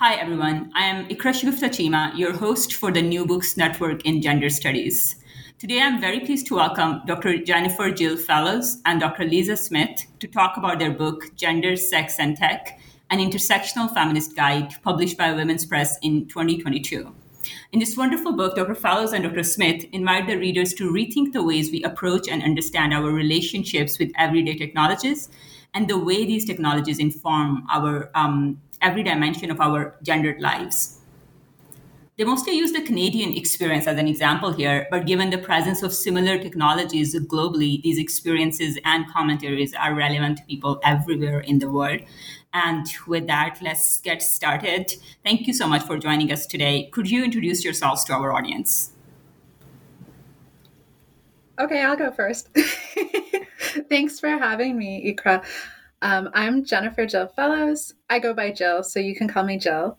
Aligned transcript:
Hi, 0.00 0.14
everyone. 0.14 0.70
I 0.76 0.84
am 0.84 1.08
Iqra 1.08 1.32
Shagufta 1.34 1.70
Cheema, 1.70 2.16
your 2.16 2.32
host 2.32 2.74
for 2.74 2.92
the 2.92 3.02
New 3.02 3.26
Books 3.26 3.56
Network 3.56 4.06
in 4.06 4.22
Gender 4.22 4.48
Studies. 4.48 5.16
Today, 5.58 5.80
I'm 5.80 6.00
very 6.00 6.20
pleased 6.20 6.46
to 6.46 6.54
welcome 6.54 7.02
Dr. 7.04 7.38
Jennifer 7.38 7.90
Jill 7.90 8.16
Fellows 8.16 8.80
and 8.86 9.00
Dr. 9.00 9.24
Lisa 9.24 9.56
Smith 9.56 10.06
to 10.20 10.28
talk 10.28 10.56
about 10.56 10.78
their 10.78 10.92
book, 10.92 11.34
Gender, 11.34 11.74
Sex, 11.74 12.20
and 12.20 12.36
Tech 12.36 12.78
An 13.10 13.18
Intersectional 13.18 13.92
Feminist 13.92 14.36
Guide, 14.36 14.72
published 14.84 15.18
by 15.18 15.32
Women's 15.32 15.66
Press 15.66 15.98
in 16.00 16.28
2022. 16.28 17.12
In 17.72 17.80
this 17.80 17.96
wonderful 17.96 18.36
book, 18.36 18.54
Dr. 18.54 18.76
Fellows 18.76 19.12
and 19.12 19.24
Dr. 19.24 19.42
Smith 19.42 19.84
invite 19.90 20.28
the 20.28 20.38
readers 20.38 20.74
to 20.74 20.92
rethink 20.92 21.32
the 21.32 21.42
ways 21.42 21.72
we 21.72 21.82
approach 21.82 22.28
and 22.28 22.44
understand 22.44 22.94
our 22.94 23.10
relationships 23.10 23.98
with 23.98 24.12
everyday 24.16 24.54
technologies 24.54 25.28
and 25.74 25.88
the 25.88 25.98
way 25.98 26.24
these 26.24 26.44
technologies 26.44 26.98
inform 26.98 27.66
our 27.70 28.10
um, 28.14 28.60
every 28.80 29.02
dimension 29.02 29.50
of 29.50 29.60
our 29.60 29.96
gendered 30.02 30.40
lives. 30.40 30.98
They 32.16 32.24
mostly 32.24 32.54
use 32.54 32.72
the 32.72 32.82
Canadian 32.82 33.36
experience 33.36 33.86
as 33.86 33.96
an 33.96 34.08
example 34.08 34.52
here, 34.52 34.88
but 34.90 35.06
given 35.06 35.30
the 35.30 35.38
presence 35.38 35.84
of 35.84 35.94
similar 35.94 36.36
technologies 36.36 37.14
globally, 37.14 37.80
these 37.82 37.96
experiences 37.96 38.76
and 38.84 39.08
commentaries 39.08 39.72
are 39.72 39.94
relevant 39.94 40.38
to 40.38 40.44
people 40.44 40.80
everywhere 40.82 41.38
in 41.38 41.60
the 41.60 41.70
world. 41.70 42.00
And 42.52 42.88
with 43.06 43.28
that, 43.28 43.58
let's 43.62 44.00
get 44.00 44.20
started. 44.20 44.92
Thank 45.22 45.46
you 45.46 45.54
so 45.54 45.68
much 45.68 45.84
for 45.84 45.96
joining 45.96 46.32
us 46.32 46.44
today. 46.44 46.88
Could 46.90 47.08
you 47.08 47.22
introduce 47.22 47.62
yourselves 47.64 48.02
to 48.06 48.14
our 48.14 48.32
audience? 48.32 48.90
Okay, 51.58 51.82
I'll 51.82 51.96
go 51.96 52.12
first. 52.12 52.50
Thanks 53.88 54.20
for 54.20 54.28
having 54.28 54.78
me, 54.78 55.12
Iqra. 55.12 55.44
Um, 56.02 56.30
I'm 56.32 56.64
Jennifer 56.64 57.04
Jill 57.04 57.26
Fellows. 57.26 57.94
I 58.08 58.20
go 58.20 58.32
by 58.32 58.52
Jill, 58.52 58.84
so 58.84 59.00
you 59.00 59.16
can 59.16 59.26
call 59.26 59.42
me 59.42 59.58
Jill. 59.58 59.98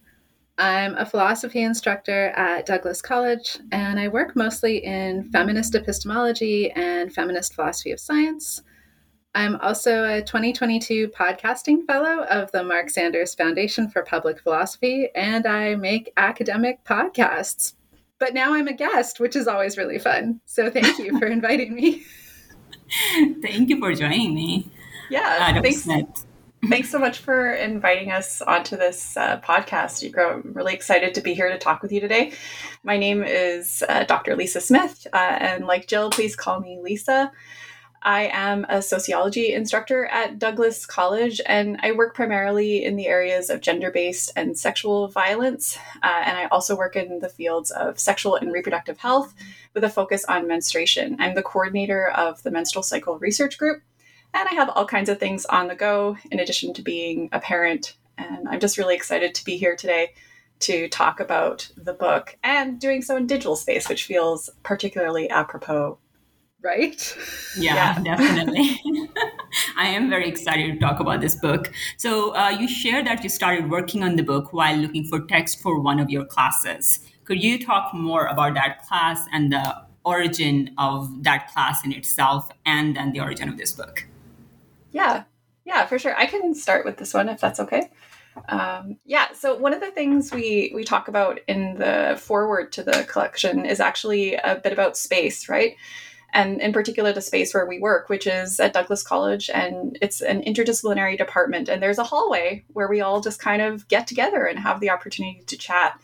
I'm 0.58 0.96
a 0.96 1.06
philosophy 1.06 1.62
instructor 1.62 2.28
at 2.30 2.66
Douglas 2.66 3.02
College, 3.02 3.58
and 3.74 4.00
I 4.00 4.08
work 4.08 4.38
mostly 4.38 4.78
in 4.86 5.30
feminist 5.32 5.76
epistemology 5.76 6.72
and 6.72 7.14
feminist 7.14 7.54
philosophy 7.54 7.92
of 7.92 8.00
science. 8.00 8.62
I'm 9.36 9.58
also 9.58 10.06
a 10.06 10.22
2022 10.22 11.10
podcasting 11.10 11.86
fellow 11.86 12.24
of 12.24 12.50
the 12.54 12.64
Marc 12.64 12.90
Sanders 12.90 13.36
Foundation 13.36 13.90
for 13.90 14.04
Public 14.04 14.40
Philosophy, 14.42 15.10
and 15.14 15.46
I 15.46 15.76
make 15.76 16.14
academic 16.16 16.86
podcasts. 16.86 17.74
But 18.20 18.34
now 18.34 18.54
I'm 18.54 18.68
a 18.68 18.74
guest, 18.74 19.20
which 19.20 19.36
is 19.36 19.48
always 19.48 19.78
really 19.78 20.00
fun. 20.00 20.42
So 20.46 20.70
thank 20.70 21.00
you 21.00 21.18
for 21.18 21.26
inviting 21.40 21.74
me. 21.74 22.04
thank 23.42 23.70
you 23.70 23.80
for 23.80 23.94
joining 23.94 24.36
me. 24.36 24.70
Yeah, 25.10 25.56
uh, 25.58 25.62
thanks. 25.62 25.88
thanks 26.68 26.90
so 26.90 27.00
much 27.00 27.20
for 27.20 27.54
inviting 27.54 28.12
us 28.12 28.42
onto 28.42 28.78
this 28.78 29.18
uh, 29.18 29.40
podcast. 29.40 30.04
I'm 30.18 30.54
really 30.54 30.74
excited 30.74 31.16
to 31.16 31.22
be 31.22 31.34
here 31.34 31.50
to 31.50 31.58
talk 31.58 31.82
with 31.82 31.92
you 31.92 32.00
today. 32.00 32.34
My 32.84 32.98
name 32.98 33.24
is 33.24 33.84
uh, 33.88 34.04
Dr. 34.04 34.36
Lisa 34.36 34.62
Smith, 34.62 35.08
uh, 35.14 35.16
and 35.18 35.66
like 35.66 35.88
Jill, 35.88 36.10
please 36.10 36.36
call 36.36 36.60
me 36.60 36.80
Lisa. 36.82 37.32
I 38.02 38.30
am 38.32 38.66
a 38.70 38.82
sociology 38.82 39.54
instructor 39.54 40.06
at 40.06 40.40
Douglas 40.40 40.86
College, 40.86 41.42
and 41.46 41.78
I 41.82 41.92
work 41.92 42.16
primarily 42.16 42.84
in 42.86 42.96
the 42.96 43.08
areas 43.08 43.50
of 43.50 43.62
gender 43.62 43.92
based 43.92 44.32
and 44.36 44.58
sexual 44.58 45.10
violence. 45.10 45.78
Uh, 46.02 46.22
and 46.26 46.38
I 46.38 46.46
also 46.46 46.78
work 46.78 46.96
in 46.96 47.20
the 47.20 47.30
fields 47.30 47.72
of 47.72 48.00
sexual 48.00 48.36
and 48.36 48.54
reproductive 48.54 48.98
health 48.98 49.34
with 49.74 49.84
a 49.84 49.90
focus 49.90 50.24
on 50.26 50.48
menstruation. 50.48 51.18
I'm 51.20 51.36
the 51.36 51.44
coordinator 51.44 52.10
of 52.10 52.42
the 52.44 52.52
Menstrual 52.52 52.84
Cycle 52.84 53.20
Research 53.20 53.58
Group, 53.58 53.82
and 54.34 54.48
I 54.50 54.54
have 54.54 54.70
all 54.70 54.86
kinds 54.86 55.10
of 55.10 55.20
things 55.20 55.46
on 55.46 55.68
the 55.68 55.76
go 55.76 56.18
in 56.32 56.40
addition 56.40 56.74
to 56.76 56.82
being 56.82 57.30
a 57.32 57.40
parent. 57.40 57.96
And 58.18 58.48
I'm 58.48 58.60
just 58.60 58.78
really 58.78 58.96
excited 58.96 59.36
to 59.36 59.46
be 59.46 59.58
here 59.58 59.76
today 59.76 60.14
to 60.62 60.90
talk 60.90 61.20
about 61.20 61.70
the 61.78 61.94
book 61.94 62.38
and 62.44 62.80
doing 62.80 63.02
so 63.02 63.16
in 63.16 63.28
digital 63.28 63.56
space, 63.56 63.88
which 63.88 64.06
feels 64.06 64.50
particularly 64.64 65.30
apropos. 65.30 65.98
Right? 66.62 67.18
Yeah, 67.58 67.76
yeah. 67.76 68.04
definitely. 68.04 68.82
I 69.78 69.88
am 69.88 70.10
very 70.10 70.28
excited 70.28 70.74
to 70.74 70.80
talk 70.80 71.00
about 71.00 71.22
this 71.22 71.36
book. 71.36 71.72
So, 71.98 72.36
uh, 72.36 72.50
you 72.50 72.68
shared 72.68 73.08
that 73.08 73.24
you 73.24 73.30
started 73.30 73.70
working 73.70 74.04
on 74.04 74.16
the 74.16 74.24
book 74.24 74.52
while 74.52 74.76
looking 74.76 75.06
for 75.06 75.22
text 75.22 75.62
for 75.62 75.80
one 75.80 76.00
of 76.00 76.10
your 76.10 76.26
classes. 76.26 77.00
Could 77.24 77.42
you 77.42 77.64
talk 77.64 77.94
more 77.94 78.26
about 78.26 78.56
that 78.56 78.86
class 78.88 79.26
and 79.32 79.52
the 79.52 79.84
origin 80.04 80.72
of 80.78 81.24
that 81.24 81.52
class 81.54 81.86
in 81.86 81.94
itself 81.94 82.50
and 82.66 82.96
then 82.96 83.12
the 83.12 83.20
origin 83.20 83.48
of 83.50 83.58
this 83.58 83.72
book? 83.72 84.06
Yeah, 84.92 85.24
yeah, 85.66 85.86
for 85.86 86.00
sure. 86.00 86.18
I 86.18 86.26
can 86.26 86.56
start 86.56 86.86
with 86.86 86.98
this 86.98 87.14
one 87.14 87.30
if 87.30 87.40
that's 87.40 87.60
okay. 87.60 87.92
Um, 88.48 88.98
yeah, 89.06 89.28
so 89.34 89.56
one 89.56 89.74
of 89.74 89.82
the 89.82 89.92
things 89.92 90.32
we 90.32 90.72
we 90.74 90.84
talk 90.84 91.08
about 91.08 91.40
in 91.48 91.76
the 91.76 92.18
foreword 92.20 92.72
to 92.74 92.84
the 92.84 93.06
collection 93.10 93.66
is 93.66 93.80
actually 93.80 94.36
a 94.36 94.56
bit 94.56 94.74
about 94.74 94.98
space, 94.98 95.50
right? 95.50 95.76
And 96.34 96.62
in 96.62 96.74
particular, 96.74 97.12
the 97.12 97.22
space 97.22 97.54
where 97.54 97.66
we 97.66 97.80
work, 97.80 98.10
which 98.10 98.28
is 98.28 98.60
at 98.60 98.74
Douglas 98.74 99.04
College, 99.04 99.50
and 99.52 99.98
it's 100.02 100.22
an 100.22 100.44
interdisciplinary 100.44 101.18
department. 101.18 101.70
And 101.70 101.82
there's 101.82 101.98
a 101.98 102.04
hallway 102.04 102.64
where 102.70 102.88
we 102.88 103.02
all 103.02 103.20
just 103.20 103.40
kind 103.40 103.62
of 103.62 103.88
get 103.88 104.06
together 104.06 104.46
and 104.46 104.60
have 104.60 104.80
the 104.80 104.92
opportunity 104.92 105.42
to 105.48 105.58
chat. 105.58 106.00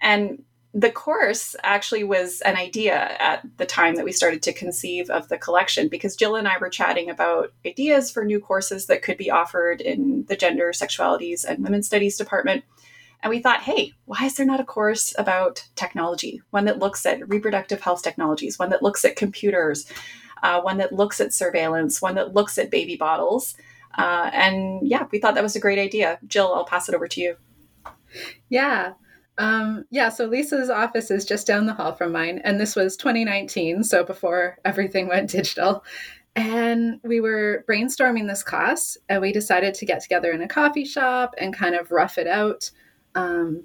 And 0.00 0.42
the 0.74 0.90
course 0.90 1.56
actually 1.64 2.04
was 2.04 2.40
an 2.42 2.56
idea 2.56 2.94
at 2.94 3.42
the 3.56 3.66
time 3.66 3.96
that 3.96 4.04
we 4.04 4.12
started 4.12 4.42
to 4.42 4.52
conceive 4.52 5.08
of 5.10 5.28
the 5.28 5.38
collection 5.38 5.88
because 5.88 6.14
Jill 6.14 6.36
and 6.36 6.46
I 6.46 6.58
were 6.58 6.68
chatting 6.68 7.08
about 7.08 7.52
ideas 7.66 8.10
for 8.10 8.24
new 8.24 8.38
courses 8.38 8.86
that 8.86 9.02
could 9.02 9.16
be 9.16 9.30
offered 9.30 9.80
in 9.80 10.24
the 10.28 10.36
gender, 10.36 10.72
sexualities, 10.72 11.44
and 11.44 11.64
women's 11.64 11.86
studies 11.86 12.18
department. 12.18 12.64
And 13.22 13.30
we 13.30 13.40
thought, 13.40 13.62
hey, 13.62 13.92
why 14.04 14.24
is 14.24 14.36
there 14.36 14.46
not 14.46 14.60
a 14.60 14.64
course 14.64 15.14
about 15.18 15.66
technology? 15.74 16.40
One 16.50 16.66
that 16.66 16.78
looks 16.78 17.04
at 17.04 17.28
reproductive 17.28 17.80
health 17.80 18.02
technologies, 18.02 18.58
one 18.58 18.70
that 18.70 18.82
looks 18.82 19.04
at 19.04 19.16
computers, 19.16 19.86
uh, 20.42 20.60
one 20.60 20.78
that 20.78 20.92
looks 20.92 21.20
at 21.20 21.32
surveillance, 21.32 22.00
one 22.00 22.14
that 22.14 22.34
looks 22.34 22.58
at 22.58 22.70
baby 22.70 22.96
bottles. 22.96 23.56
Uh, 23.96 24.30
and 24.32 24.86
yeah, 24.86 25.06
we 25.10 25.18
thought 25.18 25.34
that 25.34 25.42
was 25.42 25.56
a 25.56 25.60
great 25.60 25.78
idea. 25.78 26.18
Jill, 26.26 26.54
I'll 26.54 26.64
pass 26.64 26.88
it 26.88 26.94
over 26.94 27.08
to 27.08 27.20
you. 27.20 27.36
Yeah. 28.48 28.92
Um, 29.38 29.84
yeah, 29.90 30.08
so 30.08 30.26
Lisa's 30.26 30.70
office 30.70 31.10
is 31.10 31.24
just 31.24 31.46
down 31.46 31.66
the 31.66 31.74
hall 31.74 31.94
from 31.94 32.10
mine, 32.10 32.40
and 32.42 32.60
this 32.60 32.74
was 32.74 32.96
2019, 32.96 33.84
so 33.84 34.02
before 34.02 34.58
everything 34.64 35.06
went 35.06 35.30
digital. 35.30 35.84
And 36.34 37.00
we 37.02 37.20
were 37.20 37.64
brainstorming 37.68 38.28
this 38.28 38.42
class, 38.42 38.96
and 39.08 39.20
we 39.20 39.32
decided 39.32 39.74
to 39.74 39.86
get 39.86 40.02
together 40.02 40.32
in 40.32 40.42
a 40.42 40.48
coffee 40.48 40.84
shop 40.84 41.34
and 41.38 41.54
kind 41.54 41.74
of 41.74 41.90
rough 41.90 42.18
it 42.18 42.26
out. 42.26 42.70
Um, 43.18 43.64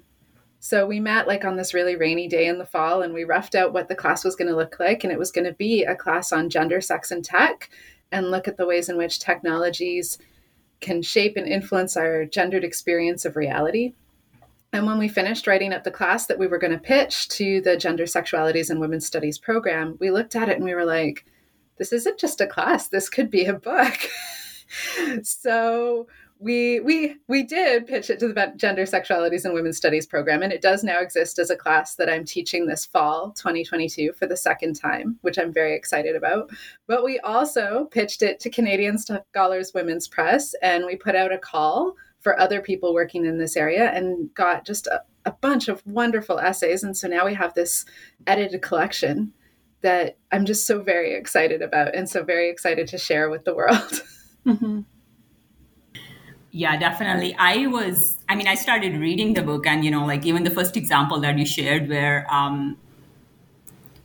so 0.58 0.86
we 0.86 0.98
met 0.98 1.28
like 1.28 1.44
on 1.44 1.56
this 1.56 1.74
really 1.74 1.94
rainy 1.94 2.26
day 2.26 2.46
in 2.46 2.58
the 2.58 2.64
fall, 2.64 3.02
and 3.02 3.14
we 3.14 3.24
roughed 3.24 3.54
out 3.54 3.72
what 3.72 3.88
the 3.88 3.94
class 3.94 4.24
was 4.24 4.34
going 4.34 4.48
to 4.48 4.56
look 4.56 4.80
like, 4.80 5.04
and 5.04 5.12
it 5.12 5.18
was 5.18 5.30
going 5.30 5.44
to 5.44 5.52
be 5.52 5.84
a 5.84 5.94
class 5.94 6.32
on 6.32 6.50
gender, 6.50 6.80
sex, 6.80 7.10
and 7.10 7.24
tech, 7.24 7.70
and 8.10 8.30
look 8.30 8.48
at 8.48 8.56
the 8.56 8.66
ways 8.66 8.88
in 8.88 8.96
which 8.96 9.18
technologies 9.18 10.18
can 10.80 11.02
shape 11.02 11.36
and 11.36 11.46
influence 11.46 11.96
our 11.96 12.24
gendered 12.24 12.64
experience 12.64 13.24
of 13.24 13.36
reality. 13.36 13.94
And 14.72 14.86
when 14.86 14.98
we 14.98 15.06
finished 15.06 15.46
writing 15.46 15.72
up 15.72 15.84
the 15.84 15.90
class 15.90 16.26
that 16.26 16.38
we 16.38 16.48
were 16.48 16.58
going 16.58 16.72
to 16.72 16.78
pitch 16.78 17.28
to 17.28 17.60
the 17.60 17.76
Gender, 17.76 18.04
Sexualities, 18.04 18.70
and 18.70 18.80
Women's 18.80 19.06
Studies 19.06 19.38
program, 19.38 19.96
we 20.00 20.10
looked 20.10 20.34
at 20.34 20.48
it 20.48 20.56
and 20.56 20.64
we 20.64 20.74
were 20.74 20.84
like, 20.84 21.24
this 21.78 21.92
isn't 21.92 22.18
just 22.18 22.40
a 22.40 22.46
class, 22.46 22.88
this 22.88 23.08
could 23.08 23.30
be 23.30 23.44
a 23.44 23.54
book. 23.54 23.98
so 25.22 26.08
we 26.38 26.80
we 26.80 27.16
we 27.28 27.42
did 27.42 27.86
pitch 27.86 28.10
it 28.10 28.18
to 28.18 28.28
the 28.28 28.52
Gender 28.56 28.84
Sexualities 28.84 29.44
and 29.44 29.54
Women's 29.54 29.76
Studies 29.76 30.06
program, 30.06 30.42
and 30.42 30.52
it 30.52 30.60
does 30.60 30.82
now 30.82 31.00
exist 31.00 31.38
as 31.38 31.50
a 31.50 31.56
class 31.56 31.94
that 31.96 32.08
I'm 32.08 32.24
teaching 32.24 32.66
this 32.66 32.84
fall, 32.84 33.32
2022, 33.32 34.12
for 34.12 34.26
the 34.26 34.36
second 34.36 34.74
time, 34.74 35.18
which 35.22 35.38
I'm 35.38 35.52
very 35.52 35.74
excited 35.74 36.16
about. 36.16 36.50
But 36.86 37.04
we 37.04 37.18
also 37.20 37.86
pitched 37.90 38.22
it 38.22 38.40
to 38.40 38.50
Canadian 38.50 38.98
Scholars 38.98 39.72
Women's 39.74 40.08
Press, 40.08 40.54
and 40.60 40.84
we 40.86 40.96
put 40.96 41.14
out 41.14 41.32
a 41.32 41.38
call 41.38 41.94
for 42.20 42.38
other 42.38 42.60
people 42.60 42.94
working 42.94 43.24
in 43.24 43.38
this 43.38 43.56
area, 43.56 43.90
and 43.90 44.32
got 44.34 44.66
just 44.66 44.86
a, 44.88 45.02
a 45.24 45.32
bunch 45.32 45.68
of 45.68 45.86
wonderful 45.86 46.38
essays. 46.38 46.82
And 46.82 46.96
so 46.96 47.06
now 47.06 47.24
we 47.24 47.34
have 47.34 47.54
this 47.54 47.84
edited 48.26 48.60
collection 48.60 49.32
that 49.82 50.16
I'm 50.32 50.46
just 50.46 50.66
so 50.66 50.82
very 50.82 51.14
excited 51.14 51.62
about, 51.62 51.94
and 51.94 52.08
so 52.08 52.24
very 52.24 52.50
excited 52.50 52.88
to 52.88 52.98
share 52.98 53.30
with 53.30 53.44
the 53.44 53.54
world. 53.54 54.02
Mm-hmm. 54.44 54.80
Yeah, 56.56 56.76
definitely. 56.76 57.34
I 57.36 57.66
was, 57.66 58.18
I 58.28 58.36
mean, 58.36 58.46
I 58.46 58.54
started 58.54 58.96
reading 58.96 59.34
the 59.34 59.42
book, 59.42 59.66
and, 59.66 59.84
you 59.84 59.90
know, 59.90 60.06
like 60.06 60.24
even 60.24 60.44
the 60.44 60.50
first 60.50 60.76
example 60.76 61.18
that 61.18 61.36
you 61.36 61.44
shared, 61.44 61.88
where, 61.88 62.32
um, 62.32 62.78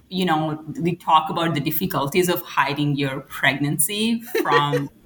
you 0.09 0.25
know, 0.25 0.65
we 0.81 0.95
talk 0.95 1.29
about 1.29 1.53
the 1.53 1.59
difficulties 1.59 2.27
of 2.27 2.41
hiding 2.41 2.95
your 2.95 3.19
pregnancy 3.19 4.21
from 4.41 4.89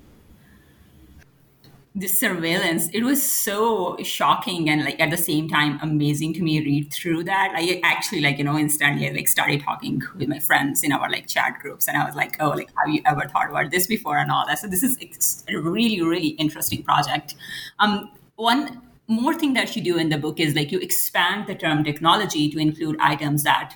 the 1.95 2.07
surveillance 2.07 2.89
it 2.91 3.03
was 3.03 3.21
so 3.21 3.95
shocking 4.03 4.67
and 4.67 4.83
like 4.83 4.99
at 4.99 5.11
the 5.11 5.17
same 5.17 5.47
time 5.47 5.77
amazing 5.83 6.33
to 6.33 6.41
me 6.41 6.59
read 6.59 6.91
through 6.91 7.23
that. 7.23 7.53
I 7.55 7.79
actually 7.83 8.21
like 8.21 8.39
you 8.39 8.43
know 8.43 8.57
instantly 8.57 9.11
like 9.13 9.27
started 9.27 9.61
talking 9.61 10.01
with 10.17 10.27
my 10.27 10.39
friends 10.39 10.83
in 10.83 10.91
our 10.91 11.09
like 11.09 11.27
chat 11.27 11.59
groups 11.61 11.87
and 11.87 11.95
i 11.95 12.03
was 12.03 12.15
like 12.15 12.35
oh 12.39 12.49
like 12.49 12.69
have 12.77 12.93
you 12.93 13.01
ever 13.05 13.27
thought 13.27 13.49
about 13.49 13.69
this 13.69 13.87
before? 13.87 14.17
and 14.17 14.31
all 14.31 14.45
that. 14.47 14.59
So 14.59 14.67
this 14.67 14.83
is 14.83 15.43
a 15.47 15.55
really 15.57 16.01
really 16.01 16.29
interesting 16.29 16.83
project. 16.83 17.35
Um 17.79 18.11
one 18.35 18.81
more 19.07 19.33
thing 19.33 19.53
that 19.53 19.75
you 19.75 19.83
do 19.83 19.97
in 19.97 20.09
the 20.09 20.17
book 20.17 20.39
is 20.39 20.55
like 20.55 20.71
you 20.71 20.79
expand 20.79 21.45
the 21.47 21.55
term 21.55 21.83
technology 21.83 22.49
to 22.49 22.57
include 22.57 22.97
items 22.99 23.43
that 23.43 23.75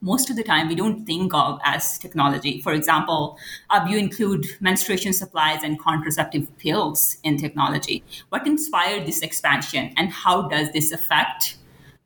most 0.00 0.30
of 0.30 0.36
the 0.36 0.42
time 0.42 0.68
we 0.68 0.74
don't 0.74 1.04
think 1.06 1.32
of 1.34 1.58
as 1.64 1.98
technology. 1.98 2.60
For 2.60 2.72
example, 2.72 3.38
uh, 3.70 3.86
you 3.88 3.96
include 3.98 4.46
menstruation 4.60 5.12
supplies 5.12 5.62
and 5.62 5.80
contraceptive 5.80 6.56
pills 6.58 7.18
in 7.24 7.38
technology. 7.38 8.04
What 8.28 8.46
inspired 8.46 9.06
this 9.06 9.22
expansion 9.22 9.92
and 9.96 10.10
how 10.10 10.48
does 10.48 10.70
this 10.72 10.92
affect, 10.92 11.56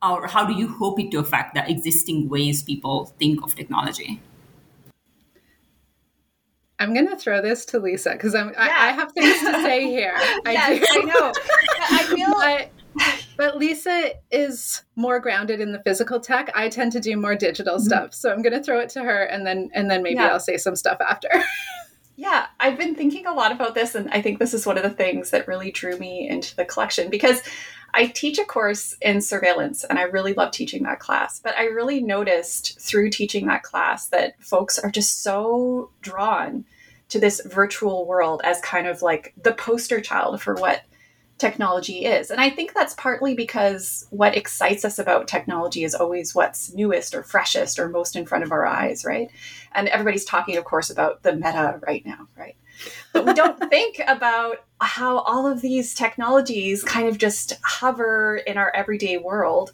or 0.02 0.26
how 0.26 0.46
do 0.46 0.54
you 0.54 0.68
hope 0.68 1.00
it 1.00 1.10
to 1.10 1.18
affect 1.18 1.54
the 1.54 1.68
existing 1.68 2.28
ways 2.28 2.62
people 2.62 3.06
think 3.18 3.42
of 3.42 3.54
technology? 3.54 4.20
I'm 6.78 6.94
gonna 6.94 7.18
throw 7.18 7.42
this 7.42 7.66
to 7.66 7.78
Lisa 7.78 8.12
because 8.12 8.34
I'm 8.34 8.50
yeah. 8.50 8.62
I, 8.62 8.88
I, 8.88 8.92
have 8.92 9.12
things 9.12 9.38
to 9.40 9.52
say 9.62 9.84
here. 9.84 10.14
I 10.46 10.52
yes, 10.52 10.86
I 10.90 11.00
know. 11.00 11.32
I 11.90 12.04
feel 12.04 12.30
but, 12.96 13.26
but 13.40 13.56
Lisa 13.56 14.10
is 14.30 14.82
more 14.96 15.18
grounded 15.18 15.62
in 15.62 15.72
the 15.72 15.82
physical 15.82 16.20
tech. 16.20 16.50
I 16.54 16.68
tend 16.68 16.92
to 16.92 17.00
do 17.00 17.16
more 17.16 17.34
digital 17.34 17.76
mm-hmm. 17.76 17.86
stuff. 17.86 18.12
So 18.12 18.30
I'm 18.30 18.42
going 18.42 18.52
to 18.52 18.62
throw 18.62 18.80
it 18.80 18.90
to 18.90 19.02
her 19.02 19.24
and 19.24 19.46
then 19.46 19.70
and 19.72 19.90
then 19.90 20.02
maybe 20.02 20.16
yeah. 20.16 20.26
I'll 20.26 20.40
say 20.40 20.58
some 20.58 20.76
stuff 20.76 20.98
after. 21.00 21.30
yeah, 22.16 22.48
I've 22.60 22.76
been 22.76 22.94
thinking 22.94 23.26
a 23.26 23.32
lot 23.32 23.50
about 23.50 23.74
this 23.74 23.94
and 23.94 24.10
I 24.10 24.20
think 24.20 24.40
this 24.40 24.52
is 24.52 24.66
one 24.66 24.76
of 24.76 24.82
the 24.82 24.90
things 24.90 25.30
that 25.30 25.48
really 25.48 25.70
drew 25.70 25.96
me 25.96 26.28
into 26.28 26.54
the 26.54 26.66
collection 26.66 27.08
because 27.08 27.40
I 27.94 28.08
teach 28.08 28.38
a 28.38 28.44
course 28.44 28.94
in 29.00 29.22
surveillance 29.22 29.84
and 29.84 29.98
I 29.98 30.02
really 30.02 30.34
love 30.34 30.50
teaching 30.50 30.82
that 30.82 31.00
class. 31.00 31.40
But 31.40 31.56
I 31.56 31.64
really 31.64 32.02
noticed 32.02 32.78
through 32.78 33.08
teaching 33.08 33.46
that 33.46 33.62
class 33.62 34.08
that 34.08 34.34
folks 34.42 34.78
are 34.78 34.90
just 34.90 35.22
so 35.22 35.92
drawn 36.02 36.66
to 37.08 37.18
this 37.18 37.40
virtual 37.46 38.06
world 38.06 38.42
as 38.44 38.60
kind 38.60 38.86
of 38.86 39.00
like 39.00 39.32
the 39.42 39.54
poster 39.54 40.02
child 40.02 40.42
for 40.42 40.56
what 40.56 40.82
technology 41.40 42.04
is. 42.04 42.30
And 42.30 42.40
I 42.40 42.50
think 42.50 42.74
that's 42.74 42.94
partly 42.94 43.34
because 43.34 44.06
what 44.10 44.36
excites 44.36 44.84
us 44.84 44.98
about 44.98 45.26
technology 45.26 45.82
is 45.82 45.94
always 45.94 46.34
what's 46.34 46.72
newest 46.74 47.14
or 47.14 47.22
freshest 47.22 47.78
or 47.78 47.88
most 47.88 48.14
in 48.14 48.26
front 48.26 48.44
of 48.44 48.52
our 48.52 48.66
eyes, 48.66 49.04
right? 49.04 49.30
And 49.72 49.88
everybody's 49.88 50.24
talking, 50.24 50.56
of 50.56 50.64
course, 50.64 50.90
about 50.90 51.22
the 51.22 51.34
meta 51.34 51.80
right 51.86 52.04
now, 52.06 52.28
right? 52.36 52.56
But 53.12 53.26
we 53.26 53.32
don't 53.32 53.58
think 53.70 54.00
about 54.06 54.64
how 54.80 55.18
all 55.20 55.46
of 55.46 55.60
these 55.60 55.94
technologies 55.94 56.84
kind 56.84 57.08
of 57.08 57.18
just 57.18 57.54
hover 57.62 58.36
in 58.46 58.56
our 58.56 58.70
everyday 58.74 59.18
world 59.18 59.72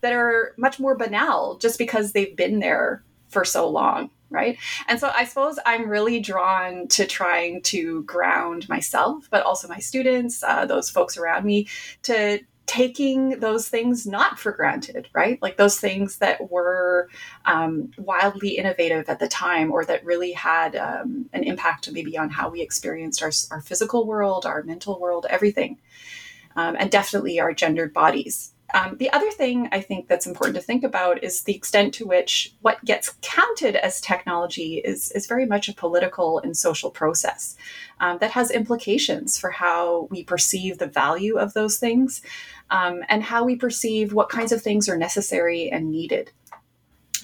that 0.00 0.12
are 0.12 0.54
much 0.56 0.78
more 0.78 0.96
banal 0.96 1.58
just 1.58 1.78
because 1.78 2.12
they've 2.12 2.36
been 2.36 2.60
there 2.60 3.02
for 3.28 3.44
so 3.44 3.68
long 3.68 4.10
right 4.30 4.58
and 4.88 5.00
so 5.00 5.10
i 5.14 5.24
suppose 5.24 5.58
i'm 5.66 5.88
really 5.88 6.20
drawn 6.20 6.86
to 6.88 7.06
trying 7.06 7.60
to 7.62 8.02
ground 8.04 8.68
myself 8.68 9.28
but 9.30 9.44
also 9.44 9.68
my 9.68 9.78
students 9.78 10.42
uh, 10.42 10.66
those 10.66 10.90
folks 10.90 11.16
around 11.16 11.44
me 11.44 11.66
to 12.02 12.40
taking 12.68 13.40
those 13.40 13.66
things 13.66 14.06
not 14.06 14.38
for 14.38 14.52
granted, 14.52 15.08
right? 15.14 15.40
Like 15.40 15.56
those 15.56 15.80
things 15.80 16.18
that 16.18 16.50
were 16.50 17.08
um, 17.46 17.90
wildly 17.96 18.58
innovative 18.58 19.08
at 19.08 19.18
the 19.18 19.26
time 19.26 19.72
or 19.72 19.86
that 19.86 20.04
really 20.04 20.32
had 20.32 20.76
um, 20.76 21.30
an 21.32 21.44
impact 21.44 21.90
maybe 21.90 22.18
on 22.18 22.28
how 22.28 22.50
we 22.50 22.60
experienced 22.60 23.22
our, 23.22 23.32
our 23.50 23.62
physical 23.62 24.06
world, 24.06 24.44
our 24.44 24.62
mental 24.62 25.00
world, 25.00 25.24
everything. 25.30 25.78
Um, 26.56 26.76
and 26.78 26.90
definitely 26.90 27.40
our 27.40 27.54
gendered 27.54 27.94
bodies. 27.94 28.52
Um, 28.74 28.96
the 28.98 29.10
other 29.12 29.30
thing 29.30 29.68
I 29.72 29.80
think 29.80 30.08
that's 30.08 30.26
important 30.26 30.56
to 30.56 30.62
think 30.62 30.84
about 30.84 31.24
is 31.24 31.42
the 31.42 31.54
extent 31.54 31.94
to 31.94 32.06
which 32.06 32.54
what 32.60 32.84
gets 32.84 33.14
counted 33.22 33.76
as 33.76 34.00
technology 34.00 34.82
is, 34.84 35.10
is 35.12 35.26
very 35.26 35.46
much 35.46 35.68
a 35.68 35.74
political 35.74 36.38
and 36.40 36.56
social 36.56 36.90
process 36.90 37.56
um, 38.00 38.18
that 38.18 38.32
has 38.32 38.50
implications 38.50 39.38
for 39.38 39.50
how 39.50 40.06
we 40.10 40.22
perceive 40.22 40.78
the 40.78 40.86
value 40.86 41.38
of 41.38 41.54
those 41.54 41.78
things 41.78 42.20
um, 42.70 43.02
and 43.08 43.22
how 43.22 43.42
we 43.42 43.56
perceive 43.56 44.12
what 44.12 44.28
kinds 44.28 44.52
of 44.52 44.60
things 44.60 44.88
are 44.88 44.98
necessary 44.98 45.70
and 45.70 45.90
needed. 45.90 46.30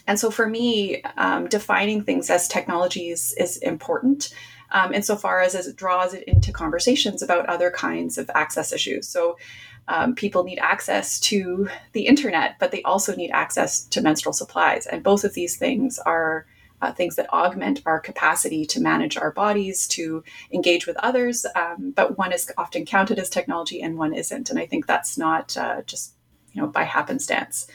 And 0.07 0.19
so 0.19 0.31
for 0.31 0.47
me, 0.47 1.03
um, 1.17 1.49
defining 1.49 2.05
things 2.05 2.31
as 2.31 2.49
technologies 2.49 3.35
is 3.39 3.59
important 3.59 4.35
um, 4.71 4.93
insofar 4.93 5.41
as, 5.41 5.55
as 5.55 5.67
it 5.67 5.77
draws 5.77 6.15
it 6.15 6.25
into 6.25 6.53
conversations 6.53 7.23
about 7.23 7.47
other 7.47 7.71
kinds 7.71 8.19
of 8.19 8.31
access 8.35 8.73
issues. 8.73 9.09
So 9.09 9.39
um, 9.89 10.15
people 10.15 10.45
need 10.45 10.59
access 10.59 11.21
to 11.21 11.69
the 11.93 12.07
internet, 12.07 12.59
but 12.59 12.71
they 12.71 12.83
also 12.83 13.15
need 13.15 13.31
access 13.31 13.85
to 13.87 14.01
menstrual 14.01 14.33
supplies. 14.33 14.87
And 14.87 15.03
both 15.03 15.25
of 15.25 15.35
these 15.35 15.57
things 15.57 15.99
are 15.99 16.47
uh, 16.81 16.93
things 16.93 17.17
that 17.17 17.33
augment 17.33 17.81
our 17.87 18.01
capacity 18.01 18.67
to 18.67 18.81
manage 18.81 19.17
our 19.17 19.31
bodies, 19.31 19.87
to 19.89 20.23
engage 20.53 20.87
with 20.87 20.97
others. 20.99 21.47
Um, 21.55 21.93
but 21.95 22.19
one 22.19 22.33
is 22.33 22.51
often 22.59 22.85
counted 22.85 23.19
as 23.19 23.31
technology 23.31 23.81
and 23.81 23.97
one 23.99 24.13
isn't. 24.13 24.51
And 24.51 24.59
I 24.59 24.67
think 24.67 24.87
that's 24.87 25.17
not 25.17 25.57
uh, 25.57 25.83
just 25.83 26.15
you 26.53 26.63
know 26.63 26.69
by 26.69 26.85
happenstance. 26.85 27.67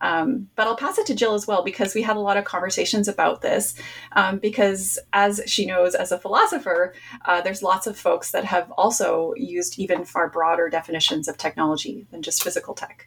Um, 0.00 0.48
but 0.56 0.66
I'll 0.66 0.76
pass 0.76 0.98
it 0.98 1.06
to 1.06 1.14
Jill 1.14 1.34
as 1.34 1.46
well 1.46 1.62
because 1.62 1.94
we 1.94 2.02
had 2.02 2.16
a 2.16 2.20
lot 2.20 2.36
of 2.36 2.44
conversations 2.44 3.08
about 3.08 3.42
this. 3.42 3.74
Um, 4.12 4.38
because 4.38 4.98
as 5.12 5.42
she 5.46 5.66
knows, 5.66 5.94
as 5.94 6.12
a 6.12 6.18
philosopher, 6.18 6.94
uh, 7.26 7.40
there's 7.40 7.62
lots 7.62 7.86
of 7.86 7.98
folks 7.98 8.30
that 8.32 8.44
have 8.44 8.70
also 8.72 9.34
used 9.36 9.78
even 9.78 10.04
far 10.04 10.28
broader 10.28 10.68
definitions 10.68 11.28
of 11.28 11.36
technology 11.36 12.06
than 12.10 12.22
just 12.22 12.42
physical 12.42 12.74
tech. 12.74 13.06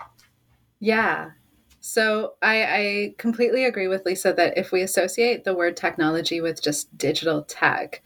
Yeah. 0.80 1.32
So 1.80 2.34
I, 2.42 2.64
I 2.64 3.16
completely 3.18 3.66
agree 3.66 3.88
with 3.88 4.06
Lisa 4.06 4.32
that 4.34 4.58
if 4.58 4.72
we 4.72 4.82
associate 4.82 5.44
the 5.44 5.56
word 5.56 5.76
technology 5.76 6.40
with 6.40 6.64
just 6.64 6.98
digital 6.98 7.44
tech, 7.44 8.02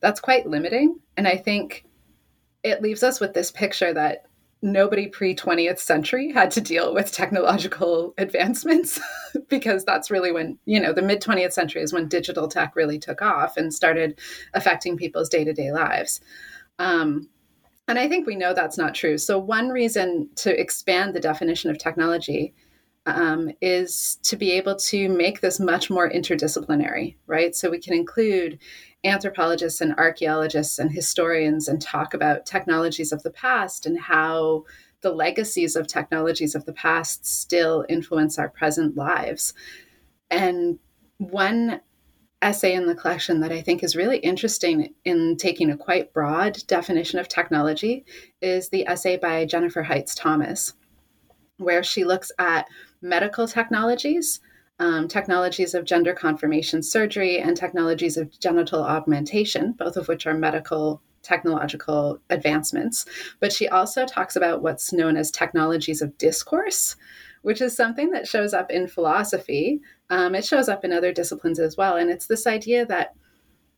that's 0.00 0.20
quite 0.20 0.48
limiting. 0.48 0.98
And 1.16 1.28
I 1.28 1.36
think 1.36 1.84
it 2.64 2.82
leaves 2.82 3.02
us 3.02 3.20
with 3.20 3.34
this 3.34 3.50
picture 3.50 3.92
that 3.94 4.26
nobody 4.62 5.08
pre 5.08 5.34
20th 5.34 5.80
century 5.80 6.30
had 6.30 6.50
to 6.52 6.60
deal 6.60 6.94
with 6.94 7.12
technological 7.12 8.14
advancements 8.16 9.00
because 9.48 9.84
that's 9.84 10.10
really 10.10 10.32
when, 10.32 10.58
you 10.64 10.80
know, 10.80 10.92
the 10.92 11.02
mid 11.02 11.20
20th 11.20 11.52
century 11.52 11.82
is 11.82 11.92
when 11.92 12.08
digital 12.08 12.48
tech 12.48 12.76
really 12.76 12.98
took 12.98 13.20
off 13.20 13.56
and 13.56 13.74
started 13.74 14.18
affecting 14.54 14.96
people's 14.96 15.28
day 15.28 15.44
to 15.44 15.52
day 15.52 15.72
lives. 15.72 16.20
Um, 16.78 17.28
and 17.88 17.98
I 17.98 18.08
think 18.08 18.26
we 18.26 18.36
know 18.36 18.54
that's 18.54 18.78
not 18.78 18.94
true. 18.94 19.18
So, 19.18 19.38
one 19.38 19.68
reason 19.68 20.30
to 20.36 20.58
expand 20.58 21.14
the 21.14 21.20
definition 21.20 21.70
of 21.70 21.78
technology 21.78 22.54
um, 23.06 23.50
is 23.60 24.18
to 24.22 24.36
be 24.36 24.52
able 24.52 24.76
to 24.76 25.08
make 25.08 25.40
this 25.40 25.58
much 25.58 25.90
more 25.90 26.08
interdisciplinary, 26.08 27.16
right? 27.26 27.54
So, 27.54 27.70
we 27.70 27.80
can 27.80 27.94
include 27.94 28.60
anthropologists 29.04 29.80
and 29.80 29.94
archaeologists 29.96 30.78
and 30.78 30.92
historians 30.92 31.68
and 31.68 31.82
talk 31.82 32.14
about 32.14 32.46
technologies 32.46 33.12
of 33.12 33.22
the 33.22 33.30
past 33.30 33.86
and 33.86 33.98
how 33.98 34.64
the 35.00 35.12
legacies 35.12 35.74
of 35.74 35.86
technologies 35.86 36.54
of 36.54 36.64
the 36.64 36.72
past 36.72 37.26
still 37.26 37.84
influence 37.88 38.38
our 38.38 38.48
present 38.48 38.96
lives. 38.96 39.52
And 40.30 40.78
one 41.18 41.80
essay 42.40 42.74
in 42.74 42.86
the 42.86 42.94
collection 42.94 43.40
that 43.40 43.52
I 43.52 43.60
think 43.60 43.82
is 43.82 43.96
really 43.96 44.18
interesting 44.18 44.94
in 45.04 45.36
taking 45.36 45.70
a 45.70 45.76
quite 45.76 46.12
broad 46.12 46.58
definition 46.66 47.18
of 47.18 47.28
technology 47.28 48.04
is 48.40 48.68
the 48.68 48.86
essay 48.86 49.16
by 49.16 49.44
Jennifer 49.44 49.82
Heitz 49.82 50.14
Thomas, 50.14 50.74
where 51.58 51.82
she 51.82 52.04
looks 52.04 52.32
at 52.38 52.66
medical 53.00 53.46
technologies 53.46 54.40
um, 54.82 55.06
technologies 55.06 55.74
of 55.74 55.84
gender 55.84 56.12
confirmation 56.12 56.82
surgery 56.82 57.38
and 57.38 57.56
technologies 57.56 58.16
of 58.16 58.36
genital 58.40 58.82
augmentation, 58.82 59.72
both 59.78 59.96
of 59.96 60.08
which 60.08 60.26
are 60.26 60.34
medical 60.34 61.00
technological 61.22 62.18
advancements. 62.30 63.06
But 63.38 63.52
she 63.52 63.68
also 63.68 64.04
talks 64.06 64.34
about 64.34 64.60
what's 64.60 64.92
known 64.92 65.16
as 65.16 65.30
technologies 65.30 66.02
of 66.02 66.18
discourse, 66.18 66.96
which 67.42 67.60
is 67.60 67.76
something 67.76 68.10
that 68.10 68.26
shows 68.26 68.52
up 68.52 68.72
in 68.72 68.88
philosophy. 68.88 69.80
Um, 70.10 70.34
it 70.34 70.44
shows 70.44 70.68
up 70.68 70.84
in 70.84 70.92
other 70.92 71.12
disciplines 71.12 71.60
as 71.60 71.76
well. 71.76 71.94
And 71.94 72.10
it's 72.10 72.26
this 72.26 72.48
idea 72.48 72.84
that 72.86 73.14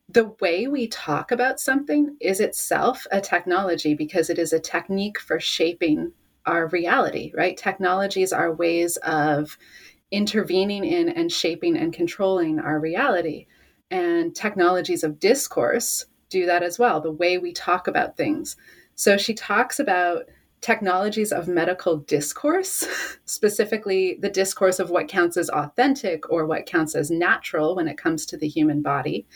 the 0.08 0.34
way 0.40 0.68
we 0.68 0.86
talk 0.88 1.30
about 1.30 1.60
something 1.60 2.16
is 2.18 2.40
itself 2.40 3.06
a 3.12 3.20
technology 3.20 3.92
because 3.92 4.30
it 4.30 4.38
is 4.38 4.54
a 4.54 4.60
technique 4.60 5.20
for 5.20 5.38
shaping 5.38 6.12
our 6.46 6.68
reality, 6.68 7.30
right? 7.34 7.56
Technologies 7.56 8.32
are 8.32 8.54
ways 8.54 8.96
of 8.98 9.58
intervening 10.14 10.84
in 10.84 11.08
and 11.08 11.30
shaping 11.30 11.76
and 11.76 11.92
controlling 11.92 12.60
our 12.60 12.78
reality. 12.78 13.46
And 13.90 14.34
technologies 14.34 15.04
of 15.04 15.18
discourse 15.18 16.06
do 16.30 16.46
that 16.46 16.62
as 16.62 16.78
well, 16.78 17.00
the 17.00 17.10
way 17.10 17.38
we 17.38 17.52
talk 17.52 17.86
about 17.86 18.16
things. 18.16 18.56
So 18.94 19.16
she 19.16 19.34
talks 19.34 19.78
about 19.78 20.24
technologies 20.60 21.30
of 21.32 21.46
medical 21.46 21.98
discourse, 21.98 22.86
specifically 23.24 24.16
the 24.20 24.30
discourse 24.30 24.78
of 24.78 24.90
what 24.90 25.08
counts 25.08 25.36
as 25.36 25.50
authentic 25.50 26.30
or 26.30 26.46
what 26.46 26.66
counts 26.66 26.94
as 26.94 27.10
natural 27.10 27.76
when 27.76 27.88
it 27.88 27.98
comes 27.98 28.24
to 28.26 28.36
the 28.36 28.48
human 28.48 28.82
body, 28.82 29.26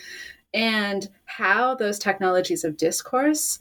and 0.54 1.08
how 1.26 1.74
those 1.74 1.98
technologies 1.98 2.64
of 2.64 2.76
discourse 2.76 3.58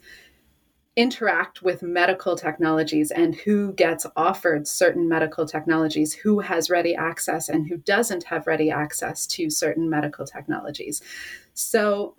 interact 0.98 1.62
with 1.62 1.80
medical 1.80 2.34
technologies 2.34 3.12
and 3.12 3.36
who 3.36 3.72
gets 3.74 4.04
offered 4.16 4.66
certain 4.66 5.08
medical 5.08 5.46
technologies, 5.46 6.12
who 6.12 6.40
has 6.40 6.70
ready 6.70 6.92
access 6.92 7.48
and 7.48 7.68
who 7.68 7.76
doesn't 7.76 8.24
have 8.24 8.48
ready 8.48 8.68
access 8.68 9.24
to 9.24 9.48
certain 9.48 9.88
medical 9.88 10.26
technologies. 10.26 11.00
So, 11.54 12.16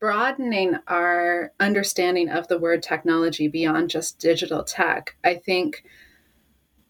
broadening 0.00 0.74
our 0.88 1.52
understanding 1.60 2.28
of 2.28 2.48
the 2.48 2.58
word 2.58 2.82
technology 2.82 3.46
beyond 3.46 3.88
just 3.88 4.18
digital 4.18 4.64
tech, 4.64 5.14
I 5.22 5.36
think 5.36 5.84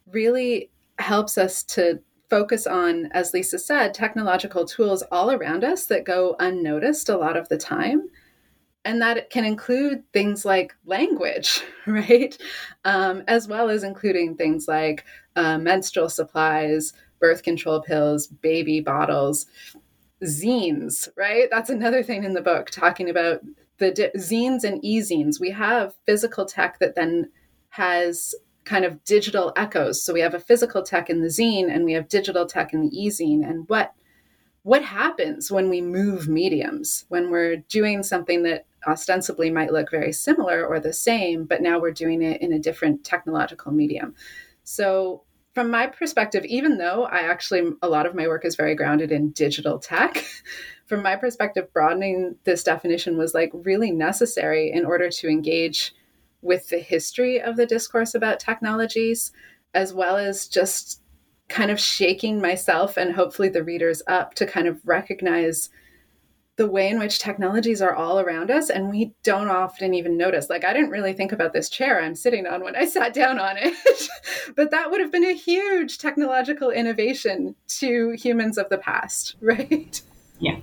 really 0.07 0.71
helps 0.99 1.37
us 1.37 1.62
to 1.64 2.00
focus 2.31 2.66
on, 2.66 3.11
as 3.12 3.35
Lisa 3.35 3.59
said, 3.59 3.92
technological 3.92 4.64
tools 4.64 5.02
all 5.12 5.31
around 5.31 5.62
us 5.62 5.85
that 5.88 6.07
go 6.07 6.37
unnoticed 6.38 7.11
a 7.11 7.19
lot 7.19 7.37
of 7.37 7.50
the 7.50 7.59
time 7.59 8.09
and 8.84 9.00
that 9.00 9.30
can 9.30 9.44
include 9.44 10.02
things 10.12 10.44
like 10.44 10.74
language, 10.84 11.62
right? 11.86 12.36
Um, 12.84 13.22
as 13.28 13.48
well 13.48 13.70
as 13.70 13.84
including 13.84 14.36
things 14.36 14.66
like 14.66 15.04
uh, 15.36 15.58
menstrual 15.58 16.08
supplies, 16.08 16.92
birth 17.20 17.42
control 17.42 17.80
pills, 17.80 18.26
baby 18.26 18.80
bottles, 18.80 19.46
zines, 20.24 21.08
right? 21.16 21.48
That's 21.50 21.70
another 21.70 22.02
thing 22.02 22.24
in 22.24 22.34
the 22.34 22.40
book 22.40 22.70
talking 22.70 23.08
about 23.08 23.40
the 23.78 24.10
zines 24.16 24.64
and 24.64 24.84
e-zines. 24.84 25.40
We 25.40 25.50
have 25.50 25.94
physical 26.06 26.44
tech 26.44 26.78
that 26.78 26.94
then 26.94 27.30
has 27.70 28.34
kind 28.64 28.84
of 28.84 29.02
digital 29.04 29.52
echoes. 29.56 30.02
So 30.02 30.12
we 30.12 30.20
have 30.20 30.34
a 30.34 30.40
physical 30.40 30.82
tech 30.82 31.10
in 31.10 31.20
the 31.20 31.28
zine 31.28 31.72
and 31.72 31.84
we 31.84 31.92
have 31.94 32.08
digital 32.08 32.46
tech 32.46 32.72
in 32.72 32.82
the 32.82 32.96
e-zine. 32.96 33.48
And 33.48 33.68
what 33.68 33.92
what 34.64 34.84
happens 34.84 35.50
when 35.50 35.68
we 35.68 35.80
move 35.80 36.28
mediums 36.28 37.04
when 37.08 37.30
we're 37.30 37.56
doing 37.68 38.04
something 38.04 38.44
that 38.44 38.64
ostensibly 38.86 39.50
might 39.50 39.72
look 39.72 39.90
very 39.90 40.12
similar 40.12 40.66
or 40.66 40.80
the 40.80 40.92
same, 40.92 41.44
but 41.44 41.62
now 41.62 41.78
we're 41.78 41.92
doing 41.92 42.22
it 42.22 42.40
in 42.40 42.52
a 42.52 42.58
different 42.58 43.04
technological 43.04 43.72
medium. 43.72 44.14
So, 44.64 45.24
from 45.54 45.70
my 45.70 45.86
perspective, 45.86 46.46
even 46.46 46.78
though 46.78 47.04
I 47.04 47.18
actually, 47.18 47.72
a 47.82 47.88
lot 47.88 48.06
of 48.06 48.14
my 48.14 48.26
work 48.26 48.46
is 48.46 48.56
very 48.56 48.74
grounded 48.74 49.12
in 49.12 49.32
digital 49.32 49.78
tech, 49.78 50.24
from 50.86 51.02
my 51.02 51.16
perspective, 51.16 51.72
broadening 51.72 52.36
this 52.44 52.64
definition 52.64 53.18
was 53.18 53.34
like 53.34 53.50
really 53.52 53.90
necessary 53.90 54.72
in 54.72 54.86
order 54.86 55.10
to 55.10 55.28
engage 55.28 55.94
with 56.40 56.68
the 56.70 56.78
history 56.78 57.40
of 57.40 57.56
the 57.56 57.66
discourse 57.66 58.14
about 58.14 58.40
technologies, 58.40 59.32
as 59.74 59.92
well 59.92 60.16
as 60.16 60.48
just 60.48 61.02
kind 61.48 61.70
of 61.70 61.78
shaking 61.78 62.40
myself 62.40 62.96
and 62.96 63.14
hopefully 63.14 63.48
the 63.48 63.62
readers 63.62 64.02
up 64.06 64.34
to 64.34 64.46
kind 64.46 64.66
of 64.66 64.80
recognize 64.86 65.68
the 66.56 66.66
way 66.66 66.88
in 66.88 66.99
which 66.99 67.18
technologies 67.18 67.80
are 67.80 67.94
all 67.94 68.21
around 68.21 68.50
us 68.50 68.68
and 68.68 68.90
we 68.90 69.14
don't 69.23 69.49
often 69.49 69.94
even 69.94 70.18
notice. 70.18 70.50
Like, 70.50 70.64
I 70.64 70.73
didn't 70.75 70.90
really 70.90 71.14
think 71.14 71.32
about 71.32 71.52
this 71.52 71.71
chair 71.71 72.00
I'm 72.00 72.14
sitting 72.14 72.47
on 72.47 72.62
when 72.62 72.76
I 72.76 72.85
sat 72.85 73.14
down 73.14 73.38
on 73.38 73.56
it, 73.56 73.75
but 74.56 74.71
that 74.71 74.90
would 74.90 75.00
have 75.00 75.11
been 75.11 75.25
a 75.25 75.32
huge 75.32 75.99
technological 75.99 76.71
innovation 76.71 77.54
to 77.68 78.12
humans 78.12 78.59
of 78.59 78.68
the 78.68 78.78
past, 78.78 79.37
right? 79.40 80.00
Yeah. 80.38 80.59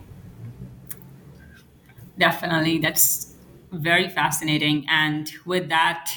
Definitely. 2.20 2.80
That's 2.80 3.34
very 3.72 4.10
fascinating. 4.10 4.86
And 4.90 5.32
with 5.46 5.70
that, 5.70 6.12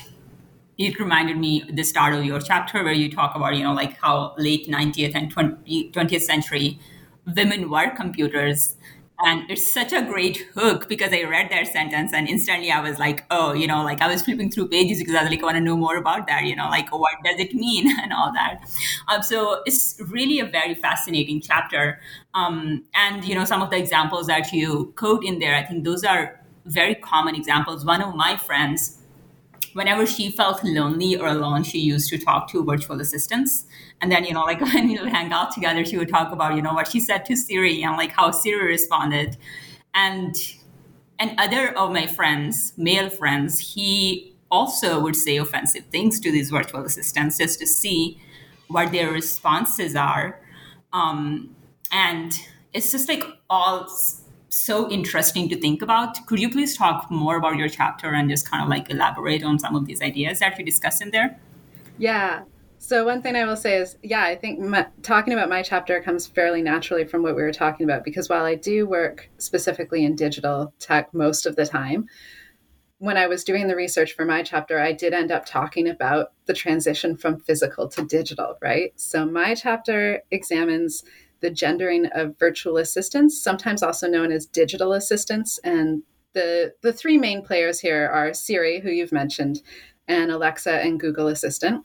it 0.76 0.98
reminded 0.98 1.38
me 1.38 1.64
the 1.72 1.84
start 1.84 2.14
of 2.14 2.24
your 2.24 2.40
chapter 2.40 2.82
where 2.82 2.92
you 2.92 3.10
talk 3.10 3.36
about, 3.36 3.56
you 3.56 3.62
know, 3.62 3.72
like 3.72 3.98
how 4.00 4.34
late 4.36 4.68
90th 4.68 5.14
and 5.14 5.30
20, 5.30 5.92
20th 5.92 6.22
century 6.22 6.78
women 7.36 7.70
were 7.70 7.90
computers 7.90 8.76
and 9.24 9.48
it's 9.50 9.72
such 9.72 9.92
a 9.92 10.02
great 10.02 10.48
hook 10.54 10.88
because 10.88 11.12
I 11.12 11.22
read 11.22 11.50
that 11.50 11.68
sentence 11.68 12.12
and 12.12 12.28
instantly 12.28 12.70
I 12.70 12.80
was 12.80 12.98
like, 12.98 13.24
oh, 13.30 13.52
you 13.52 13.66
know, 13.66 13.82
like 13.84 14.00
I 14.00 14.08
was 14.08 14.22
flipping 14.22 14.50
through 14.50 14.68
pages 14.68 14.98
because 14.98 15.14
I 15.14 15.22
was 15.22 15.30
like, 15.30 15.40
I 15.40 15.44
want 15.44 15.56
to 15.56 15.60
know 15.60 15.76
more 15.76 15.96
about 15.96 16.26
that, 16.26 16.44
you 16.44 16.56
know, 16.56 16.68
like 16.68 16.90
what 16.90 17.14
does 17.24 17.38
it 17.38 17.54
mean 17.54 17.88
and 18.02 18.12
all 18.12 18.32
that. 18.32 18.68
Um, 19.08 19.22
so 19.22 19.62
it's 19.64 20.00
really 20.08 20.40
a 20.40 20.46
very 20.46 20.74
fascinating 20.74 21.40
chapter. 21.40 22.00
Um, 22.34 22.84
and, 22.94 23.24
you 23.24 23.34
know, 23.34 23.44
some 23.44 23.62
of 23.62 23.70
the 23.70 23.76
examples 23.76 24.26
that 24.26 24.52
you 24.52 24.92
quote 24.96 25.24
in 25.24 25.38
there, 25.38 25.54
I 25.54 25.62
think 25.62 25.84
those 25.84 26.04
are 26.04 26.40
very 26.64 26.94
common 26.94 27.34
examples. 27.34 27.84
One 27.84 28.02
of 28.02 28.14
my 28.14 28.36
friends, 28.36 28.98
whenever 29.72 30.06
she 30.06 30.30
felt 30.30 30.62
lonely 30.64 31.16
or 31.16 31.28
alone, 31.28 31.62
she 31.62 31.78
used 31.78 32.08
to 32.10 32.18
talk 32.18 32.48
to 32.50 32.64
virtual 32.64 33.00
assistants. 33.00 33.66
And 34.00 34.10
then, 34.10 34.24
you 34.24 34.34
know, 34.34 34.42
like 34.42 34.60
when 34.72 34.88
we 34.88 34.98
would 34.98 35.08
hang 35.08 35.32
out 35.32 35.52
together, 35.52 35.84
she 35.84 35.98
would 35.98 36.08
talk 36.08 36.32
about, 36.32 36.54
you 36.56 36.62
know, 36.62 36.74
what 36.74 36.88
she 36.88 37.00
said 37.00 37.24
to 37.26 37.36
Siri 37.36 37.82
and 37.82 37.96
like 37.96 38.12
how 38.12 38.30
Siri 38.30 38.66
responded. 38.66 39.36
And 39.94 40.36
and 41.18 41.38
other 41.38 41.76
of 41.78 41.92
my 41.92 42.06
friends, 42.06 42.72
male 42.76 43.08
friends, 43.08 43.74
he 43.74 44.34
also 44.50 45.00
would 45.00 45.14
say 45.14 45.36
offensive 45.36 45.84
things 45.86 46.18
to 46.20 46.32
these 46.32 46.50
virtual 46.50 46.84
assistants 46.84 47.38
just 47.38 47.60
to 47.60 47.66
see 47.66 48.20
what 48.68 48.90
their 48.92 49.10
responses 49.10 49.94
are. 49.94 50.40
Um, 50.92 51.54
and 51.92 52.32
it's 52.72 52.90
just 52.90 53.08
like 53.08 53.24
all 53.48 53.88
so 54.52 54.90
interesting 54.90 55.48
to 55.48 55.56
think 55.58 55.82
about. 55.82 56.26
Could 56.26 56.38
you 56.38 56.50
please 56.50 56.76
talk 56.76 57.10
more 57.10 57.36
about 57.36 57.56
your 57.56 57.68
chapter 57.68 58.12
and 58.12 58.28
just 58.28 58.50
kind 58.50 58.62
of 58.62 58.68
like 58.68 58.90
elaborate 58.90 59.42
on 59.42 59.58
some 59.58 59.74
of 59.74 59.86
these 59.86 60.02
ideas 60.02 60.40
that 60.40 60.58
you 60.58 60.64
discuss 60.64 61.00
in 61.00 61.10
there? 61.10 61.38
Yeah. 61.98 62.42
So 62.78 63.04
one 63.04 63.22
thing 63.22 63.36
I 63.36 63.44
will 63.44 63.56
say 63.56 63.76
is, 63.76 63.96
yeah, 64.02 64.24
I 64.24 64.34
think 64.34 64.58
my, 64.58 64.86
talking 65.02 65.32
about 65.32 65.48
my 65.48 65.62
chapter 65.62 66.02
comes 66.02 66.26
fairly 66.26 66.62
naturally 66.62 67.04
from 67.04 67.22
what 67.22 67.36
we 67.36 67.42
were 67.42 67.52
talking 67.52 67.84
about 67.84 68.04
because 68.04 68.28
while 68.28 68.44
I 68.44 68.56
do 68.56 68.86
work 68.86 69.30
specifically 69.38 70.04
in 70.04 70.16
digital 70.16 70.74
tech 70.80 71.14
most 71.14 71.46
of 71.46 71.56
the 71.56 71.64
time, 71.64 72.06
when 72.98 73.16
I 73.16 73.26
was 73.26 73.44
doing 73.44 73.68
the 73.68 73.76
research 73.76 74.12
for 74.12 74.24
my 74.24 74.42
chapter, 74.42 74.78
I 74.78 74.92
did 74.92 75.12
end 75.12 75.32
up 75.32 75.46
talking 75.46 75.88
about 75.88 76.32
the 76.46 76.54
transition 76.54 77.16
from 77.16 77.40
physical 77.40 77.88
to 77.88 78.04
digital, 78.04 78.56
right? 78.60 78.92
So 78.96 79.24
my 79.24 79.54
chapter 79.54 80.22
examines 80.30 81.02
the 81.42 81.50
gendering 81.50 82.06
of 82.06 82.38
virtual 82.38 82.78
assistants, 82.78 83.42
sometimes 83.42 83.82
also 83.82 84.08
known 84.08 84.32
as 84.32 84.46
digital 84.46 84.94
assistants. 84.94 85.60
And 85.62 86.02
the, 86.32 86.72
the 86.80 86.92
three 86.92 87.18
main 87.18 87.42
players 87.42 87.80
here 87.80 88.08
are 88.08 88.32
Siri, 88.32 88.80
who 88.80 88.90
you've 88.90 89.12
mentioned, 89.12 89.60
and 90.08 90.30
Alexa 90.30 90.72
and 90.72 90.98
Google 90.98 91.28
Assistant. 91.28 91.84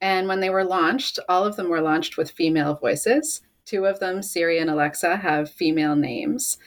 And 0.00 0.26
when 0.26 0.40
they 0.40 0.50
were 0.50 0.64
launched, 0.64 1.18
all 1.28 1.44
of 1.44 1.56
them 1.56 1.68
were 1.68 1.80
launched 1.80 2.16
with 2.16 2.30
female 2.30 2.74
voices. 2.74 3.42
Two 3.64 3.84
of 3.84 4.00
them, 4.00 4.22
Siri 4.22 4.58
and 4.58 4.70
Alexa, 4.70 5.18
have 5.18 5.50
female 5.50 5.94
names. 5.94 6.58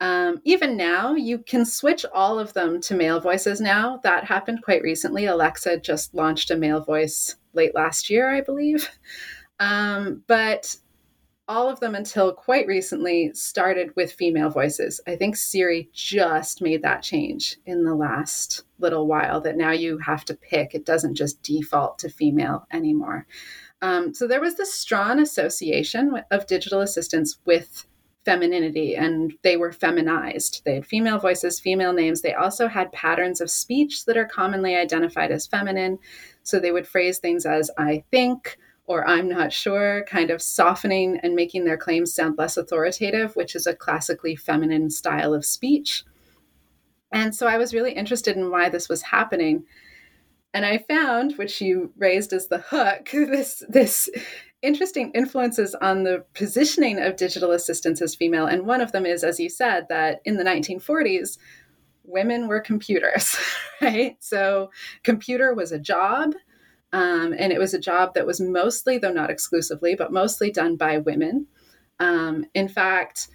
Um, 0.00 0.40
even 0.44 0.76
now, 0.76 1.14
you 1.14 1.38
can 1.38 1.64
switch 1.64 2.04
all 2.12 2.38
of 2.38 2.52
them 2.52 2.80
to 2.82 2.94
male 2.94 3.20
voices 3.20 3.60
now. 3.60 4.00
That 4.02 4.24
happened 4.24 4.62
quite 4.62 4.82
recently. 4.82 5.26
Alexa 5.26 5.78
just 5.78 6.14
launched 6.14 6.50
a 6.50 6.56
male 6.56 6.80
voice 6.80 7.36
late 7.52 7.74
last 7.74 8.10
year, 8.10 8.30
I 8.30 8.40
believe. 8.40 8.90
Um, 9.58 10.22
but 10.28 10.76
all 11.48 11.70
of 11.70 11.80
them 11.80 11.94
until 11.94 12.32
quite 12.32 12.66
recently 12.66 13.32
started 13.32 13.96
with 13.96 14.12
female 14.12 14.50
voices. 14.50 15.00
I 15.06 15.16
think 15.16 15.34
Siri 15.34 15.88
just 15.92 16.60
made 16.60 16.82
that 16.82 17.02
change 17.02 17.56
in 17.64 17.84
the 17.84 17.94
last 17.94 18.64
little 18.78 19.06
while 19.06 19.40
that 19.40 19.56
now 19.56 19.72
you 19.72 19.98
have 19.98 20.26
to 20.26 20.34
pick. 20.34 20.74
It 20.74 20.84
doesn't 20.84 21.14
just 21.14 21.42
default 21.42 21.98
to 22.00 22.10
female 22.10 22.66
anymore. 22.70 23.26
Um, 23.80 24.12
so 24.12 24.26
there 24.26 24.40
was 24.40 24.56
this 24.56 24.74
strong 24.74 25.20
association 25.20 26.22
of 26.30 26.46
digital 26.46 26.82
assistants 26.82 27.38
with 27.46 27.86
femininity 28.24 28.94
and 28.94 29.32
they 29.42 29.56
were 29.56 29.72
feminized. 29.72 30.62
They 30.66 30.74
had 30.74 30.86
female 30.86 31.18
voices, 31.18 31.58
female 31.58 31.94
names. 31.94 32.20
They 32.20 32.34
also 32.34 32.68
had 32.68 32.92
patterns 32.92 33.40
of 33.40 33.50
speech 33.50 34.04
that 34.04 34.18
are 34.18 34.26
commonly 34.26 34.76
identified 34.76 35.30
as 35.30 35.46
feminine. 35.46 35.98
So 36.42 36.60
they 36.60 36.72
would 36.72 36.86
phrase 36.86 37.18
things 37.18 37.46
as 37.46 37.70
I 37.78 38.04
think, 38.10 38.58
or 38.88 39.06
I'm 39.06 39.28
not 39.28 39.52
sure, 39.52 40.04
kind 40.08 40.30
of 40.30 40.40
softening 40.40 41.20
and 41.22 41.34
making 41.34 41.64
their 41.64 41.76
claims 41.76 42.14
sound 42.14 42.38
less 42.38 42.56
authoritative, 42.56 43.36
which 43.36 43.54
is 43.54 43.66
a 43.66 43.76
classically 43.76 44.34
feminine 44.34 44.88
style 44.88 45.34
of 45.34 45.44
speech. 45.44 46.04
And 47.12 47.34
so 47.34 47.46
I 47.46 47.58
was 47.58 47.74
really 47.74 47.92
interested 47.92 48.34
in 48.34 48.50
why 48.50 48.70
this 48.70 48.88
was 48.88 49.02
happening. 49.02 49.64
And 50.54 50.64
I 50.64 50.78
found, 50.78 51.36
which 51.36 51.60
you 51.60 51.92
raised 51.98 52.32
as 52.32 52.48
the 52.48 52.58
hook, 52.58 53.10
this 53.12 53.62
this 53.68 54.08
interesting 54.62 55.12
influences 55.14 55.74
on 55.76 56.02
the 56.02 56.24
positioning 56.34 56.98
of 56.98 57.16
digital 57.16 57.52
assistants 57.52 58.00
as 58.00 58.14
female. 58.14 58.46
And 58.46 58.66
one 58.66 58.80
of 58.80 58.92
them 58.92 59.04
is, 59.04 59.22
as 59.22 59.38
you 59.38 59.50
said, 59.50 59.86
that 59.90 60.20
in 60.24 60.36
the 60.36 60.44
1940s, 60.44 61.36
women 62.04 62.48
were 62.48 62.60
computers, 62.60 63.36
right? 63.82 64.16
So 64.18 64.70
computer 65.04 65.54
was 65.54 65.72
a 65.72 65.78
job. 65.78 66.34
Um, 66.92 67.34
and 67.38 67.52
it 67.52 67.58
was 67.58 67.74
a 67.74 67.78
job 67.78 68.14
that 68.14 68.26
was 68.26 68.40
mostly, 68.40 68.98
though 68.98 69.12
not 69.12 69.30
exclusively, 69.30 69.94
but 69.94 70.12
mostly 70.12 70.50
done 70.50 70.76
by 70.76 70.98
women. 70.98 71.46
Um, 72.00 72.46
in 72.54 72.68
fact, 72.68 73.28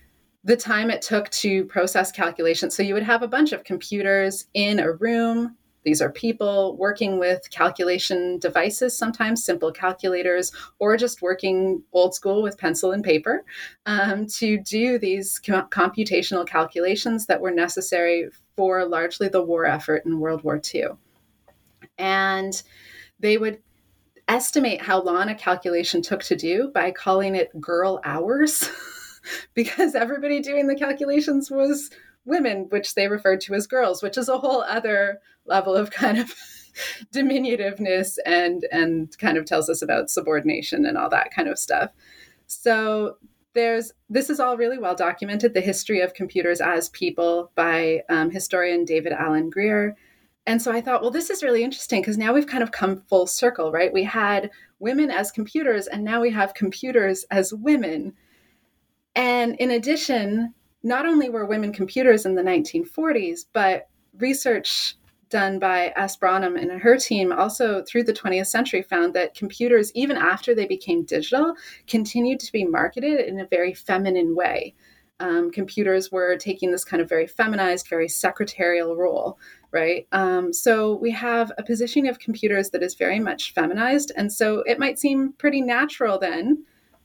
the 0.44 0.58
time 0.58 0.90
it 0.90 1.02
took 1.02 1.30
to 1.30 1.66
process 1.66 2.12
calculations. 2.12 2.76
So 2.76 2.84
you 2.84 2.94
would 2.94 3.04
have 3.04 3.24
a 3.24 3.28
bunch 3.28 3.52
of 3.52 3.64
computers 3.64 4.48
in 4.54 4.80
a 4.80 4.92
room 4.92 5.56
these 5.84 6.02
are 6.02 6.12
people 6.12 6.78
working 6.78 7.20
with 7.20 7.50
calculation 7.50 8.40
devices, 8.40 8.98
sometimes 8.98 9.44
simple 9.44 9.72
calculators, 9.72 10.52
or 10.80 10.98
just 10.98 11.22
working 11.22 11.84
old 11.92 12.16
school 12.16 12.42
with 12.42 12.58
pencil 12.58 12.92
and 12.92 13.04
paper 13.04 13.44
um, 13.86 14.26
to 14.28 14.58
do 14.60 14.98
these 14.98 15.40
com- 15.40 15.70
computational 15.70 16.48
calculations 16.48 17.26
that 17.26 17.42
were 17.42 17.52
necessary 17.52 18.30
for 18.56 18.86
largely 18.86 19.28
the 19.28 19.44
war 19.44 19.66
effort 19.66 20.04
in 20.06 20.20
World 20.20 20.44
War 20.44 20.62
II. 20.74 20.88
And 21.98 22.62
they 23.24 23.38
would 23.38 23.60
estimate 24.28 24.82
how 24.82 25.02
long 25.02 25.30
a 25.30 25.36
calculation 25.36 26.02
took 26.02 26.22
to 26.24 26.36
do 26.36 26.70
by 26.74 26.92
calling 26.92 27.36
it 27.36 27.60
girl 27.60 28.02
hours. 28.04 28.70
because 29.54 29.96
everybody 29.96 30.42
doing 30.42 30.68
the 30.68 30.76
calculations 30.76 31.50
was 31.50 31.90
women, 32.26 32.68
which 32.70 32.96
they 32.96 33.08
referred 33.08 33.40
to 33.40 33.54
as 33.54 33.66
girls, 33.66 34.04
which 34.04 34.18
is 34.18 34.28
a 34.28 34.38
whole 34.38 34.62
other 34.64 35.20
level 35.46 35.74
of 35.74 35.90
kind 35.90 36.20
of 36.20 36.34
diminutiveness 37.14 38.18
and 38.26 38.66
and 38.72 39.18
kind 39.20 39.38
of 39.38 39.46
tells 39.46 39.70
us 39.70 39.82
about 39.82 40.10
subordination 40.10 40.86
and 40.86 40.98
all 40.98 41.10
that 41.10 41.34
kind 41.34 41.48
of 41.48 41.58
stuff. 41.58 41.92
So 42.48 43.16
there's 43.54 43.94
this 44.10 44.30
is 44.30 44.42
all 44.42 44.58
really 44.58 44.78
well 44.78 44.96
documented 44.96 45.54
the 45.54 45.62
history 45.62 46.02
of 46.02 46.14
computers 46.14 46.60
as 46.60 46.90
people 46.90 47.52
by 47.56 48.02
um, 48.10 48.32
historian 48.32 48.84
david 48.84 49.14
alan 49.14 49.48
grier 49.52 49.96
and 50.46 50.62
so 50.62 50.72
i 50.72 50.82
thought 50.82 51.02
well 51.02 51.12
this 51.12 51.30
is 51.30 51.44
really 51.44 51.64
interesting 51.64 52.02
because 52.02 52.18
now 52.18 52.34
we've 52.34 52.48
kind 52.48 52.64
of 52.64 52.72
come 52.72 53.02
full 53.10 53.28
circle 53.28 53.72
right 53.72 53.94
we 53.94 54.04
had 54.04 54.50
women 54.80 55.10
as 55.10 55.32
computers 55.32 55.88
and 55.88 56.04
now 56.04 56.22
we 56.22 56.32
have 56.32 56.54
computers 56.54 57.26
as 57.32 57.54
women 57.54 58.14
and 59.16 59.56
in 59.56 59.72
addition 59.72 60.54
not 60.84 61.06
only 61.06 61.30
were 61.30 61.46
women 61.46 61.72
computers 61.72 62.26
in 62.26 62.36
the 62.36 62.44
1940s, 62.44 63.46
but 63.54 63.88
research 64.18 64.96
done 65.30 65.58
by 65.58 65.92
S. 65.96 66.18
Braunom 66.18 66.60
and 66.62 66.80
her 66.82 66.98
team 66.98 67.32
also 67.32 67.84
through 67.84 68.04
the 68.04 68.14
20th 68.14 68.48
century 68.48 68.84
found 68.84 69.16
that 69.16 69.34
computers, 69.34 69.92
even 69.96 70.18
after 70.18 70.54
they 70.54 70.68
became 70.68 71.06
digital, 71.06 71.56
continued 71.88 72.40
to 72.42 72.52
be 72.52 72.66
marketed 72.66 73.22
in 73.22 73.40
a 73.40 73.48
very 73.48 73.74
feminine 73.74 74.36
way. 74.36 74.76
Um, 75.20 75.52
computers 75.52 76.12
were 76.12 76.38
taking 76.38 76.72
this 76.72 76.86
kind 76.86 77.02
of 77.02 77.10
very 77.10 77.26
feminized, 77.26 77.88
very 77.88 78.10
secretarial 78.10 78.96
role, 78.96 79.40
right? 79.74 80.08
Um, 80.12 80.54
so 80.54 80.96
we 80.96 81.12
have 81.12 81.52
a 81.58 81.64
positioning 81.64 82.08
of 82.08 82.20
computers 82.20 82.70
that 82.70 82.84
is 82.84 82.94
very 82.94 83.20
much 83.20 83.54
feminized. 83.54 84.12
And 84.16 84.32
so 84.32 84.60
it 84.68 84.80
might 84.80 85.00
seem 85.00 85.34
pretty 85.34 85.62
natural 85.62 86.20
then 86.20 86.64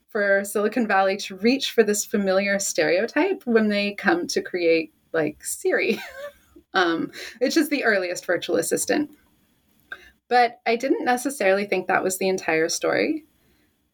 for 0.09 0.45
Silicon 0.45 0.87
Valley 0.87 1.17
to 1.17 1.37
reach 1.37 1.73
for 1.73 1.83
this 1.83 2.05
familiar 2.05 2.59
stereotype 2.59 3.43
when 3.45 3.69
they 3.69 3.95
come 3.95 4.27
to 4.29 4.43
create 4.43 4.93
like 5.13 5.43
Siri, 5.43 5.99
um, 6.75 7.11
which 7.39 7.57
is 7.57 7.71
the 7.71 7.85
earliest 7.85 8.27
virtual 8.27 8.57
assistant. 8.57 9.11
But 10.29 10.61
I 10.67 10.77
didn't 10.77 11.07
necessarily 11.07 11.65
think 11.65 11.87
that 11.87 12.05
was 12.05 12.19
the 12.19 12.29
entire 12.29 12.69
story. 12.69 13.25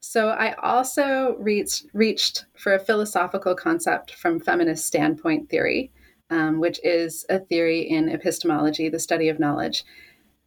So 0.01 0.29
I 0.29 0.55
also 0.55 1.37
reached, 1.39 1.87
reached 1.95 2.45
for 2.57 2.75
a 2.75 2.81
philosophical 2.81 3.55
concept 3.55 4.15
from 4.15 4.41
feminist 4.41 4.85
standpoint 4.85 5.49
theory, 5.49 5.93
um, 6.35 6.59
which 6.59 6.81
is 6.83 7.25
a 7.31 7.39
theory 7.39 7.83
in 7.83 8.09
epistemology, 8.09 8.89
the 8.89 8.99
study 8.99 9.29
of 9.29 9.39
knowledge. 9.39 9.85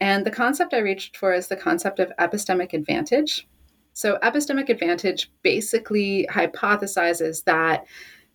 And 0.01 0.25
the 0.25 0.31
concept 0.31 0.73
I 0.73 0.79
reached 0.79 1.15
for 1.15 1.33
is 1.33 1.47
the 1.47 1.55
concept 1.55 1.99
of 1.99 2.11
epistemic 2.19 2.73
advantage. 2.73 3.47
So, 3.93 4.19
epistemic 4.21 4.69
advantage 4.69 5.31
basically 5.41 6.27
hypothesizes 6.29 7.45
that 7.45 7.87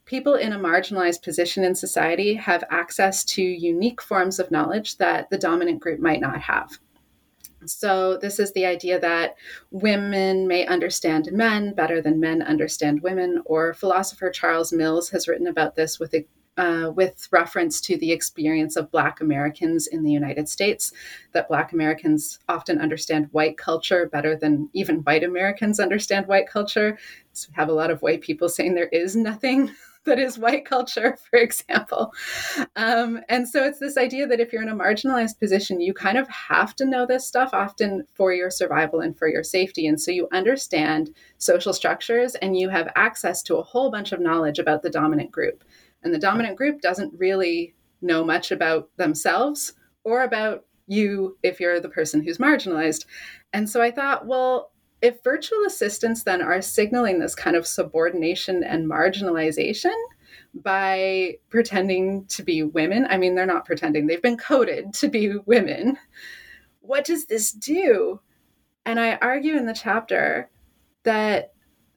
people 0.06 0.34
in 0.34 0.52
a 0.52 0.58
marginalized 0.58 1.22
position 1.22 1.62
in 1.62 1.74
society 1.74 2.34
have 2.34 2.64
access 2.70 3.24
to 3.24 3.42
unique 3.42 4.00
forms 4.00 4.40
of 4.40 4.50
knowledge 4.50 4.96
that 4.96 5.30
the 5.30 5.38
dominant 5.38 5.80
group 5.80 6.00
might 6.00 6.20
not 6.20 6.40
have. 6.40 6.78
So, 7.66 8.16
this 8.16 8.40
is 8.40 8.52
the 8.54 8.66
idea 8.66 8.98
that 8.98 9.36
women 9.70 10.48
may 10.48 10.66
understand 10.66 11.30
men 11.30 11.74
better 11.74 12.00
than 12.00 12.18
men 12.18 12.42
understand 12.42 13.02
women, 13.02 13.42
or 13.44 13.74
philosopher 13.74 14.30
Charles 14.30 14.72
Mills 14.72 15.10
has 15.10 15.28
written 15.28 15.46
about 15.46 15.76
this 15.76 16.00
with 16.00 16.14
a 16.14 16.26
uh, 16.56 16.90
with 16.94 17.28
reference 17.32 17.80
to 17.80 17.96
the 17.96 18.12
experience 18.12 18.76
of 18.76 18.90
Black 18.90 19.20
Americans 19.20 19.86
in 19.86 20.02
the 20.02 20.12
United 20.12 20.48
States, 20.48 20.92
that 21.32 21.48
Black 21.48 21.72
Americans 21.72 22.38
often 22.48 22.80
understand 22.80 23.28
white 23.32 23.56
culture 23.56 24.08
better 24.08 24.36
than 24.36 24.68
even 24.72 24.98
white 24.98 25.24
Americans 25.24 25.80
understand 25.80 26.26
white 26.26 26.48
culture. 26.48 26.98
So 27.32 27.48
we 27.50 27.54
have 27.56 27.68
a 27.68 27.74
lot 27.74 27.90
of 27.90 28.02
white 28.02 28.20
people 28.20 28.48
saying 28.48 28.74
there 28.74 28.88
is 28.88 29.16
nothing 29.16 29.70
that 30.04 30.18
is 30.18 30.38
white 30.38 30.64
culture, 30.64 31.16
for 31.30 31.38
example. 31.38 32.12
Um, 32.76 33.20
and 33.28 33.48
so 33.48 33.64
it's 33.64 33.78
this 33.78 33.96
idea 33.96 34.26
that 34.26 34.40
if 34.40 34.52
you're 34.52 34.62
in 34.62 34.68
a 34.68 34.76
marginalized 34.76 35.38
position, 35.38 35.80
you 35.80 35.94
kind 35.94 36.18
of 36.18 36.28
have 36.28 36.74
to 36.76 36.84
know 36.84 37.06
this 37.06 37.26
stuff 37.26 37.50
often 37.52 38.04
for 38.12 38.32
your 38.32 38.50
survival 38.50 39.00
and 39.00 39.16
for 39.16 39.28
your 39.28 39.44
safety. 39.44 39.86
And 39.86 40.00
so 40.00 40.10
you 40.10 40.28
understand 40.32 41.14
social 41.38 41.72
structures 41.72 42.34
and 42.36 42.58
you 42.58 42.68
have 42.68 42.92
access 42.96 43.42
to 43.44 43.56
a 43.56 43.62
whole 43.62 43.90
bunch 43.90 44.12
of 44.12 44.20
knowledge 44.20 44.58
about 44.58 44.82
the 44.82 44.90
dominant 44.90 45.30
group. 45.30 45.64
And 46.02 46.12
the 46.12 46.18
dominant 46.18 46.56
group 46.56 46.80
doesn't 46.80 47.18
really 47.18 47.74
know 48.00 48.24
much 48.24 48.50
about 48.50 48.90
themselves 48.96 49.74
or 50.04 50.22
about 50.22 50.64
you 50.86 51.38
if 51.42 51.60
you're 51.60 51.80
the 51.80 51.88
person 51.88 52.22
who's 52.22 52.38
marginalized. 52.38 53.06
And 53.52 53.68
so 53.68 53.80
I 53.80 53.90
thought, 53.90 54.26
well, 54.26 54.72
if 55.00 55.22
virtual 55.22 55.64
assistants 55.66 56.22
then 56.22 56.42
are 56.42 56.62
signaling 56.62 57.18
this 57.18 57.34
kind 57.34 57.56
of 57.56 57.66
subordination 57.66 58.62
and 58.62 58.88
marginalization 58.88 59.94
by 60.54 61.36
pretending 61.48 62.24
to 62.26 62.42
be 62.42 62.62
women, 62.62 63.06
I 63.08 63.18
mean, 63.18 63.34
they're 63.34 63.46
not 63.46 63.64
pretending, 63.64 64.06
they've 64.06 64.22
been 64.22 64.36
coded 64.36 64.92
to 64.94 65.08
be 65.08 65.36
women. 65.46 65.98
What 66.80 67.04
does 67.04 67.26
this 67.26 67.52
do? 67.52 68.20
And 68.84 68.98
I 68.98 69.16
argue 69.16 69.56
in 69.56 69.66
the 69.66 69.72
chapter 69.72 70.50
that 71.04 71.52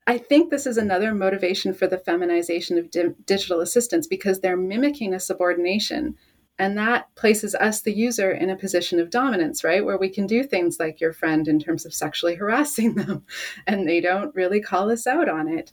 I 0.08 0.18
think 0.18 0.50
this 0.50 0.68
is 0.68 0.78
another 0.78 1.14
motivation 1.14 1.74
for 1.74 1.88
the 1.88 1.98
feminization 1.98 2.78
of 2.78 2.92
di- 2.92 3.16
digital 3.26 3.62
assistants 3.62 4.08
because 4.08 4.40
they're 4.40 4.58
mimicking 4.58 5.14
a 5.14 5.20
subordination. 5.20 6.16
And 6.60 6.78
that 6.78 7.14
places 7.16 7.56
us, 7.56 7.82
the 7.82 7.94
user, 7.94 8.32
in 8.32 8.50
a 8.50 8.56
position 8.56 9.00
of 9.00 9.10
dominance, 9.10 9.64
right? 9.64 9.84
Where 9.84 9.98
we 9.98 10.10
can 10.10 10.28
do 10.28 10.44
things 10.44 10.80
like 10.80 11.02
your 11.02 11.12
friend 11.12 11.48
in 11.48 11.60
terms 11.60 11.86
of 11.86 11.94
sexually 11.94 12.36
harassing 12.42 12.96
them, 12.96 13.26
and 13.68 13.88
they 13.88 14.00
don't 14.00 14.34
really 14.36 14.62
call 14.62 14.90
us 14.90 15.06
out 15.08 15.28
on 15.28 15.48
it. 15.48 15.72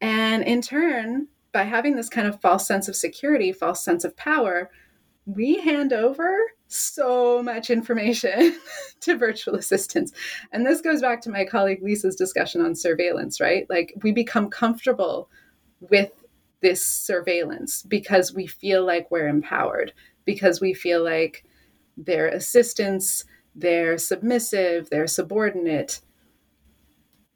And 0.00 0.42
in 0.42 0.62
turn, 0.62 1.28
by 1.52 1.64
having 1.64 1.96
this 1.96 2.08
kind 2.08 2.26
of 2.26 2.40
false 2.40 2.66
sense 2.66 2.88
of 2.88 2.96
security, 2.96 3.52
false 3.52 3.84
sense 3.84 4.02
of 4.04 4.16
power, 4.16 4.70
we 5.26 5.60
hand 5.60 5.92
over 5.92 6.38
so 6.68 7.42
much 7.42 7.70
information 7.70 8.56
to 9.00 9.16
virtual 9.16 9.54
assistants. 9.56 10.12
And 10.52 10.66
this 10.66 10.80
goes 10.80 11.00
back 11.00 11.20
to 11.22 11.30
my 11.30 11.44
colleague 11.44 11.82
Lisa's 11.82 12.14
discussion 12.14 12.60
on 12.60 12.74
surveillance, 12.74 13.40
right? 13.40 13.66
Like 13.68 13.94
we 14.02 14.12
become 14.12 14.50
comfortable 14.50 15.30
with 15.80 16.12
this 16.60 16.84
surveillance 16.84 17.82
because 17.82 18.34
we 18.34 18.46
feel 18.46 18.84
like 18.84 19.10
we're 19.10 19.28
empowered, 19.28 19.92
because 20.24 20.60
we 20.60 20.74
feel 20.74 21.02
like 21.02 21.44
they're 21.96 22.28
assistants, 22.28 23.24
they're 23.54 23.98
submissive, 23.98 24.90
they're 24.90 25.06
subordinate. 25.06 26.00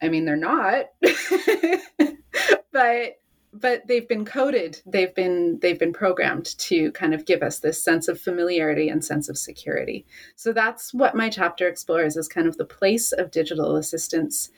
I 0.00 0.08
mean, 0.08 0.24
they're 0.24 0.36
not, 0.36 0.86
but 2.72 3.16
but 3.52 3.86
they've 3.86 4.08
been 4.08 4.24
coded. 4.24 4.80
They've 4.86 5.14
been 5.14 5.58
they've 5.60 5.78
been 5.78 5.92
programmed 5.92 6.58
to 6.58 6.90
kind 6.92 7.12
of 7.12 7.26
give 7.26 7.42
us 7.42 7.58
this 7.58 7.82
sense 7.82 8.08
of 8.08 8.20
familiarity 8.20 8.88
and 8.88 9.04
sense 9.04 9.28
of 9.28 9.36
security. 9.36 10.06
So 10.36 10.52
that's 10.52 10.94
what 10.94 11.14
my 11.14 11.28
chapter 11.28 11.68
explores 11.68 12.16
is 12.16 12.28
kind 12.28 12.48
of 12.48 12.56
the 12.56 12.64
place 12.64 13.12
of 13.12 13.30
digital 13.30 13.76
assistants 13.76 14.50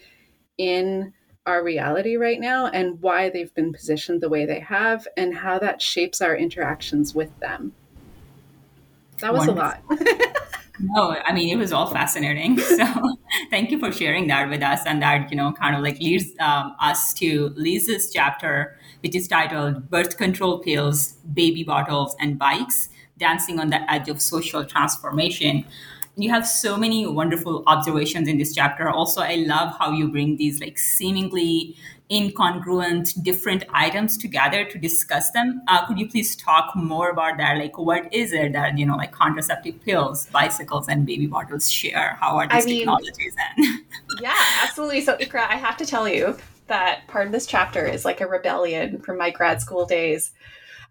in 0.57 1.13
our 1.47 1.63
reality 1.63 2.17
right 2.17 2.41
now 2.41 2.69
and 2.69 3.01
why 3.03 3.29
they've 3.29 3.55
been 3.55 3.73
positioned 3.73 4.21
the 4.21 4.31
way 4.31 4.47
they 4.47 4.61
have 4.61 5.07
and 5.17 5.35
how 5.35 5.59
that 5.59 5.83
shapes 5.83 6.23
our 6.23 6.37
interactions 6.37 7.15
with 7.15 7.39
them. 7.41 7.73
That 9.19 9.33
was 9.33 9.47
Wonderful. 9.47 9.63
a 9.91 9.95
lot. 9.97 10.41
No 10.81 11.17
i 11.25 11.33
mean 11.33 11.49
it 11.51 11.57
was 11.57 11.73
all 11.73 11.87
fascinating. 11.87 12.59
So 12.59 12.85
thank 13.51 13.71
you 13.71 13.79
for 13.79 13.93
sharing 13.93 14.27
that 14.29 14.49
with 14.49 14.63
us 14.63 14.81
and 14.87 15.01
that 15.03 15.31
you 15.31 15.37
know 15.37 15.53
kind 15.53 15.77
of 15.77 15.83
like 15.83 15.99
leads 16.01 16.27
um, 16.41 16.75
us 16.81 17.15
to 17.15 17.53
lisa's 17.57 18.11
chapter 18.13 18.77
which 19.05 19.15
is 19.15 19.29
titled 19.29 19.91
birth 19.91 20.17
control 20.17 20.59
pills 20.61 21.13
baby 21.35 21.63
bottles 21.63 22.17
and 22.21 22.39
bikes 22.39 22.89
dancing 23.19 23.61
on 23.61 23.69
the 23.69 23.93
edge 23.93 24.09
of 24.09 24.21
social 24.21 24.65
transformation. 24.65 25.65
You 26.17 26.31
have 26.31 26.47
so 26.47 26.77
many 26.77 27.07
wonderful 27.07 27.65
observations 27.67 28.29
in 28.29 28.39
this 28.39 28.55
chapter. 28.55 28.89
Also 28.89 29.21
i 29.21 29.35
love 29.35 29.75
how 29.79 29.93
you 29.93 30.09
bring 30.09 30.37
these 30.39 30.59
like 30.61 30.79
seemingly 30.79 31.77
incongruent 32.11 33.23
different 33.23 33.65
items 33.73 34.17
together 34.17 34.65
to 34.65 34.79
discuss 34.79 35.31
them. 35.33 35.63
Uh, 35.69 35.87
could 35.87 35.99
you 35.99 36.09
please 36.09 36.35
talk 36.37 36.75
more 36.75 37.11
about 37.11 37.37
that? 37.37 37.59
Like 37.59 37.77
what 37.77 38.13
is 38.13 38.33
it 38.33 38.55
that 38.55 38.79
you 38.79 38.87
know 38.87 38.97
like 38.97 39.13
contraceptive 39.13 39.83
pills 39.85 40.27
bicycles 40.33 40.89
and 40.89 41.05
baby 41.05 41.27
bottles 41.27 41.71
share? 41.71 42.17
How 42.23 42.39
are 42.39 42.49
these 42.49 42.65
I 42.65 42.67
mean, 42.67 42.79
technologies 42.79 43.37
then? 43.37 43.85
yeah 44.23 44.43
absolutely. 44.63 45.03
So 45.03 45.17
iqra 45.19 45.47
i 45.51 45.57
have 45.57 45.77
to 45.77 45.85
tell 45.85 46.09
you 46.09 46.37
that 46.67 47.07
part 47.09 47.27
of 47.27 47.33
this 47.33 47.47
chapter 47.47 47.85
is 47.85 48.05
like 48.05 48.21
a 48.21 48.27
rebellion 48.27 49.01
from 49.01 49.19
my 49.19 49.31
grad 49.31 49.61
school 49.61 49.87
days 49.87 50.33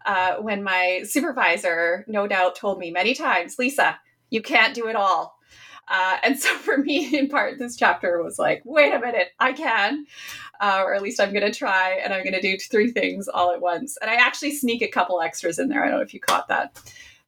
uh, 0.06 0.36
when 0.36 0.62
my 0.62 1.02
supervisor 1.04 2.04
no 2.06 2.26
doubt 2.26 2.56
told 2.56 2.78
me 2.78 2.90
many 2.90 3.14
times 3.14 3.58
lisa 3.58 3.98
you 4.34 4.42
can't 4.42 4.74
do 4.74 4.88
it 4.88 4.96
all. 4.96 5.38
Uh, 5.86 6.16
and 6.22 6.38
so 6.40 6.54
for 6.56 6.76
me, 6.76 7.16
in 7.16 7.28
part, 7.28 7.58
this 7.58 7.76
chapter 7.76 8.22
was 8.22 8.38
like, 8.38 8.62
wait 8.64 8.92
a 8.92 8.98
minute, 8.98 9.28
I 9.38 9.52
can. 9.52 10.06
Uh, 10.60 10.82
or 10.84 10.94
at 10.94 11.02
least 11.02 11.20
I'm 11.20 11.32
going 11.32 11.50
to 11.50 11.56
try 11.56 11.92
and 12.02 12.12
I'm 12.12 12.24
going 12.24 12.34
to 12.34 12.40
do 12.40 12.56
three 12.58 12.90
things 12.90 13.28
all 13.28 13.52
at 13.52 13.60
once. 13.60 13.96
And 14.00 14.10
I 14.10 14.14
actually 14.14 14.52
sneak 14.52 14.82
a 14.82 14.88
couple 14.88 15.20
extras 15.20 15.58
in 15.58 15.68
there. 15.68 15.84
I 15.84 15.88
don't 15.88 15.98
know 15.98 16.04
if 16.04 16.14
you 16.14 16.20
caught 16.20 16.48
that. 16.48 16.80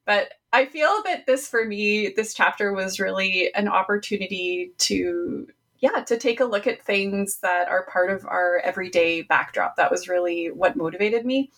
But 0.04 0.34
I 0.52 0.66
feel 0.66 1.02
that 1.04 1.26
this, 1.26 1.48
for 1.48 1.64
me, 1.64 2.12
this 2.14 2.32
chapter 2.32 2.72
was 2.72 3.00
really 3.00 3.52
an 3.54 3.68
opportunity 3.68 4.72
to, 4.78 5.48
yeah, 5.78 6.02
to 6.04 6.18
take 6.18 6.40
a 6.40 6.44
look 6.44 6.66
at 6.66 6.82
things 6.82 7.38
that 7.40 7.68
are 7.68 7.86
part 7.86 8.10
of 8.10 8.24
our 8.26 8.58
everyday 8.64 9.22
backdrop. 9.22 9.76
That 9.76 9.90
was 9.90 10.08
really 10.08 10.46
what 10.46 10.76
motivated 10.76 11.24
me 11.26 11.50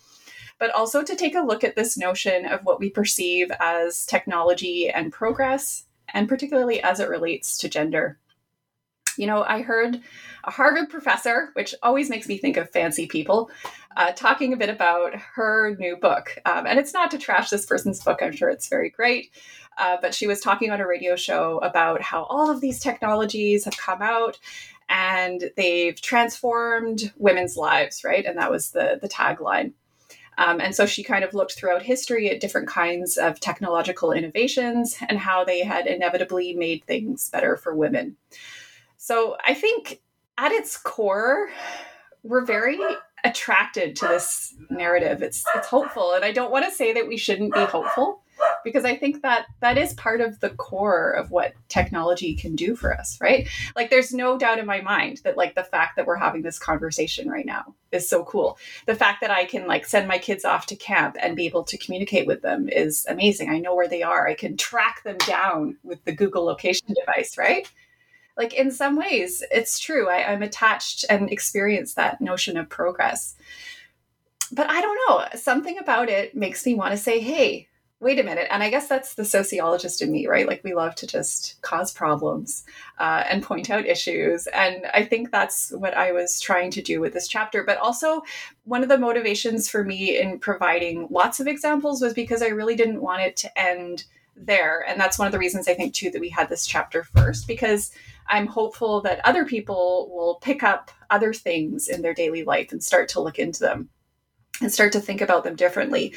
but 0.59 0.71
also 0.75 1.01
to 1.01 1.15
take 1.15 1.35
a 1.35 1.41
look 1.41 1.63
at 1.63 1.75
this 1.75 1.97
notion 1.97 2.45
of 2.45 2.63
what 2.63 2.79
we 2.79 2.89
perceive 2.89 3.49
as 3.59 4.05
technology 4.05 4.89
and 4.89 5.11
progress, 5.11 5.85
and 6.13 6.27
particularly 6.27 6.81
as 6.83 6.99
it 6.99 7.09
relates 7.09 7.57
to 7.57 7.69
gender. 7.69 8.19
You 9.19 9.27
know, 9.27 9.43
I 9.43 9.61
heard 9.61 9.99
a 10.45 10.51
Harvard 10.51 10.89
professor, 10.89 11.49
which 11.53 11.75
always 11.83 12.09
makes 12.09 12.29
me 12.29 12.37
think 12.37 12.55
of 12.55 12.69
fancy 12.69 13.05
people, 13.05 13.51
uh, 13.97 14.13
talking 14.13 14.53
a 14.53 14.57
bit 14.57 14.69
about 14.69 15.13
her 15.13 15.75
new 15.77 15.97
book. 15.97 16.37
Um, 16.45 16.65
and 16.65 16.79
it's 16.79 16.93
not 16.93 17.11
to 17.11 17.17
trash 17.17 17.49
this 17.49 17.65
person's 17.65 18.01
book, 18.01 18.19
I'm 18.21 18.31
sure 18.31 18.49
it's 18.49 18.69
very 18.69 18.89
great. 18.89 19.31
Uh, 19.77 19.97
but 20.01 20.13
she 20.13 20.25
was 20.25 20.39
talking 20.39 20.71
on 20.71 20.79
a 20.79 20.87
radio 20.87 21.17
show 21.17 21.57
about 21.57 22.01
how 22.01 22.23
all 22.23 22.49
of 22.49 22.61
these 22.61 22.79
technologies 22.79 23.65
have 23.65 23.77
come 23.77 24.01
out 24.01 24.39
and 24.87 25.51
they've 25.57 25.99
transformed 26.01 27.11
women's 27.17 27.57
lives, 27.57 28.05
right? 28.05 28.25
And 28.25 28.37
that 28.37 28.51
was 28.51 28.71
the, 28.71 28.99
the 29.01 29.09
tagline. 29.09 29.73
Um, 30.37 30.61
and 30.61 30.73
so 30.73 30.85
she 30.85 31.03
kind 31.03 31.25
of 31.25 31.33
looked 31.33 31.55
throughout 31.55 31.81
history 31.81 32.29
at 32.29 32.39
different 32.39 32.69
kinds 32.69 33.17
of 33.17 33.41
technological 33.41 34.13
innovations 34.13 34.97
and 35.09 35.19
how 35.19 35.43
they 35.43 35.65
had 35.65 35.87
inevitably 35.87 36.53
made 36.53 36.85
things 36.85 37.29
better 37.29 37.57
for 37.57 37.75
women. 37.75 38.15
So 39.01 39.37
I 39.45 39.53
think 39.53 40.01
at 40.37 40.51
its 40.51 40.75
core, 40.77 41.49
we're 42.21 42.43
very 42.43 42.77
attracted 43.23 43.95
to 43.95 44.07
this 44.07 44.53
narrative. 44.69 45.23
It's 45.23 45.45
it's 45.55 45.67
hopeful, 45.67 46.11
and 46.11 46.25
I 46.25 46.33
don't 46.33 46.51
want 46.51 46.65
to 46.65 46.71
say 46.71 46.91
that 46.91 47.07
we 47.07 47.15
shouldn't 47.15 47.53
be 47.53 47.63
hopeful 47.63 48.21
because 48.65 48.83
I 48.83 48.97
think 48.97 49.21
that 49.21 49.45
that 49.61 49.77
is 49.77 49.93
part 49.93 50.19
of 50.19 50.41
the 50.41 50.49
core 50.49 51.11
of 51.11 51.31
what 51.31 51.53
technology 51.69 52.35
can 52.35 52.57
do 52.57 52.75
for 52.75 52.93
us, 52.93 53.17
right? 53.21 53.47
Like 53.73 53.89
there's 53.89 54.13
no 54.13 54.37
doubt 54.37 54.59
in 54.59 54.65
my 54.65 54.81
mind 54.81 55.21
that 55.23 55.37
like 55.37 55.55
the 55.55 55.63
fact 55.63 55.95
that 55.95 56.05
we're 56.05 56.17
having 56.17 56.41
this 56.41 56.59
conversation 56.59 57.29
right 57.29 57.45
now 57.45 57.73
is 57.93 58.07
so 58.07 58.25
cool. 58.25 58.57
The 58.85 58.95
fact 58.95 59.21
that 59.21 59.31
I 59.31 59.45
can 59.45 59.65
like 59.65 59.85
send 59.85 60.09
my 60.09 60.17
kids 60.17 60.43
off 60.43 60.65
to 60.67 60.75
camp 60.75 61.15
and 61.21 61.37
be 61.37 61.45
able 61.45 61.63
to 61.63 61.77
communicate 61.77 62.27
with 62.27 62.41
them 62.41 62.67
is 62.67 63.05
amazing. 63.07 63.49
I 63.49 63.59
know 63.59 63.75
where 63.75 63.87
they 63.87 64.03
are. 64.03 64.27
I 64.27 64.33
can 64.33 64.57
track 64.57 65.03
them 65.03 65.17
down 65.19 65.77
with 65.83 66.03
the 66.03 66.11
Google 66.11 66.43
location 66.43 66.93
device, 66.93 67.37
right? 67.37 67.65
Like 68.39 68.55
in 68.55 68.71
some 68.71 68.95
ways, 68.95 69.43
it's 69.51 69.77
true. 69.77 70.09
I, 70.09 70.31
I'm 70.31 70.41
attached 70.41 71.05
and 71.11 71.29
experience 71.29 71.93
that 71.93 72.21
notion 72.21 72.57
of 72.57 72.69
progress 72.69 73.35
but 74.51 74.69
I 74.69 74.81
don't 74.81 74.99
know. 75.07 75.25
Something 75.39 75.77
about 75.77 76.09
it 76.09 76.35
makes 76.35 76.65
me 76.65 76.73
want 76.73 76.91
to 76.91 76.97
say, 76.97 77.19
hey, 77.19 77.67
wait 78.01 78.19
a 78.19 78.23
minute. 78.23 78.47
And 78.49 78.63
I 78.63 78.69
guess 78.69 78.87
that's 78.87 79.15
the 79.15 79.25
sociologist 79.25 80.01
in 80.01 80.11
me, 80.11 80.25
right? 80.25 80.47
Like 80.47 80.63
we 80.63 80.73
love 80.73 80.95
to 80.95 81.07
just 81.07 81.61
cause 81.61 81.91
problems 81.91 82.63
uh, 82.97 83.23
and 83.29 83.43
point 83.43 83.69
out 83.69 83.85
issues. 83.85 84.47
And 84.47 84.85
I 84.93 85.03
think 85.03 85.31
that's 85.31 85.71
what 85.71 85.95
I 85.95 86.13
was 86.13 86.39
trying 86.39 86.71
to 86.71 86.81
do 86.81 87.01
with 87.01 87.13
this 87.13 87.27
chapter. 87.27 87.63
But 87.63 87.77
also, 87.77 88.23
one 88.63 88.83
of 88.83 88.89
the 88.89 88.97
motivations 88.97 89.69
for 89.69 89.83
me 89.83 90.17
in 90.17 90.39
providing 90.39 91.07
lots 91.11 91.39
of 91.39 91.47
examples 91.47 92.01
was 92.01 92.13
because 92.13 92.41
I 92.41 92.47
really 92.47 92.75
didn't 92.75 93.01
want 93.01 93.21
it 93.21 93.35
to 93.37 93.59
end 93.59 94.05
there. 94.35 94.85
And 94.87 94.99
that's 94.99 95.19
one 95.19 95.27
of 95.27 95.33
the 95.33 95.39
reasons 95.39 95.67
I 95.67 95.73
think, 95.73 95.93
too, 95.93 96.09
that 96.11 96.21
we 96.21 96.29
had 96.29 96.47
this 96.47 96.65
chapter 96.65 97.03
first, 97.03 97.47
because 97.47 97.91
I'm 98.29 98.47
hopeful 98.47 99.01
that 99.01 99.25
other 99.25 99.45
people 99.45 100.09
will 100.11 100.35
pick 100.41 100.63
up 100.63 100.91
other 101.09 101.33
things 101.33 101.87
in 101.87 102.01
their 102.01 102.13
daily 102.13 102.43
life 102.43 102.71
and 102.71 102.83
start 102.83 103.09
to 103.09 103.21
look 103.21 103.39
into 103.39 103.59
them 103.59 103.89
and 104.61 104.71
start 104.71 104.91
to 104.93 104.99
think 104.99 105.21
about 105.21 105.43
them 105.43 105.55
differently. 105.55 106.13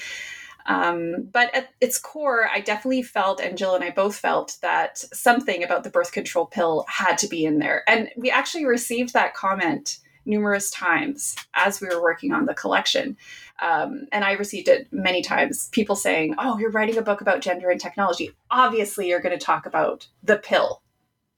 Um, 0.67 1.29
but 1.33 1.55
at 1.55 1.71
its 1.81 1.99
core, 1.99 2.49
I 2.49 2.61
definitely 2.61 3.03
felt, 3.03 3.41
and 3.41 3.59
Jill 3.59 3.75
and 3.75 3.83
I 3.83 3.91
both 3.91 4.17
felt, 4.17 4.59
that 4.63 4.99
something 4.99 5.65
about 5.65 5.85
the 5.85 5.91
birth 5.91 6.13
control 6.13 6.47
pill 6.47 6.85
had 6.89 7.19
to 7.19 7.29
be 7.29 7.45
in 7.45 7.59
there. 7.59 7.83
And 7.89 8.11
we 8.17 8.31
actually 8.31 8.65
received 8.65 9.13
that 9.13 9.35
comment 9.35 9.99
numerous 10.25 10.71
times 10.71 11.35
as 11.55 11.81
we 11.81 11.89
were 11.89 12.01
working 12.01 12.33
on 12.33 12.47
the 12.47 12.55
collection. 12.55 13.17
Um, 13.61 14.07
and 14.13 14.25
I 14.25 14.33
received 14.33 14.69
it 14.69 14.87
many 14.93 15.21
times 15.21 15.69
people 15.73 15.97
saying, 15.97 16.37
Oh, 16.39 16.59
you're 16.59 16.71
writing 16.71 16.97
a 16.97 17.03
book 17.03 17.21
about 17.21 17.41
gender 17.41 17.71
and 17.71 17.81
technology. 17.81 18.31
Obviously, 18.51 19.09
you're 19.09 19.21
going 19.21 19.37
to 19.37 19.45
talk 19.45 19.67
about 19.67 20.07
the 20.23 20.37
pill. 20.37 20.83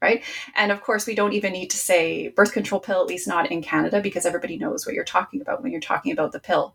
Right. 0.05 0.23
And 0.55 0.71
of 0.71 0.83
course, 0.83 1.07
we 1.07 1.15
don't 1.15 1.33
even 1.33 1.55
need 1.55 1.71
to 1.71 1.79
say 1.79 2.29
birth 2.29 2.53
control 2.53 2.79
pill, 2.79 3.01
at 3.01 3.07
least 3.07 3.27
not 3.27 3.51
in 3.51 3.63
Canada, 3.63 4.03
because 4.03 4.27
everybody 4.27 4.59
knows 4.59 4.85
what 4.85 4.95
you're 4.95 5.03
talking 5.03 5.41
about 5.41 5.63
when 5.63 5.73
you're 5.73 5.81
talking 5.81 6.13
about 6.13 6.33
the 6.33 6.41
pill. 6.41 6.75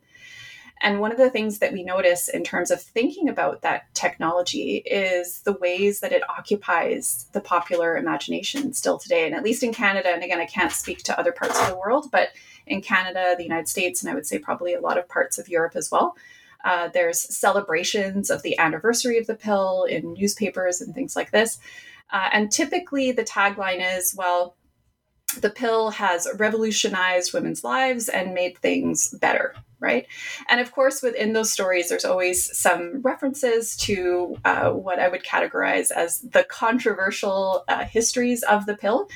And 0.82 1.00
one 1.00 1.12
of 1.12 1.20
the 1.20 1.30
things 1.30 1.60
that 1.60 1.72
we 1.72 1.84
notice 1.84 2.28
in 2.28 2.44
terms 2.44 2.72
of 2.72 2.82
thinking 2.82 3.30
about 3.30 3.62
that 3.62 3.94
technology 3.94 4.78
is 4.78 5.42
the 5.42 5.54
ways 5.54 6.00
that 6.00 6.12
it 6.12 6.28
occupies 6.28 7.28
the 7.34 7.40
popular 7.40 7.98
imagination 7.98 8.74
still 8.74 8.98
today. 8.98 9.28
And 9.28 9.36
at 9.36 9.44
least 9.44 9.62
in 9.62 9.74
Canada, 9.74 10.10
and 10.10 10.24
again, 10.24 10.40
I 10.40 10.48
can't 10.48 10.72
speak 10.72 11.04
to 11.04 11.20
other 11.20 11.32
parts 11.32 11.62
of 11.62 11.68
the 11.68 11.78
world, 11.78 12.08
but 12.12 12.30
in 12.66 12.82
Canada, 12.82 13.36
the 13.38 13.44
United 13.44 13.70
States, 13.70 14.02
and 14.02 14.10
I 14.10 14.16
would 14.16 14.26
say 14.26 14.40
probably 14.40 14.74
a 14.74 14.82
lot 14.82 14.98
of 14.98 15.08
parts 15.08 15.38
of 15.38 15.50
Europe 15.50 15.76
as 15.76 15.92
well, 15.92 16.18
uh, 16.64 16.88
there's 16.88 17.20
celebrations 17.20 18.32
of 18.32 18.42
the 18.42 18.58
anniversary 18.58 19.20
of 19.20 19.28
the 19.28 19.36
pill 19.36 19.84
in 19.84 20.14
newspapers 20.14 20.82
and 20.82 20.96
things 20.96 21.16
like 21.16 21.30
this. 21.30 21.60
Uh, 22.12 22.30
and 22.32 22.52
typically 22.52 23.12
the 23.12 23.24
tagline 23.24 23.98
is, 23.98 24.16
well, 24.16 24.56
the 25.40 25.50
pill 25.50 25.92
has 25.92 26.28
revolutionized 26.38 27.34
women's 27.34 27.64
lives 27.64 28.10
and 28.10 28.34
made 28.34 28.58
things 28.58 29.10
better 29.20 29.56
right? 29.80 30.08
And 30.50 30.60
of 30.60 30.72
course 30.72 31.02
within 31.02 31.34
those 31.34 31.52
stories 31.52 31.90
there's 31.90 32.06
always 32.06 32.58
some 32.58 33.02
references 33.02 33.76
to 33.78 34.38
uh, 34.46 34.72
what 34.72 35.00
i 35.00 35.08
would 35.08 35.24
categorize 35.24 35.92
as 35.92 36.22
the 36.22 36.44
controversial 36.44 37.64
uh, 37.68 37.86
histories 37.86 38.44
of 38.44 38.66
the 38.66 38.76
pill 38.76 39.10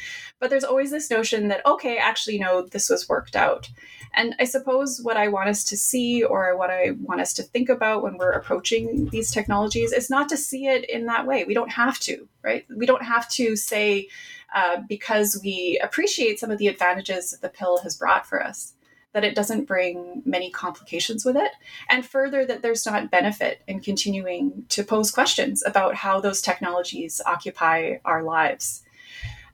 but 0.43 0.49
there's 0.49 0.65
always 0.65 0.91
this 0.91 1.10
notion 1.10 1.47
that 1.47 1.65
okay 1.65 1.97
actually 1.97 2.38
no 2.38 2.63
this 2.63 2.89
was 2.89 3.08
worked 3.08 3.34
out. 3.38 3.69
And 4.13 4.36
i 4.39 4.43
suppose 4.43 4.99
what 5.01 5.15
i 5.15 5.29
want 5.29 5.47
us 5.47 5.63
to 5.69 5.77
see 5.77 6.21
or 6.21 6.58
what 6.58 6.69
i 6.69 6.91
want 7.01 7.21
us 7.21 7.34
to 7.36 7.43
think 7.43 7.69
about 7.69 8.03
when 8.03 8.17
we're 8.17 8.32
approaching 8.32 9.06
these 9.06 9.32
technologies 9.32 9.93
is 9.93 10.10
not 10.10 10.27
to 10.29 10.38
see 10.38 10.67
it 10.67 10.84
in 10.89 11.06
that 11.06 11.25
way. 11.25 11.45
We 11.45 11.53
don't 11.53 11.71
have 11.71 11.97
to 12.01 12.27
right? 12.43 12.65
We 12.75 12.86
don't 12.86 13.06
have 13.06 13.29
to 13.29 13.56
say 13.56 14.10
uh, 14.53 14.82
because 14.88 15.39
we 15.41 15.79
appreciate 15.82 16.39
some 16.39 16.51
of 16.51 16.58
the 16.58 16.67
advantages 16.67 17.32
that 17.32 17.41
the 17.41 17.49
pill 17.49 17.79
has 17.79 17.95
brought 17.95 18.25
for 18.25 18.43
us, 18.43 18.73
that 19.13 19.23
it 19.23 19.34
doesn't 19.34 19.65
bring 19.65 20.21
many 20.25 20.51
complications 20.51 21.25
with 21.25 21.38
it, 21.38 21.51
and 21.89 22.06
further, 22.06 22.45
that 22.45 22.62
there's 22.62 22.86
not 22.86 23.10
benefit 23.10 23.62
in 23.67 23.79
continuing 23.79 24.65
to 24.69 24.84
pose 24.84 25.10
questions 25.10 25.63
about 25.65 25.95
how 25.95 26.19
those 26.19 26.41
technologies 26.41 27.21
occupy 27.25 27.95
our 28.06 28.23
lives. 28.23 28.84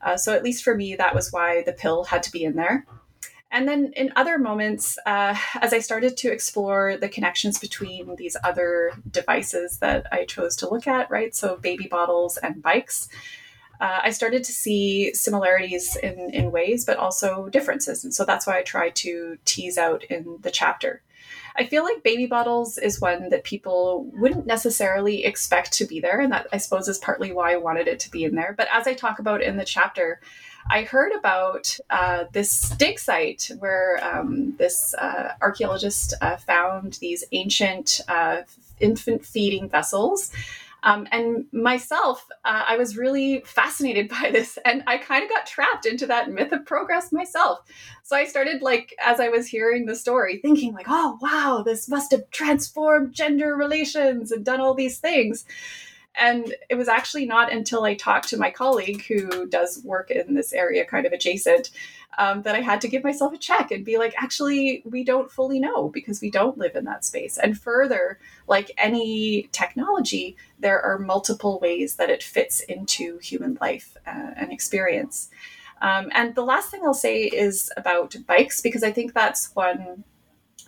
Uh, 0.02 0.16
so, 0.16 0.34
at 0.34 0.42
least 0.42 0.64
for 0.64 0.74
me, 0.74 0.96
that 0.96 1.14
was 1.14 1.32
why 1.32 1.62
the 1.62 1.72
pill 1.72 2.04
had 2.04 2.22
to 2.24 2.32
be 2.32 2.44
in 2.44 2.56
there. 2.56 2.86
And 3.52 3.66
then 3.66 3.92
in 3.96 4.12
other 4.14 4.38
moments, 4.38 4.96
uh, 5.06 5.36
as 5.60 5.72
I 5.72 5.80
started 5.80 6.16
to 6.18 6.32
explore 6.32 6.96
the 6.96 7.08
connections 7.08 7.58
between 7.58 8.14
these 8.14 8.36
other 8.44 8.92
devices 9.10 9.78
that 9.78 10.06
I 10.12 10.24
chose 10.24 10.54
to 10.56 10.70
look 10.70 10.86
at, 10.86 11.10
right? 11.10 11.34
So, 11.34 11.56
baby 11.56 11.88
bottles 11.88 12.36
and 12.36 12.62
bikes, 12.62 13.08
uh, 13.80 14.00
I 14.04 14.10
started 14.10 14.44
to 14.44 14.52
see 14.52 15.12
similarities 15.14 15.96
in, 15.96 16.30
in 16.30 16.50
ways, 16.50 16.84
but 16.84 16.98
also 16.98 17.48
differences. 17.48 18.04
And 18.04 18.14
so 18.14 18.24
that's 18.24 18.46
why 18.46 18.58
I 18.58 18.62
try 18.62 18.90
to 18.90 19.38
tease 19.46 19.78
out 19.78 20.04
in 20.04 20.38
the 20.42 20.50
chapter. 20.50 21.02
I 21.56 21.66
feel 21.66 21.84
like 21.84 22.02
baby 22.02 22.26
bottles 22.26 22.78
is 22.78 23.00
one 23.00 23.28
that 23.30 23.44
people 23.44 24.10
wouldn't 24.14 24.46
necessarily 24.46 25.24
expect 25.24 25.72
to 25.74 25.84
be 25.84 26.00
there. 26.00 26.20
And 26.20 26.32
that 26.32 26.46
I 26.52 26.58
suppose 26.58 26.88
is 26.88 26.98
partly 26.98 27.32
why 27.32 27.52
I 27.52 27.56
wanted 27.56 27.88
it 27.88 28.00
to 28.00 28.10
be 28.10 28.24
in 28.24 28.34
there. 28.34 28.54
But 28.56 28.68
as 28.72 28.86
I 28.86 28.94
talk 28.94 29.18
about 29.18 29.42
in 29.42 29.56
the 29.56 29.64
chapter, 29.64 30.20
I 30.70 30.82
heard 30.82 31.12
about 31.12 31.78
uh, 31.88 32.24
this 32.32 32.70
dig 32.70 32.98
site 32.98 33.50
where 33.58 33.98
um, 34.02 34.54
this 34.58 34.94
uh, 34.94 35.32
archaeologist 35.40 36.14
uh, 36.20 36.36
found 36.36 36.94
these 36.94 37.24
ancient 37.32 38.00
uh, 38.08 38.42
infant 38.78 39.24
feeding 39.24 39.68
vessels. 39.68 40.30
Um, 40.82 41.06
and 41.12 41.44
myself, 41.52 42.26
uh, 42.44 42.64
I 42.68 42.76
was 42.76 42.96
really 42.96 43.42
fascinated 43.44 44.08
by 44.22 44.30
this, 44.32 44.58
and 44.64 44.82
I 44.86 44.98
kind 44.98 45.22
of 45.24 45.30
got 45.30 45.46
trapped 45.46 45.86
into 45.86 46.06
that 46.06 46.30
myth 46.30 46.52
of 46.52 46.66
progress 46.66 47.12
myself. 47.12 47.60
So 48.02 48.16
I 48.16 48.24
started, 48.24 48.62
like, 48.62 48.94
as 49.04 49.20
I 49.20 49.28
was 49.28 49.46
hearing 49.46 49.86
the 49.86 49.96
story, 49.96 50.38
thinking, 50.38 50.72
like, 50.72 50.86
oh, 50.88 51.18
wow, 51.20 51.62
this 51.64 51.88
must 51.88 52.10
have 52.12 52.30
transformed 52.30 53.12
gender 53.12 53.54
relations 53.56 54.32
and 54.32 54.44
done 54.44 54.60
all 54.60 54.74
these 54.74 54.98
things. 54.98 55.44
And 56.18 56.54
it 56.68 56.74
was 56.74 56.88
actually 56.88 57.26
not 57.26 57.52
until 57.52 57.84
I 57.84 57.94
talked 57.94 58.28
to 58.30 58.36
my 58.36 58.50
colleague 58.50 59.04
who 59.06 59.46
does 59.46 59.80
work 59.84 60.10
in 60.10 60.34
this 60.34 60.52
area, 60.52 60.84
kind 60.84 61.06
of 61.06 61.12
adjacent, 61.12 61.70
um, 62.18 62.42
that 62.42 62.54
I 62.54 62.60
had 62.60 62.80
to 62.82 62.88
give 62.88 63.04
myself 63.04 63.32
a 63.32 63.38
check 63.38 63.70
and 63.70 63.84
be 63.84 63.98
like, 63.98 64.14
actually, 64.16 64.82
we 64.84 65.04
don't 65.04 65.30
fully 65.30 65.60
know 65.60 65.88
because 65.88 66.20
we 66.20 66.30
don't 66.30 66.58
live 66.58 66.74
in 66.74 66.84
that 66.84 67.04
space. 67.04 67.38
And 67.38 67.58
further, 67.58 68.18
like 68.46 68.70
any 68.76 69.48
technology, 69.52 70.36
there 70.58 70.80
are 70.80 70.98
multiple 70.98 71.58
ways 71.60 71.96
that 71.96 72.10
it 72.10 72.22
fits 72.22 72.60
into 72.60 73.18
human 73.18 73.56
life 73.60 73.96
uh, 74.06 74.32
and 74.36 74.52
experience. 74.52 75.30
Um, 75.82 76.10
and 76.12 76.34
the 76.34 76.44
last 76.44 76.70
thing 76.70 76.82
I'll 76.84 76.92
say 76.92 77.24
is 77.24 77.72
about 77.76 78.14
bikes, 78.26 78.60
because 78.60 78.82
I 78.82 78.92
think 78.92 79.14
that's 79.14 79.54
one 79.54 80.04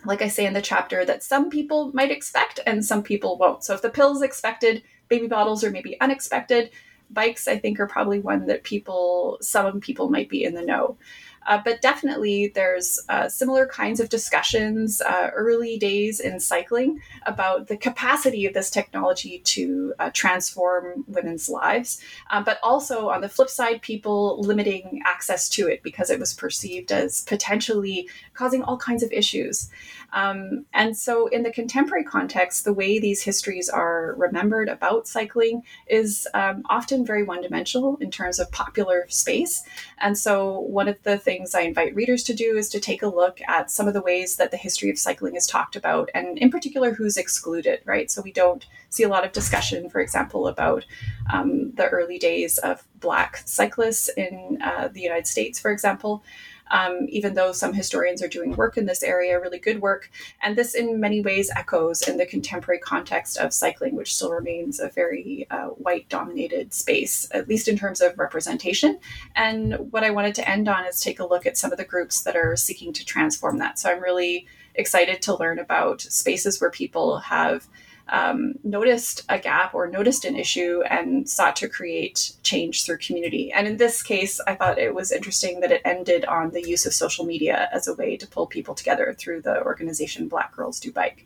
like 0.05 0.21
I 0.21 0.27
say 0.27 0.45
in 0.45 0.53
the 0.53 0.61
chapter, 0.61 1.05
that 1.05 1.23
some 1.23 1.49
people 1.49 1.91
might 1.93 2.11
expect 2.11 2.59
and 2.65 2.83
some 2.83 3.03
people 3.03 3.37
won't. 3.37 3.63
So 3.63 3.73
if 3.73 3.81
the 3.81 3.89
pill's 3.89 4.21
expected, 4.21 4.83
baby 5.07 5.27
bottles 5.27 5.63
are 5.63 5.71
maybe 5.71 5.99
unexpected. 6.01 6.71
Bikes, 7.09 7.47
I 7.47 7.57
think, 7.57 7.79
are 7.79 7.87
probably 7.87 8.19
one 8.19 8.47
that 8.47 8.63
people, 8.63 9.37
some 9.41 9.79
people 9.79 10.09
might 10.09 10.29
be 10.29 10.43
in 10.43 10.55
the 10.55 10.65
know. 10.65 10.97
Uh, 11.45 11.59
but 11.63 11.81
definitely, 11.81 12.51
there's 12.53 12.99
uh, 13.09 13.27
similar 13.29 13.65
kinds 13.65 13.99
of 13.99 14.09
discussions 14.09 15.01
uh, 15.01 15.29
early 15.33 15.77
days 15.77 16.19
in 16.19 16.39
cycling 16.39 17.01
about 17.25 17.67
the 17.67 17.77
capacity 17.77 18.45
of 18.45 18.53
this 18.53 18.69
technology 18.69 19.39
to 19.39 19.93
uh, 19.99 20.09
transform 20.13 21.03
women's 21.07 21.49
lives. 21.49 22.01
Um, 22.29 22.43
but 22.43 22.59
also, 22.63 23.09
on 23.09 23.21
the 23.21 23.29
flip 23.29 23.49
side, 23.49 23.81
people 23.81 24.41
limiting 24.41 25.01
access 25.05 25.49
to 25.49 25.67
it 25.67 25.83
because 25.83 26.09
it 26.09 26.19
was 26.19 26.33
perceived 26.33 26.91
as 26.91 27.21
potentially 27.21 28.09
causing 28.33 28.63
all 28.63 28.77
kinds 28.77 29.03
of 29.03 29.11
issues. 29.11 29.69
Um, 30.13 30.65
and 30.73 30.95
so, 30.95 31.27
in 31.27 31.41
the 31.41 31.51
contemporary 31.51 32.03
context, 32.03 32.63
the 32.63 32.73
way 32.73 32.99
these 32.99 33.23
histories 33.23 33.67
are 33.67 34.13
remembered 34.17 34.69
about 34.69 35.07
cycling 35.07 35.63
is 35.87 36.27
um, 36.35 36.61
often 36.69 37.05
very 37.05 37.23
one 37.23 37.41
dimensional 37.41 37.97
in 37.97 38.11
terms 38.11 38.39
of 38.39 38.51
popular 38.51 39.05
space. 39.09 39.63
And 39.99 40.17
so, 40.17 40.59
one 40.59 40.87
of 40.87 41.01
the 41.01 41.17
things 41.17 41.55
I 41.55 41.61
invite 41.61 41.95
readers 41.95 42.23
to 42.25 42.33
do 42.33 42.57
is 42.57 42.69
to 42.69 42.79
take 42.79 43.01
a 43.01 43.07
look 43.07 43.41
at 43.47 43.71
some 43.71 43.87
of 43.87 43.95
the 43.95 44.01
ways 44.01 44.35
that 44.35 44.51
the 44.51 44.57
history 44.57 44.91
of 44.91 44.99
cycling 44.99 45.35
is 45.35 45.47
talked 45.47 45.75
about, 45.75 46.11
and 46.13 46.37
in 46.37 46.51
particular, 46.51 46.93
who's 46.93 47.17
excluded, 47.17 47.79
right? 47.85 48.11
So, 48.11 48.21
we 48.21 48.31
don't 48.31 48.65
see 48.89 49.03
a 49.03 49.09
lot 49.09 49.25
of 49.25 49.31
discussion, 49.31 49.89
for 49.89 49.99
example, 49.99 50.47
about 50.47 50.85
um, 51.33 51.71
the 51.73 51.87
early 51.89 52.19
days 52.19 52.59
of 52.59 52.83
Black 52.99 53.41
cyclists 53.45 54.09
in 54.09 54.59
uh, 54.63 54.89
the 54.89 55.01
United 55.01 55.25
States, 55.25 55.59
for 55.59 55.71
example 55.71 56.23
um, 56.71 57.07
even 57.09 57.33
though 57.33 57.51
some 57.51 57.73
historians 57.73 58.21
are 58.21 58.27
doing 58.27 58.55
work 58.55 58.77
in 58.77 58.85
this 58.85 59.03
area, 59.03 59.39
really 59.39 59.59
good 59.59 59.81
work. 59.81 60.09
And 60.41 60.55
this, 60.55 60.73
in 60.73 60.99
many 60.99 61.21
ways, 61.21 61.51
echoes 61.55 62.07
in 62.07 62.17
the 62.17 62.25
contemporary 62.25 62.79
context 62.79 63.37
of 63.37 63.53
cycling, 63.53 63.95
which 63.95 64.15
still 64.15 64.31
remains 64.31 64.79
a 64.79 64.89
very 64.89 65.47
uh, 65.51 65.67
white 65.67 66.09
dominated 66.09 66.73
space, 66.73 67.27
at 67.31 67.47
least 67.47 67.67
in 67.67 67.77
terms 67.77 68.01
of 68.01 68.17
representation. 68.17 68.99
And 69.35 69.91
what 69.91 70.03
I 70.03 70.11
wanted 70.11 70.35
to 70.35 70.49
end 70.49 70.67
on 70.67 70.85
is 70.85 70.99
take 70.99 71.19
a 71.19 71.25
look 71.25 71.45
at 71.45 71.57
some 71.57 71.71
of 71.71 71.77
the 71.77 71.85
groups 71.85 72.21
that 72.21 72.35
are 72.35 72.55
seeking 72.55 72.93
to 72.93 73.05
transform 73.05 73.57
that. 73.59 73.79
So 73.79 73.91
I'm 73.91 74.01
really 74.01 74.47
excited 74.75 75.21
to 75.21 75.37
learn 75.37 75.59
about 75.59 76.01
spaces 76.01 76.59
where 76.59 76.71
people 76.71 77.19
have 77.19 77.67
um, 78.09 78.53
noticed 78.63 79.23
a 79.29 79.39
gap 79.39 79.73
or 79.73 79.87
noticed 79.87 80.25
an 80.25 80.35
issue 80.35 80.81
and 80.89 81.27
sought 81.27 81.55
to 81.57 81.69
create 81.69 82.33
change 82.43 82.85
through 82.85 82.97
community. 82.97 83.51
And 83.51 83.67
in 83.67 83.77
this 83.77 84.03
case, 84.03 84.39
I 84.45 84.55
thought 84.55 84.77
it 84.77 84.93
was 84.93 85.11
interesting 85.11 85.61
that 85.61 85.71
it 85.71 85.81
ended 85.85 86.25
on 86.25 86.51
the 86.51 86.67
use 86.67 86.85
of 86.85 86.93
social 86.93 87.25
media 87.25 87.69
as 87.71 87.87
a 87.87 87.93
way 87.93 88.17
to 88.17 88.27
pull 88.27 88.47
people 88.47 88.75
together 88.75 89.15
through 89.17 89.41
the 89.41 89.63
organization 89.63 90.27
Black 90.27 90.55
Girls 90.55 90.79
Do 90.79 90.91
Bike. 90.91 91.25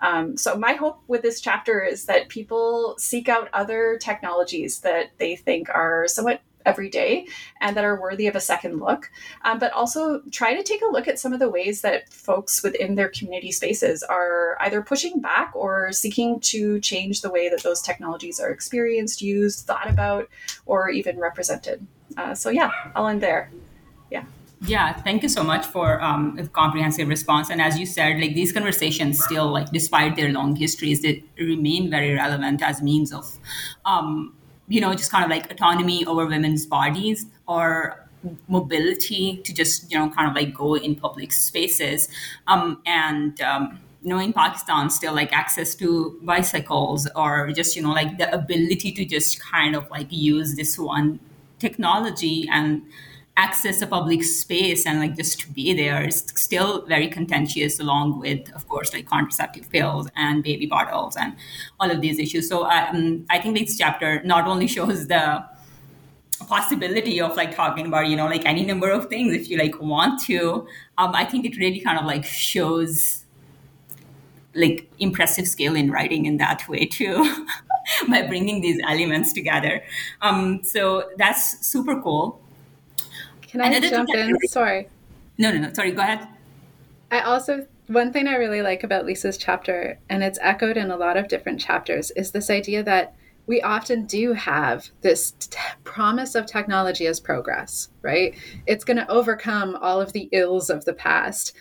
Um, 0.00 0.36
so, 0.36 0.56
my 0.56 0.74
hope 0.74 1.00
with 1.08 1.22
this 1.22 1.40
chapter 1.40 1.82
is 1.82 2.04
that 2.06 2.28
people 2.28 2.94
seek 2.98 3.28
out 3.28 3.48
other 3.52 3.98
technologies 4.00 4.80
that 4.80 5.10
they 5.18 5.34
think 5.34 5.68
are 5.70 6.06
somewhat 6.06 6.40
every 6.68 6.90
day 6.90 7.26
and 7.60 7.76
that 7.76 7.84
are 7.84 8.00
worthy 8.00 8.26
of 8.26 8.36
a 8.36 8.40
second 8.40 8.78
look. 8.78 9.10
Um, 9.44 9.58
but 9.58 9.72
also 9.72 10.20
try 10.30 10.54
to 10.54 10.62
take 10.62 10.82
a 10.82 10.92
look 10.92 11.08
at 11.08 11.18
some 11.18 11.32
of 11.32 11.40
the 11.40 11.50
ways 11.50 11.80
that 11.80 12.12
folks 12.12 12.62
within 12.62 12.94
their 12.94 13.08
community 13.08 13.52
spaces 13.52 14.02
are 14.02 14.56
either 14.60 14.82
pushing 14.82 15.20
back 15.20 15.50
or 15.54 15.92
seeking 15.92 16.40
to 16.52 16.78
change 16.80 17.22
the 17.22 17.30
way 17.30 17.48
that 17.48 17.62
those 17.62 17.80
technologies 17.80 18.38
are 18.38 18.50
experienced, 18.50 19.22
used, 19.22 19.66
thought 19.66 19.88
about, 19.88 20.28
or 20.66 20.90
even 20.90 21.18
represented. 21.18 21.86
Uh, 22.16 22.34
so, 22.34 22.50
yeah, 22.50 22.70
I'll 22.94 23.08
end 23.08 23.22
there. 23.22 23.50
Yeah. 24.10 24.24
Yeah, 24.62 24.92
thank 24.92 25.22
you 25.22 25.28
so 25.28 25.44
much 25.44 25.64
for 25.66 26.02
um, 26.02 26.36
a 26.38 26.46
comprehensive 26.48 27.08
response. 27.08 27.48
And 27.50 27.62
as 27.62 27.78
you 27.78 27.86
said, 27.86 28.20
like 28.20 28.34
these 28.34 28.52
conversations 28.52 29.22
still, 29.22 29.52
like 29.52 29.70
despite 29.70 30.16
their 30.16 30.32
long 30.32 30.56
histories, 30.56 31.00
they 31.02 31.22
remain 31.38 31.90
very 31.90 32.14
relevant 32.14 32.60
as 32.62 32.82
means 32.82 33.12
of 33.12 33.38
um, 33.86 34.34
you 34.68 34.80
know, 34.80 34.94
just 34.94 35.10
kind 35.10 35.24
of 35.24 35.30
like 35.30 35.50
autonomy 35.50 36.04
over 36.06 36.26
women's 36.26 36.66
bodies 36.66 37.26
or 37.46 38.08
mobility 38.48 39.40
to 39.44 39.54
just, 39.54 39.90
you 39.90 39.98
know, 39.98 40.10
kind 40.10 40.28
of 40.28 40.34
like 40.34 40.54
go 40.54 40.74
in 40.74 40.94
public 40.94 41.32
spaces. 41.32 42.08
Um, 42.46 42.82
and, 42.84 43.40
um, 43.40 43.80
you 44.02 44.10
know, 44.10 44.18
in 44.18 44.32
Pakistan, 44.32 44.90
still 44.90 45.14
like 45.14 45.32
access 45.32 45.74
to 45.76 46.18
bicycles 46.22 47.08
or 47.16 47.50
just, 47.52 47.74
you 47.76 47.82
know, 47.82 47.92
like 47.92 48.18
the 48.18 48.32
ability 48.32 48.92
to 48.92 49.04
just 49.04 49.40
kind 49.40 49.74
of 49.74 49.90
like 49.90 50.08
use 50.10 50.54
this 50.56 50.78
one 50.78 51.20
technology 51.58 52.48
and 52.52 52.82
access 53.38 53.80
a 53.80 53.86
public 53.86 54.24
space 54.24 54.84
and 54.84 54.98
like 54.98 55.14
just 55.16 55.38
to 55.40 55.48
be 55.52 55.72
there 55.72 56.02
is 56.04 56.24
still 56.34 56.84
very 56.86 57.06
contentious 57.06 57.78
along 57.78 58.18
with 58.18 58.52
of 58.54 58.66
course 58.68 58.92
like 58.92 59.06
contraceptive 59.06 59.70
pills 59.70 60.08
and 60.16 60.42
baby 60.42 60.66
bottles 60.66 61.16
and 61.16 61.36
all 61.78 61.88
of 61.88 62.00
these 62.00 62.18
issues. 62.18 62.48
So 62.48 62.64
um, 62.66 63.24
i 63.30 63.38
think 63.38 63.56
this 63.56 63.78
chapter 63.78 64.22
not 64.24 64.46
only 64.46 64.66
shows 64.76 65.06
the 65.06 65.44
possibility 66.48 67.20
of 67.20 67.36
like 67.36 67.54
talking 67.54 67.86
about 67.86 68.06
you 68.08 68.16
know 68.16 68.26
like 68.26 68.44
any 68.46 68.64
number 68.64 68.90
of 68.90 69.06
things 69.06 69.32
if 69.34 69.50
you 69.50 69.58
like 69.58 69.80
want 69.80 70.20
to 70.22 70.66
um, 70.96 71.12
i 71.14 71.24
think 71.24 71.44
it 71.44 71.56
really 71.56 71.80
kind 71.80 71.98
of 71.98 72.06
like 72.06 72.24
shows 72.24 73.24
like 74.54 74.90
impressive 74.98 75.46
skill 75.46 75.74
in 75.76 75.90
writing 75.90 76.26
in 76.26 76.36
that 76.38 76.68
way 76.68 76.84
too 76.86 77.16
by 78.08 78.22
bringing 78.26 78.60
these 78.60 78.80
elements 78.86 79.32
together. 79.32 79.82
Um, 80.20 80.62
so 80.64 81.10
that's 81.16 81.64
super 81.66 82.00
cool 82.02 82.40
can 83.48 83.60
I 83.60 83.66
Another 83.66 83.90
jump 83.90 84.10
in? 84.14 84.38
Sorry. 84.48 84.88
No, 85.38 85.50
no, 85.50 85.58
no. 85.58 85.72
Sorry, 85.72 85.92
go 85.92 86.02
ahead. 86.02 86.28
I 87.10 87.20
also, 87.20 87.66
one 87.86 88.12
thing 88.12 88.28
I 88.28 88.36
really 88.36 88.60
like 88.60 88.84
about 88.84 89.06
Lisa's 89.06 89.38
chapter, 89.38 89.98
and 90.10 90.22
it's 90.22 90.38
echoed 90.42 90.76
in 90.76 90.90
a 90.90 90.96
lot 90.96 91.16
of 91.16 91.28
different 91.28 91.58
chapters, 91.58 92.10
is 92.12 92.30
this 92.30 92.50
idea 92.50 92.82
that 92.82 93.14
we 93.46 93.62
often 93.62 94.04
do 94.04 94.34
have 94.34 94.90
this 95.00 95.30
t- 95.32 95.58
promise 95.82 96.34
of 96.34 96.44
technology 96.44 97.06
as 97.06 97.18
progress, 97.18 97.88
right? 98.02 98.36
It's 98.66 98.84
going 98.84 98.98
to 98.98 99.10
overcome 99.10 99.76
all 99.80 100.02
of 100.02 100.12
the 100.12 100.28
ills 100.32 100.68
of 100.68 100.84
the 100.84 100.92
past. 100.92 101.56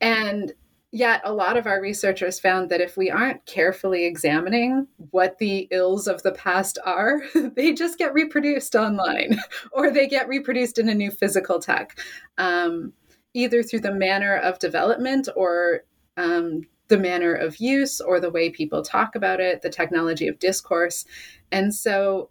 And 0.00 0.52
Yet, 0.92 1.20
a 1.24 1.32
lot 1.32 1.56
of 1.56 1.66
our 1.66 1.80
researchers 1.80 2.38
found 2.38 2.70
that 2.70 2.80
if 2.80 2.96
we 2.96 3.10
aren't 3.10 3.44
carefully 3.44 4.06
examining 4.06 4.86
what 5.10 5.38
the 5.38 5.68
ills 5.70 6.06
of 6.06 6.22
the 6.22 6.32
past 6.32 6.78
are, 6.84 7.20
they 7.56 7.72
just 7.72 7.98
get 7.98 8.14
reproduced 8.14 8.74
online 8.74 9.40
or 9.72 9.90
they 9.90 10.06
get 10.06 10.28
reproduced 10.28 10.78
in 10.78 10.88
a 10.88 10.94
new 10.94 11.10
physical 11.10 11.58
tech, 11.58 11.98
um, 12.38 12.92
either 13.34 13.62
through 13.62 13.80
the 13.80 13.92
manner 13.92 14.36
of 14.36 14.58
development 14.58 15.28
or 15.34 15.82
um, 16.16 16.62
the 16.88 16.98
manner 16.98 17.34
of 17.34 17.56
use 17.58 18.00
or 18.00 18.20
the 18.20 18.30
way 18.30 18.48
people 18.48 18.82
talk 18.82 19.16
about 19.16 19.40
it, 19.40 19.62
the 19.62 19.70
technology 19.70 20.28
of 20.28 20.38
discourse. 20.38 21.04
And 21.50 21.74
so, 21.74 22.30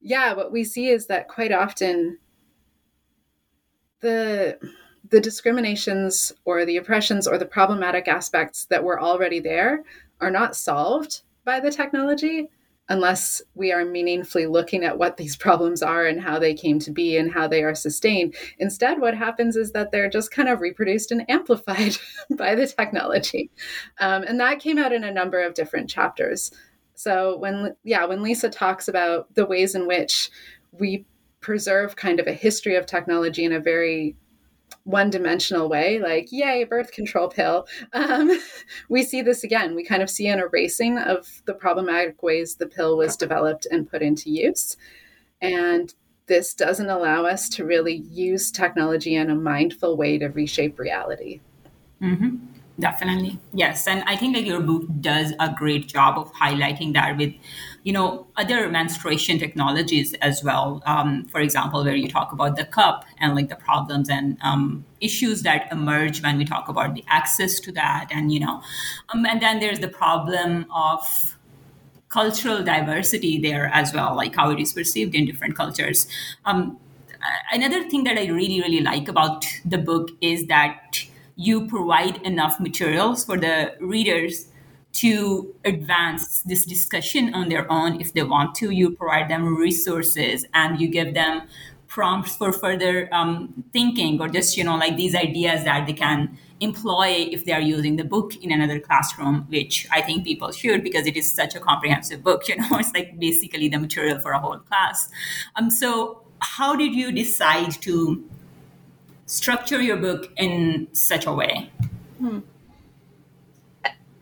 yeah, 0.00 0.32
what 0.32 0.50
we 0.50 0.64
see 0.64 0.88
is 0.88 1.06
that 1.06 1.28
quite 1.28 1.52
often 1.52 2.18
the 4.00 4.58
the 5.12 5.20
discriminations 5.20 6.32
or 6.46 6.64
the 6.64 6.78
oppressions 6.78 7.28
or 7.28 7.36
the 7.36 7.44
problematic 7.44 8.08
aspects 8.08 8.64
that 8.64 8.82
were 8.82 9.00
already 9.00 9.40
there 9.40 9.84
are 10.22 10.30
not 10.30 10.56
solved 10.56 11.20
by 11.44 11.60
the 11.60 11.70
technology 11.70 12.48
unless 12.88 13.42
we 13.54 13.72
are 13.72 13.84
meaningfully 13.84 14.46
looking 14.46 14.84
at 14.84 14.96
what 14.96 15.18
these 15.18 15.36
problems 15.46 15.82
are 15.82 16.06
and 16.06 16.22
how 16.22 16.38
they 16.38 16.54
came 16.54 16.78
to 16.78 16.90
be 16.90 17.18
and 17.18 17.30
how 17.30 17.46
they 17.46 17.62
are 17.62 17.74
sustained. 17.74 18.34
Instead, 18.58 19.00
what 19.02 19.14
happens 19.14 19.54
is 19.54 19.72
that 19.72 19.92
they're 19.92 20.08
just 20.08 20.30
kind 20.30 20.48
of 20.48 20.62
reproduced 20.62 21.12
and 21.12 21.28
amplified 21.30 21.94
by 22.36 22.54
the 22.54 22.66
technology. 22.66 23.50
Um, 24.00 24.22
and 24.22 24.40
that 24.40 24.60
came 24.60 24.78
out 24.78 24.94
in 24.94 25.04
a 25.04 25.12
number 25.12 25.42
of 25.42 25.52
different 25.52 25.90
chapters. 25.90 26.50
So 26.94 27.36
when 27.36 27.76
yeah, 27.84 28.06
when 28.06 28.22
Lisa 28.22 28.48
talks 28.48 28.88
about 28.88 29.34
the 29.34 29.44
ways 29.44 29.74
in 29.74 29.86
which 29.86 30.30
we 30.72 31.04
preserve 31.40 31.96
kind 31.96 32.18
of 32.18 32.26
a 32.26 32.32
history 32.32 32.76
of 32.76 32.86
technology 32.86 33.44
in 33.44 33.52
a 33.52 33.60
very 33.60 34.16
one 34.84 35.10
dimensional 35.10 35.68
way, 35.68 36.00
like, 36.00 36.32
yay, 36.32 36.64
birth 36.64 36.92
control 36.92 37.28
pill, 37.28 37.66
um, 37.92 38.30
we 38.88 39.02
see 39.02 39.22
this 39.22 39.44
again. 39.44 39.74
We 39.74 39.84
kind 39.84 40.02
of 40.02 40.10
see 40.10 40.26
an 40.28 40.40
erasing 40.40 40.98
of 40.98 41.42
the 41.44 41.54
problematic 41.54 42.22
ways 42.22 42.56
the 42.56 42.66
pill 42.66 42.96
was 42.96 43.16
developed 43.16 43.66
and 43.70 43.88
put 43.88 44.02
into 44.02 44.30
use. 44.30 44.76
And 45.40 45.92
this 46.26 46.54
doesn't 46.54 46.88
allow 46.88 47.26
us 47.26 47.48
to 47.50 47.64
really 47.64 47.94
use 47.94 48.50
technology 48.50 49.14
in 49.16 49.30
a 49.30 49.34
mindful 49.34 49.96
way 49.96 50.18
to 50.18 50.28
reshape 50.28 50.78
reality. 50.78 51.40
Mm-hmm. 52.00 52.36
Definitely. 52.78 53.38
Yes. 53.52 53.86
And 53.86 54.02
I 54.06 54.16
think 54.16 54.34
that 54.34 54.44
your 54.44 54.60
book 54.60 54.84
does 55.00 55.32
a 55.38 55.54
great 55.56 55.88
job 55.88 56.18
of 56.18 56.32
highlighting 56.32 56.94
that 56.94 57.16
with, 57.16 57.34
you 57.82 57.92
know, 57.92 58.26
other 58.36 58.68
menstruation 58.68 59.38
technologies 59.38 60.14
as 60.14 60.42
well. 60.44 60.82
Um, 60.86 61.26
for 61.26 61.40
example, 61.40 61.84
where 61.84 61.96
you 61.96 62.08
talk 62.08 62.32
about 62.32 62.56
the 62.56 62.64
cup 62.64 63.04
and 63.18 63.34
like 63.34 63.48
the 63.48 63.56
problems 63.56 64.08
and 64.08 64.38
um, 64.42 64.84
issues 65.00 65.42
that 65.42 65.70
emerge 65.72 66.22
when 66.22 66.38
we 66.38 66.44
talk 66.44 66.68
about 66.68 66.94
the 66.94 67.04
access 67.08 67.58
to 67.60 67.72
that. 67.72 68.08
And, 68.12 68.32
you 68.32 68.40
know, 68.40 68.62
um, 69.12 69.26
and 69.26 69.42
then 69.42 69.58
there's 69.58 69.80
the 69.80 69.88
problem 69.88 70.66
of 70.72 71.36
cultural 72.08 72.62
diversity 72.62 73.40
there 73.40 73.66
as 73.72 73.92
well, 73.92 74.14
like 74.14 74.36
how 74.36 74.50
it 74.50 74.60
is 74.60 74.72
perceived 74.72 75.14
in 75.14 75.24
different 75.24 75.56
cultures. 75.56 76.06
Um, 76.44 76.78
another 77.50 77.88
thing 77.88 78.04
that 78.04 78.18
I 78.18 78.26
really, 78.26 78.60
really 78.60 78.80
like 78.80 79.08
about 79.08 79.44
the 79.64 79.78
book 79.78 80.10
is 80.20 80.46
that 80.46 81.04
you 81.36 81.66
provide 81.66 82.18
enough 82.22 82.60
materials 82.60 83.24
for 83.24 83.38
the 83.38 83.74
readers 83.80 84.46
to 84.92 85.54
advance 85.64 86.42
this 86.42 86.64
discussion 86.64 87.34
on 87.34 87.48
their 87.48 87.70
own 87.70 88.00
if 88.00 88.12
they 88.12 88.22
want 88.22 88.54
to. 88.56 88.70
You 88.70 88.90
provide 88.90 89.28
them 89.28 89.56
resources 89.56 90.46
and 90.52 90.80
you 90.80 90.88
give 90.88 91.14
them 91.14 91.42
prompts 91.88 92.36
for 92.36 92.52
further 92.52 93.08
um, 93.12 93.64
thinking 93.72 94.20
or 94.20 94.28
just, 94.28 94.56
you 94.56 94.64
know, 94.64 94.76
like 94.76 94.96
these 94.96 95.14
ideas 95.14 95.64
that 95.64 95.86
they 95.86 95.92
can 95.92 96.38
employ 96.60 97.28
if 97.30 97.44
they 97.44 97.52
are 97.52 97.60
using 97.60 97.96
the 97.96 98.04
book 98.04 98.36
in 98.36 98.52
another 98.52 98.78
classroom, 98.78 99.46
which 99.48 99.86
I 99.90 100.00
think 100.00 100.24
people 100.24 100.52
should 100.52 100.82
because 100.82 101.06
it 101.06 101.16
is 101.16 101.30
such 101.30 101.54
a 101.54 101.60
comprehensive 101.60 102.22
book. 102.22 102.42
You 102.48 102.56
know, 102.56 102.78
it's 102.78 102.92
like 102.94 103.18
basically 103.18 103.68
the 103.68 103.78
material 103.78 104.18
for 104.20 104.32
a 104.32 104.38
whole 104.38 104.58
class. 104.58 105.10
Um, 105.56 105.70
so, 105.70 106.22
how 106.40 106.76
did 106.76 106.94
you 106.94 107.12
decide 107.12 107.72
to 107.82 108.24
structure 109.26 109.80
your 109.80 109.96
book 109.96 110.30
in 110.36 110.88
such 110.92 111.24
a 111.26 111.32
way? 111.32 111.70
Hmm. 112.18 112.40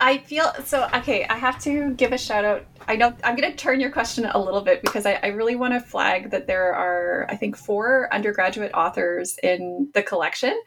I 0.01 0.17
feel 0.17 0.51
so 0.65 0.89
okay. 0.95 1.25
I 1.25 1.37
have 1.37 1.61
to 1.61 1.93
give 1.93 2.11
a 2.11 2.17
shout 2.17 2.43
out. 2.43 2.65
I 2.87 2.95
know 2.95 3.15
I'm 3.23 3.35
going 3.35 3.51
to 3.51 3.55
turn 3.55 3.79
your 3.79 3.91
question 3.91 4.25
a 4.25 4.39
little 4.39 4.61
bit 4.61 4.81
because 4.81 5.05
I, 5.05 5.19
I 5.21 5.27
really 5.27 5.55
want 5.55 5.75
to 5.75 5.79
flag 5.79 6.31
that 6.31 6.47
there 6.47 6.73
are, 6.73 7.27
I 7.29 7.35
think, 7.35 7.55
four 7.55 8.09
undergraduate 8.11 8.73
authors 8.73 9.37
in 9.43 9.91
the 9.93 10.01
collection, 10.01 10.59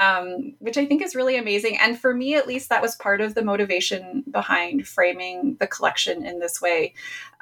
um, 0.00 0.54
which 0.60 0.78
I 0.78 0.86
think 0.86 1.02
is 1.02 1.14
really 1.14 1.36
amazing. 1.36 1.76
And 1.78 1.98
for 2.00 2.14
me, 2.14 2.36
at 2.36 2.48
least, 2.48 2.70
that 2.70 2.80
was 2.80 2.96
part 2.96 3.20
of 3.20 3.34
the 3.34 3.44
motivation 3.44 4.24
behind 4.30 4.88
framing 4.88 5.58
the 5.60 5.66
collection 5.66 6.24
in 6.24 6.38
this 6.38 6.62
way. 6.62 6.94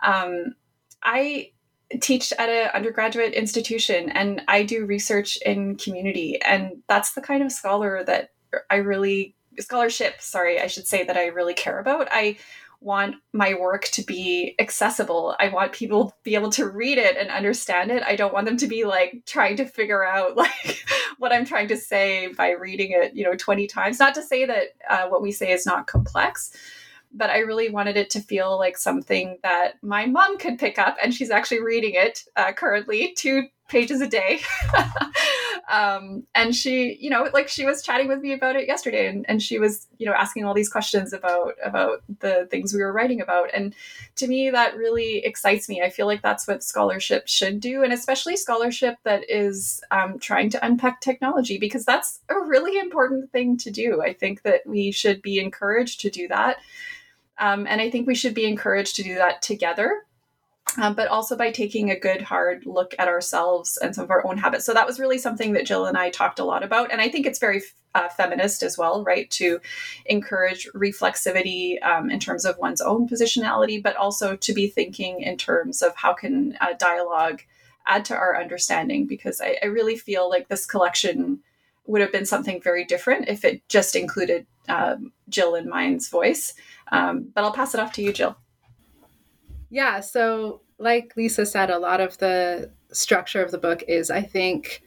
Um, 0.03 0.57
I 1.05 1.53
teach 2.01 2.33
at 2.33 2.48
an 2.48 2.70
undergraduate 2.74 3.33
institution 3.33 4.11
and 4.11 4.42
I 4.48 4.64
do 4.64 4.85
research 4.85 5.38
in 5.46 5.77
community. 5.77 6.42
And 6.42 6.83
that's 6.88 7.12
the 7.12 7.22
kind 7.22 7.44
of 7.44 7.53
scholar 7.53 8.03
that 8.05 8.31
I 8.68 8.77
really, 8.77 9.37
scholarship, 9.61 10.21
sorry, 10.21 10.61
I 10.61 10.66
should 10.66 10.87
say 10.87 11.05
that 11.05 11.16
I 11.16 11.27
really 11.27 11.55
care 11.55 11.79
about. 11.79 12.09
I 12.11 12.38
want 12.81 13.16
my 13.33 13.55
work 13.55 13.87
to 13.87 14.03
be 14.03 14.55
accessible. 14.59 15.35
I 15.40 15.49
want 15.49 15.73
people 15.73 16.11
to 16.11 16.14
be 16.23 16.35
able 16.35 16.51
to 16.51 16.68
read 16.68 16.99
it 16.99 17.16
and 17.16 17.29
understand 17.29 17.90
it. 17.90 18.03
I 18.05 18.14
don't 18.14 18.33
want 18.33 18.47
them 18.47 18.57
to 18.59 18.68
be 18.68 18.85
like 18.85 19.23
trying 19.27 19.57
to 19.57 19.64
figure 19.64 20.05
out 20.05 20.37
like 20.37 20.85
what 21.18 21.33
I'm 21.33 21.44
trying 21.44 21.68
to 21.68 21.77
say 21.77 22.29
by 22.29 22.51
reading 22.51 22.92
it, 22.92 23.14
you 23.14 23.25
know, 23.25 23.35
20 23.35 23.66
times. 23.66 23.99
Not 23.99 24.14
to 24.14 24.23
say 24.23 24.47
that 24.47 24.68
uh, 24.88 25.09
what 25.09 25.23
we 25.23 25.33
say 25.33 25.51
is 25.51 25.66
not 25.66 25.87
complex, 25.87 26.53
but 27.12 27.31
I 27.31 27.38
really 27.38 27.71
wanted 27.71 27.97
it 27.97 28.11
to 28.11 28.21
feel 28.21 28.59
like 28.59 28.79
something 28.79 29.38
that 29.42 29.83
my 29.83 30.07
mom 30.07 30.38
could 30.38 30.59
pick 30.59 30.79
up, 30.79 30.97
and 31.03 31.12
she's 31.12 31.31
actually 31.31 31.62
reading 31.62 31.94
it 31.94 32.25
uh, 32.37 32.53
currently 32.53 33.14
two 33.16 33.49
pages 33.68 34.00
a 34.00 34.07
day. 34.07 34.40
um, 35.70 36.26
and 36.35 36.54
she, 36.54 36.96
you 37.00 37.11
know, 37.11 37.28
like 37.33 37.48
she 37.48 37.64
was 37.64 37.83
chatting 37.83 38.09
with 38.09 38.20
me 38.20 38.33
about 38.33 38.57
it 38.57 38.66
yesterday, 38.66 39.07
and, 39.07 39.24
and 39.28 39.42
she 39.42 39.59
was, 39.59 39.87
you 39.98 40.07
know, 40.07 40.12
asking 40.12 40.44
all 40.44 40.54
these 40.54 40.68
questions 40.68 41.12
about 41.12 41.54
about 41.62 42.02
the 42.20 42.46
things 42.50 42.74
we 42.74 42.83
were 42.83 42.92
writing 42.92 43.20
about. 43.20 43.50
And 43.54 43.74
to 44.16 44.26
me, 44.26 44.50
that 44.50 44.76
really 44.76 45.18
excites 45.18 45.68
me. 45.68 45.83
I 45.83 45.90
feel 45.90 46.07
like 46.07 46.22
that's 46.22 46.48
what 46.48 46.64
scholarship 46.64 47.28
should 47.28 47.61
do, 47.61 47.83
and 47.83 47.92
especially 47.92 48.37
scholarship 48.37 48.96
that 49.04 49.28
is 49.31 49.83
um, 49.90 50.18
trying 50.18 50.50
to 50.50 50.64
unpack 50.64 51.00
technology, 51.00 51.59
because 51.59 51.85
that's 51.85 52.20
a 52.28 52.40
really 52.40 52.78
important 52.78 53.31
thing 53.31 53.57
to 53.59 53.70
do. 53.70 54.02
I 54.02 54.12
think 54.12 54.42
that 54.42 54.66
we 54.66 54.90
should 54.90 55.22
be 55.22 55.38
encouraged 55.38 56.00
to 56.00 56.11
do 56.11 56.28
that 56.28 56.59
um, 57.38 57.66
and 57.68 57.81
I 57.81 57.90
think 57.90 58.07
we 58.07 58.14
should 58.14 58.35
be 58.35 58.46
encouraged 58.46 58.96
to 58.96 59.02
do 59.02 59.14
that 59.16 59.42
together. 59.42 60.04
Um, 60.76 60.94
but 60.94 61.09
also 61.09 61.35
by 61.37 61.50
taking 61.50 61.90
a 61.90 61.98
good 61.98 62.22
hard 62.22 62.66
look 62.66 62.94
at 62.98 63.09
ourselves 63.09 63.78
and 63.78 63.94
some 63.94 64.04
of 64.04 64.11
our 64.11 64.24
own 64.26 64.37
habits. 64.37 64.64
So 64.64 64.74
that 64.74 64.87
was 64.87 65.00
really 65.00 65.18
something 65.18 65.54
that 65.54 65.66
Jill 65.66 65.87
and 65.87 65.96
I 65.96 66.11
talked 66.11 66.38
a 66.38 66.44
lot 66.44 66.62
about. 66.62 66.92
And 66.92 67.00
I 67.00 67.09
think 67.09 67.26
it's 67.26 67.38
very 67.38 67.62
uh, 67.94 68.09
feminist 68.09 68.62
as 68.62 68.78
well, 68.78 69.02
right? 69.02 69.28
To 69.31 69.61
encourage 70.07 70.68
reflexivity 70.74 71.83
um, 71.83 72.11
in 72.11 72.20
terms 72.20 72.44
of 72.44 72.59
one's 72.59 72.81
own 72.81 73.09
positionality, 73.09 73.83
but 73.83 73.96
also 73.96 74.37
to 74.37 74.52
be 74.52 74.68
thinking 74.68 75.20
in 75.22 75.37
terms 75.37 75.83
of 75.83 75.96
how 75.96 76.12
can 76.12 76.57
uh, 76.61 76.74
dialogue 76.78 77.42
add 77.87 78.04
to 78.04 78.14
our 78.14 78.38
understanding. 78.38 79.07
Because 79.07 79.40
I, 79.40 79.57
I 79.62 79.66
really 79.66 79.96
feel 79.96 80.28
like 80.28 80.48
this 80.48 80.66
collection 80.66 81.40
would 81.87 82.02
have 82.02 82.12
been 82.12 82.26
something 82.26 82.61
very 82.61 82.85
different 82.85 83.28
if 83.28 83.44
it 83.44 83.66
just 83.68 83.96
included 83.96 84.46
um, 84.68 85.12
Jill 85.28 85.54
and 85.54 85.68
mine's 85.68 86.09
voice. 86.09 86.54
Um, 86.92 87.31
but 87.35 87.42
I'll 87.42 87.52
pass 87.52 87.74
it 87.74 87.81
off 87.81 87.94
to 87.94 88.02
you, 88.02 88.12
Jill. 88.12 88.37
Yeah. 89.70 90.00
So, 90.00 90.62
like 90.78 91.14
Lisa 91.16 91.44
said, 91.44 91.70
a 91.70 91.78
lot 91.78 92.00
of 92.00 92.18
the 92.18 92.70
structure 92.92 93.42
of 93.42 93.50
the 93.50 93.59
book 93.59 93.83
is, 93.88 94.11
I 94.11 94.22
think, 94.22 94.83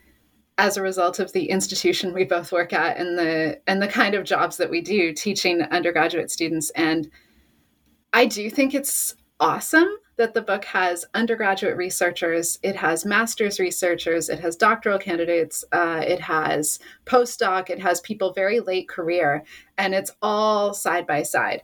as 0.58 0.78
a 0.78 0.82
result 0.82 1.20
of 1.20 1.34
the 1.34 1.50
institution 1.50 2.14
we 2.14 2.24
both 2.24 2.52
work 2.52 2.74
at 2.74 2.98
and 2.98 3.18
the 3.18 3.60
and 3.68 3.82
the 3.82 3.88
kind 3.88 4.16
of 4.16 4.24
jobs 4.24 4.58
that 4.58 4.70
we 4.70 4.82
do 4.82 5.14
teaching 5.14 5.62
undergraduate 5.64 6.30
students 6.30 6.70
and 6.72 7.10
I 8.14 8.26
do 8.26 8.50
think 8.50 8.76
it's 8.76 9.16
awesome 9.40 9.88
that 10.18 10.34
the 10.34 10.42
book 10.42 10.66
has 10.66 11.06
undergraduate 11.14 11.78
researchers, 11.78 12.60
it 12.62 12.76
has 12.76 13.06
master's 13.06 13.60
researchers, 13.60 14.30
it 14.30 14.40
has 14.40 14.56
doctoral 14.56 15.00
candidates, 15.00 15.64
uh, 15.72 16.04
it 16.06 16.20
has 16.20 16.78
postdoc, 17.06 17.70
it 17.70 17.80
has 17.80 18.02
people 18.02 18.34
very 18.34 18.60
late 18.60 18.88
career, 18.88 19.44
and 19.78 19.96
it's 19.96 20.12
all 20.22 20.74
side 20.74 21.08
by 21.08 21.24
side. 21.24 21.64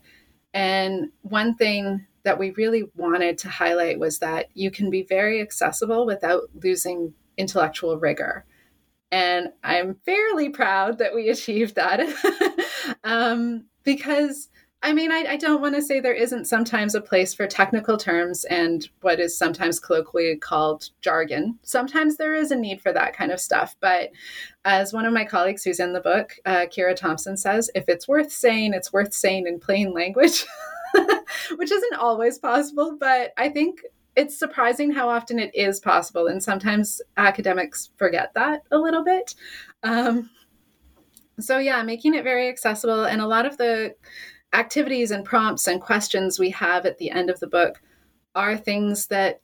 And 0.54 1.12
one 1.22 1.54
thing 1.54 2.08
that 2.28 2.38
we 2.38 2.52
really 2.52 2.84
wanted 2.98 3.38
to 3.38 3.48
highlight 3.48 4.00
was 4.00 4.20
that 4.20 4.48
you 4.54 4.70
can 4.70 4.90
be 4.90 5.04
very 5.04 5.40
accessible 5.40 6.06
without 6.06 6.42
losing 6.62 7.14
intellectual 7.38 7.98
rigor. 7.98 8.44
And 9.14 9.48
I'm 9.64 9.96
fairly 10.06 10.50
proud 10.50 10.98
that 10.98 11.16
we 11.16 11.30
achieved 11.38 11.76
that 11.76 12.02
um, 13.06 13.68
because 13.86 14.50
I 14.84 14.94
mean, 14.94 15.12
I, 15.12 15.26
I 15.30 15.38
don't 15.38 15.62
want 15.62 15.74
to 15.76 15.82
say 15.82 16.00
there 16.00 16.14
isn't 16.14 16.46
sometimes 16.46 16.94
a 16.94 17.02
place 17.02 17.34
for 17.34 17.48
technical 17.48 17.98
terms 17.98 18.44
and 18.46 18.88
what 19.02 19.20
is 19.20 19.36
sometimes 19.38 19.80
colloquially 19.80 20.36
called 20.36 20.90
jargon. 21.02 21.58
Sometimes 21.64 22.18
there 22.18 22.36
is 22.36 22.52
a 22.52 22.56
need 22.56 22.82
for 22.82 22.94
that 22.94 23.16
kind 23.16 23.32
of 23.32 23.40
stuff. 23.40 23.76
But 23.80 24.12
as 24.66 24.94
one 24.94 25.06
of 25.06 25.14
my 25.14 25.26
colleagues 25.26 25.64
who's 25.64 25.80
in 25.80 25.94
the 25.94 26.00
book, 26.00 26.36
uh, 26.46 26.68
Kira 26.68 26.96
Thompson 26.96 27.38
says, 27.38 27.72
if 27.74 27.90
it's 27.90 28.08
worth 28.08 28.32
saying, 28.32 28.74
it's 28.74 28.94
worth 28.94 29.14
saying 29.14 29.48
in 29.48 29.60
plain 29.60 29.94
language, 29.94 30.46
which 31.56 31.72
isn't 31.72 31.96
always 31.96 32.40
possible. 32.40 32.98
But 33.00 33.34
I 33.38 33.50
think 33.50 33.82
it's 34.16 34.38
surprising 34.38 34.92
how 34.92 35.10
often 35.10 35.40
it 35.40 35.54
is 35.54 35.80
possible. 35.80 36.28
And 36.28 36.42
sometimes 36.42 37.02
academics 37.18 37.92
forget 37.98 38.34
that 38.34 38.64
a 38.72 38.78
little 38.78 39.04
bit. 39.04 39.36
Um, 39.84 40.30
so, 41.40 41.60
yeah, 41.60 41.84
making 41.84 42.16
it 42.16 42.24
very 42.24 42.50
accessible. 42.50 43.06
And 43.06 43.22
a 43.22 43.28
lot 43.28 43.46
of 43.46 43.58
the 43.58 43.96
activities 44.54 45.12
and 45.12 45.24
prompts 45.24 45.68
and 45.68 45.82
questions 45.82 46.40
we 46.40 46.50
have 46.52 46.86
at 46.86 46.98
the 46.98 47.12
end 47.12 47.30
of 47.30 47.40
the 47.40 47.48
book 47.48 47.82
are 48.34 48.58
things 48.58 49.08
that 49.08 49.42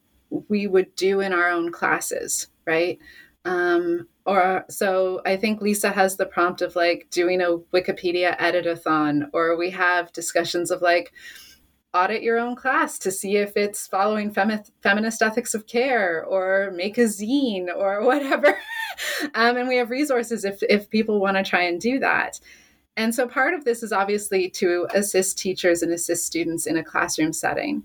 we 0.49 0.65
would 0.65 0.95
do 0.95 1.19
in 1.19 1.33
our 1.33 1.49
own 1.49 1.71
classes, 1.71 2.47
right? 2.65 2.97
Um, 3.45 4.07
or 4.25 4.65
so 4.69 5.21
I 5.25 5.35
think 5.35 5.61
Lisa 5.61 5.91
has 5.91 6.15
the 6.15 6.25
prompt 6.25 6.61
of 6.61 6.75
like 6.75 7.07
doing 7.09 7.41
a 7.41 7.57
Wikipedia 7.73 8.37
editathon, 8.37 9.29
or 9.33 9.57
we 9.57 9.69
have 9.71 10.13
discussions 10.13 10.71
of 10.71 10.81
like 10.81 11.11
audit 11.93 12.23
your 12.23 12.39
own 12.39 12.55
class 12.55 12.97
to 12.99 13.11
see 13.11 13.37
if 13.37 13.55
it's 13.55 13.85
following 13.85 14.31
femi- 14.31 14.69
feminist 14.81 15.21
ethics 15.21 15.53
of 15.53 15.67
care, 15.67 16.23
or 16.23 16.71
make 16.75 16.97
a 16.97 17.01
zine, 17.01 17.67
or 17.75 18.01
whatever. 18.05 18.57
um, 19.35 19.57
and 19.57 19.67
we 19.67 19.75
have 19.77 19.89
resources 19.89 20.45
if 20.45 20.63
if 20.63 20.89
people 20.89 21.19
want 21.19 21.37
to 21.37 21.43
try 21.43 21.63
and 21.63 21.81
do 21.81 21.99
that. 21.99 22.39
And 22.95 23.13
so 23.13 23.27
part 23.27 23.53
of 23.53 23.65
this 23.65 23.83
is 23.83 23.91
obviously 23.91 24.49
to 24.51 24.87
assist 24.93 25.37
teachers 25.37 25.81
and 25.81 25.91
assist 25.91 26.25
students 26.25 26.67
in 26.67 26.77
a 26.77 26.83
classroom 26.83 27.33
setting. 27.33 27.83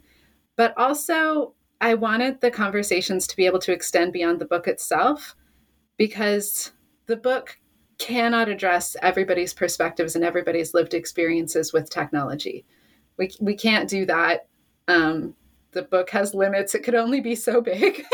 But 0.55 0.77
also, 0.77 1.55
I 1.81 1.95
wanted 1.95 2.41
the 2.41 2.51
conversations 2.51 3.27
to 3.27 3.37
be 3.37 3.47
able 3.47 3.61
to 3.61 3.73
extend 3.73 4.13
beyond 4.13 4.39
the 4.39 4.45
book 4.45 4.69
itself 4.69 5.35
because 5.99 6.73
the 7.07 7.17
book 7.17 7.59
cannot 7.99 8.49
address 8.49 8.97
everybody's 9.03 9.53
perspectives 9.53 10.17
and 10.17 10.25
everybody's 10.25 10.73
lived 10.73 10.95
experiences 10.95 11.73
with 11.73 11.91
technology. 11.91 12.65
We, 13.19 13.31
we 13.41 13.55
can't 13.55 13.91
do 13.91 14.07
that. 14.07 14.47
Um, 14.87 15.35
the 15.73 15.83
book 15.83 16.09
has 16.11 16.33
limits, 16.33 16.75
it 16.75 16.83
could 16.83 16.95
only 16.95 17.21
be 17.21 17.35
so 17.35 17.61
big. 17.61 18.05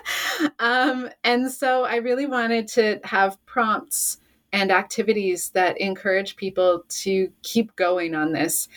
um, 0.58 1.08
and 1.24 1.50
so 1.50 1.84
I 1.84 1.96
really 1.96 2.26
wanted 2.26 2.68
to 2.68 3.00
have 3.04 3.44
prompts 3.46 4.18
and 4.52 4.70
activities 4.70 5.50
that 5.50 5.80
encourage 5.80 6.36
people 6.36 6.84
to 6.88 7.30
keep 7.42 7.74
going 7.76 8.14
on 8.14 8.32
this. 8.32 8.68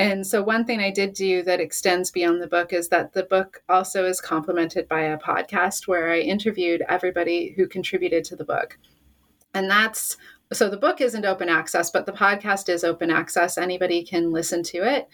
And 0.00 0.26
so, 0.26 0.42
one 0.42 0.64
thing 0.64 0.80
I 0.80 0.90
did 0.90 1.12
do 1.12 1.42
that 1.42 1.60
extends 1.60 2.10
beyond 2.10 2.40
the 2.40 2.46
book 2.46 2.72
is 2.72 2.88
that 2.88 3.12
the 3.12 3.24
book 3.24 3.62
also 3.68 4.06
is 4.06 4.20
complemented 4.20 4.88
by 4.88 5.02
a 5.02 5.18
podcast 5.18 5.86
where 5.86 6.10
I 6.10 6.20
interviewed 6.20 6.82
everybody 6.88 7.52
who 7.56 7.66
contributed 7.66 8.24
to 8.24 8.36
the 8.36 8.44
book. 8.44 8.78
And 9.52 9.70
that's 9.70 10.16
so 10.52 10.68
the 10.68 10.76
book 10.76 11.00
isn't 11.00 11.24
open 11.24 11.48
access, 11.48 11.90
but 11.90 12.06
the 12.06 12.12
podcast 12.12 12.68
is 12.68 12.82
open 12.82 13.10
access. 13.10 13.56
Anybody 13.56 14.02
can 14.02 14.32
listen 14.32 14.62
to 14.64 14.78
it. 14.78 15.08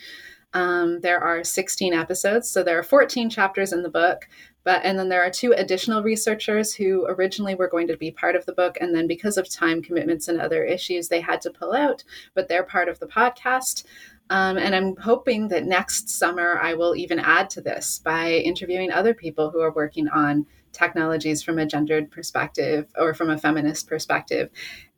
Um, 0.55 1.01
there 1.01 1.21
are 1.21 1.45
16 1.45 1.93
episodes, 1.93 2.49
so 2.49 2.63
there 2.63 2.79
are 2.79 2.83
14 2.83 3.29
chapters 3.29 3.73
in 3.73 3.83
the 3.83 3.91
book. 3.91 4.29
But 4.65 4.81
and 4.85 4.99
then 4.99 5.09
there 5.09 5.23
are 5.23 5.31
two 5.31 5.53
additional 5.53 6.03
researchers 6.03 6.75
who 6.75 7.07
originally 7.07 7.55
were 7.55 7.69
going 7.69 7.87
to 7.87 7.97
be 7.97 8.11
part 8.11 8.35
of 8.35 8.47
the 8.47 8.53
book, 8.53 8.77
and 8.81 8.95
then 8.95 9.07
because 9.07 9.37
of 9.37 9.49
time 9.49 9.81
commitments 9.83 10.27
and 10.27 10.41
other 10.41 10.65
issues, 10.65 11.09
they 11.09 11.21
had 11.21 11.41
to 11.43 11.51
pull 11.51 11.73
out. 11.73 12.03
But 12.35 12.49
they're 12.49 12.65
part 12.65 12.89
of 12.89 12.99
the 12.99 13.07
podcast. 13.07 13.85
Um, 14.31 14.59
and 14.59 14.75
I'm 14.75 14.97
hoping 14.97 15.49
that 15.49 15.65
next 15.65 16.09
summer 16.09 16.59
I 16.61 16.75
will 16.75 16.97
even 16.97 17.19
add 17.19 17.49
to 17.51 17.61
this 17.61 18.01
by 18.01 18.33
interviewing 18.33 18.91
other 18.91 19.15
people 19.15 19.51
who 19.51 19.61
are 19.61 19.73
working 19.73 20.09
on 20.09 20.47
technologies 20.73 21.43
from 21.43 21.59
a 21.59 21.67
gendered 21.67 22.11
perspective 22.11 22.87
or 22.99 23.15
from 23.15 23.31
a 23.31 23.39
feminist 23.39 23.89
perspective. 23.89 24.51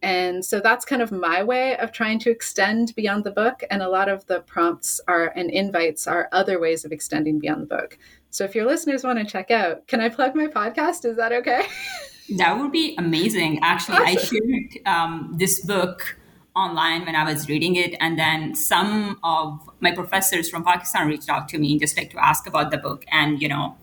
And 0.02 0.44
so 0.44 0.60
that's 0.60 0.84
kind 0.84 1.02
of 1.02 1.12
my 1.12 1.42
way 1.42 1.76
of 1.76 1.92
trying 1.92 2.18
to 2.20 2.30
extend 2.30 2.94
beyond 2.96 3.24
the 3.24 3.30
book. 3.30 3.62
And 3.70 3.82
a 3.82 3.88
lot 3.88 4.08
of 4.08 4.26
the 4.26 4.40
prompts 4.40 5.00
are 5.06 5.32
and 5.36 5.50
invites 5.50 6.06
are 6.06 6.28
other 6.32 6.58
ways 6.58 6.84
of 6.84 6.92
extending 6.92 7.38
beyond 7.38 7.62
the 7.62 7.66
book. 7.66 7.98
So 8.30 8.44
if 8.44 8.54
your 8.54 8.66
listeners 8.66 9.04
want 9.04 9.18
to 9.18 9.24
check 9.24 9.50
out, 9.50 9.86
can 9.86 10.00
I 10.00 10.08
plug 10.08 10.34
my 10.34 10.46
podcast? 10.46 11.04
Is 11.04 11.16
that 11.16 11.32
okay? 11.32 11.66
that 12.36 12.58
would 12.58 12.72
be 12.72 12.94
amazing. 12.98 13.60
Actually, 13.62 13.98
awesome. 13.98 14.06
I 14.06 14.14
shared 14.16 14.86
um, 14.86 15.34
this 15.38 15.64
book 15.64 16.17
online 16.58 17.06
when 17.06 17.14
I 17.14 17.24
was 17.30 17.48
reading 17.48 17.76
it. 17.76 17.94
And 18.00 18.18
then 18.18 18.54
some 18.54 19.18
of 19.22 19.60
my 19.80 19.92
professors 19.92 20.50
from 20.50 20.64
Pakistan 20.64 21.08
reached 21.08 21.28
out 21.28 21.48
to 21.50 21.58
me 21.58 21.78
just 21.78 21.96
like 21.96 22.10
to 22.10 22.18
ask 22.24 22.46
about 22.46 22.70
the 22.70 22.78
book. 22.78 23.04
And, 23.10 23.40
you 23.40 23.48
know, 23.48 23.76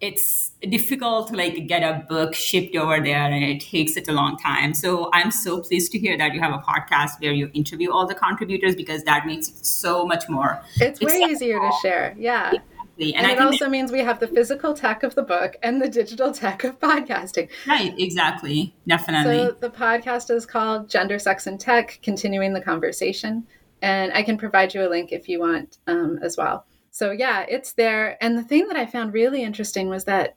it's 0.00 0.50
difficult 0.68 1.28
to 1.28 1.36
like 1.36 1.66
get 1.68 1.82
a 1.82 2.04
book 2.08 2.34
shipped 2.34 2.74
over 2.74 3.00
there 3.00 3.30
and 3.30 3.44
it 3.44 3.60
takes 3.60 3.94
such 3.94 4.08
a 4.08 4.12
long 4.12 4.36
time. 4.36 4.74
So 4.74 5.10
I'm 5.12 5.30
so 5.30 5.60
pleased 5.60 5.92
to 5.92 5.98
hear 5.98 6.18
that 6.18 6.34
you 6.34 6.40
have 6.40 6.52
a 6.52 6.58
podcast 6.58 7.20
where 7.20 7.32
you 7.32 7.50
interview 7.54 7.92
all 7.92 8.06
the 8.06 8.14
contributors 8.14 8.74
because 8.74 9.04
that 9.04 9.26
makes 9.26 9.48
it 9.48 9.64
so 9.64 10.04
much 10.04 10.28
more. 10.28 10.60
It's 10.80 11.00
way 11.00 11.20
easier 11.30 11.60
to 11.60 11.70
share. 11.80 12.14
Yeah. 12.18 12.52
And, 12.98 13.16
and 13.16 13.26
it 13.26 13.40
also 13.40 13.68
means 13.68 13.90
we 13.90 14.00
have 14.00 14.20
the 14.20 14.28
physical 14.28 14.74
tech 14.74 15.02
of 15.02 15.14
the 15.14 15.22
book 15.22 15.56
and 15.62 15.80
the 15.80 15.88
digital 15.88 16.32
tech 16.32 16.64
of 16.64 16.78
podcasting. 16.78 17.48
Right, 17.66 17.94
exactly. 17.98 18.74
Definitely. 18.86 19.38
So 19.38 19.56
the 19.60 19.70
podcast 19.70 20.30
is 20.30 20.46
called 20.46 20.88
Gender, 20.88 21.18
Sex, 21.18 21.46
and 21.46 21.58
Tech 21.58 21.98
Continuing 22.02 22.52
the 22.52 22.60
Conversation. 22.60 23.46
And 23.80 24.12
I 24.12 24.22
can 24.22 24.38
provide 24.38 24.74
you 24.74 24.86
a 24.86 24.88
link 24.88 25.10
if 25.10 25.28
you 25.28 25.40
want 25.40 25.78
um, 25.86 26.18
as 26.22 26.36
well. 26.36 26.66
So, 26.90 27.10
yeah, 27.10 27.46
it's 27.48 27.72
there. 27.72 28.22
And 28.22 28.36
the 28.36 28.42
thing 28.42 28.68
that 28.68 28.76
I 28.76 28.86
found 28.86 29.14
really 29.14 29.42
interesting 29.42 29.88
was 29.88 30.04
that 30.04 30.36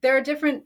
there 0.00 0.16
are 0.16 0.20
different 0.20 0.64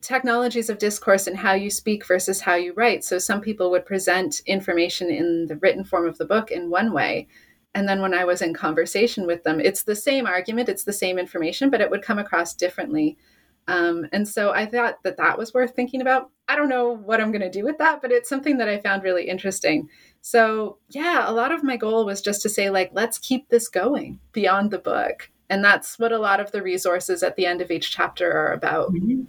technologies 0.00 0.68
of 0.68 0.78
discourse 0.78 1.26
and 1.26 1.36
how 1.36 1.52
you 1.52 1.70
speak 1.70 2.04
versus 2.06 2.40
how 2.40 2.54
you 2.54 2.72
write. 2.72 3.04
So, 3.04 3.18
some 3.18 3.42
people 3.42 3.70
would 3.70 3.84
present 3.84 4.40
information 4.46 5.10
in 5.10 5.46
the 5.46 5.56
written 5.56 5.84
form 5.84 6.06
of 6.06 6.16
the 6.16 6.24
book 6.24 6.50
in 6.50 6.70
one 6.70 6.92
way, 6.94 7.28
and 7.74 7.88
then 7.88 8.02
when 8.02 8.14
I 8.14 8.24
was 8.24 8.42
in 8.42 8.54
conversation 8.54 9.26
with 9.26 9.44
them, 9.44 9.60
it's 9.60 9.84
the 9.84 9.96
same 9.96 10.26
argument, 10.26 10.68
it's 10.68 10.84
the 10.84 10.92
same 10.92 11.18
information, 11.18 11.70
but 11.70 11.80
it 11.80 11.90
would 11.90 12.02
come 12.02 12.18
across 12.18 12.54
differently. 12.54 13.16
Um, 13.68 14.06
and 14.12 14.26
so 14.26 14.50
I 14.50 14.66
thought 14.66 15.02
that 15.04 15.16
that 15.16 15.38
was 15.38 15.54
worth 15.54 15.74
thinking 15.74 16.00
about. 16.00 16.30
I 16.48 16.56
don't 16.56 16.68
know 16.68 16.90
what 16.90 17.20
I'm 17.20 17.30
going 17.30 17.42
to 17.42 17.50
do 17.50 17.64
with 17.64 17.78
that, 17.78 18.02
but 18.02 18.10
it's 18.10 18.28
something 18.28 18.58
that 18.58 18.68
I 18.68 18.80
found 18.80 19.04
really 19.04 19.28
interesting. 19.28 19.88
So, 20.20 20.78
yeah, 20.90 21.30
a 21.30 21.32
lot 21.32 21.52
of 21.52 21.62
my 21.62 21.76
goal 21.76 22.04
was 22.04 22.20
just 22.20 22.42
to 22.42 22.48
say, 22.48 22.70
like, 22.70 22.90
let's 22.92 23.18
keep 23.18 23.48
this 23.48 23.68
going 23.68 24.18
beyond 24.32 24.70
the 24.70 24.78
book. 24.78 25.30
And 25.48 25.64
that's 25.64 25.98
what 25.98 26.12
a 26.12 26.18
lot 26.18 26.40
of 26.40 26.50
the 26.50 26.62
resources 26.62 27.22
at 27.22 27.36
the 27.36 27.46
end 27.46 27.60
of 27.60 27.70
each 27.70 27.90
chapter 27.92 28.30
are 28.32 28.52
about. 28.52 28.92
Mm-hmm. 28.92 29.22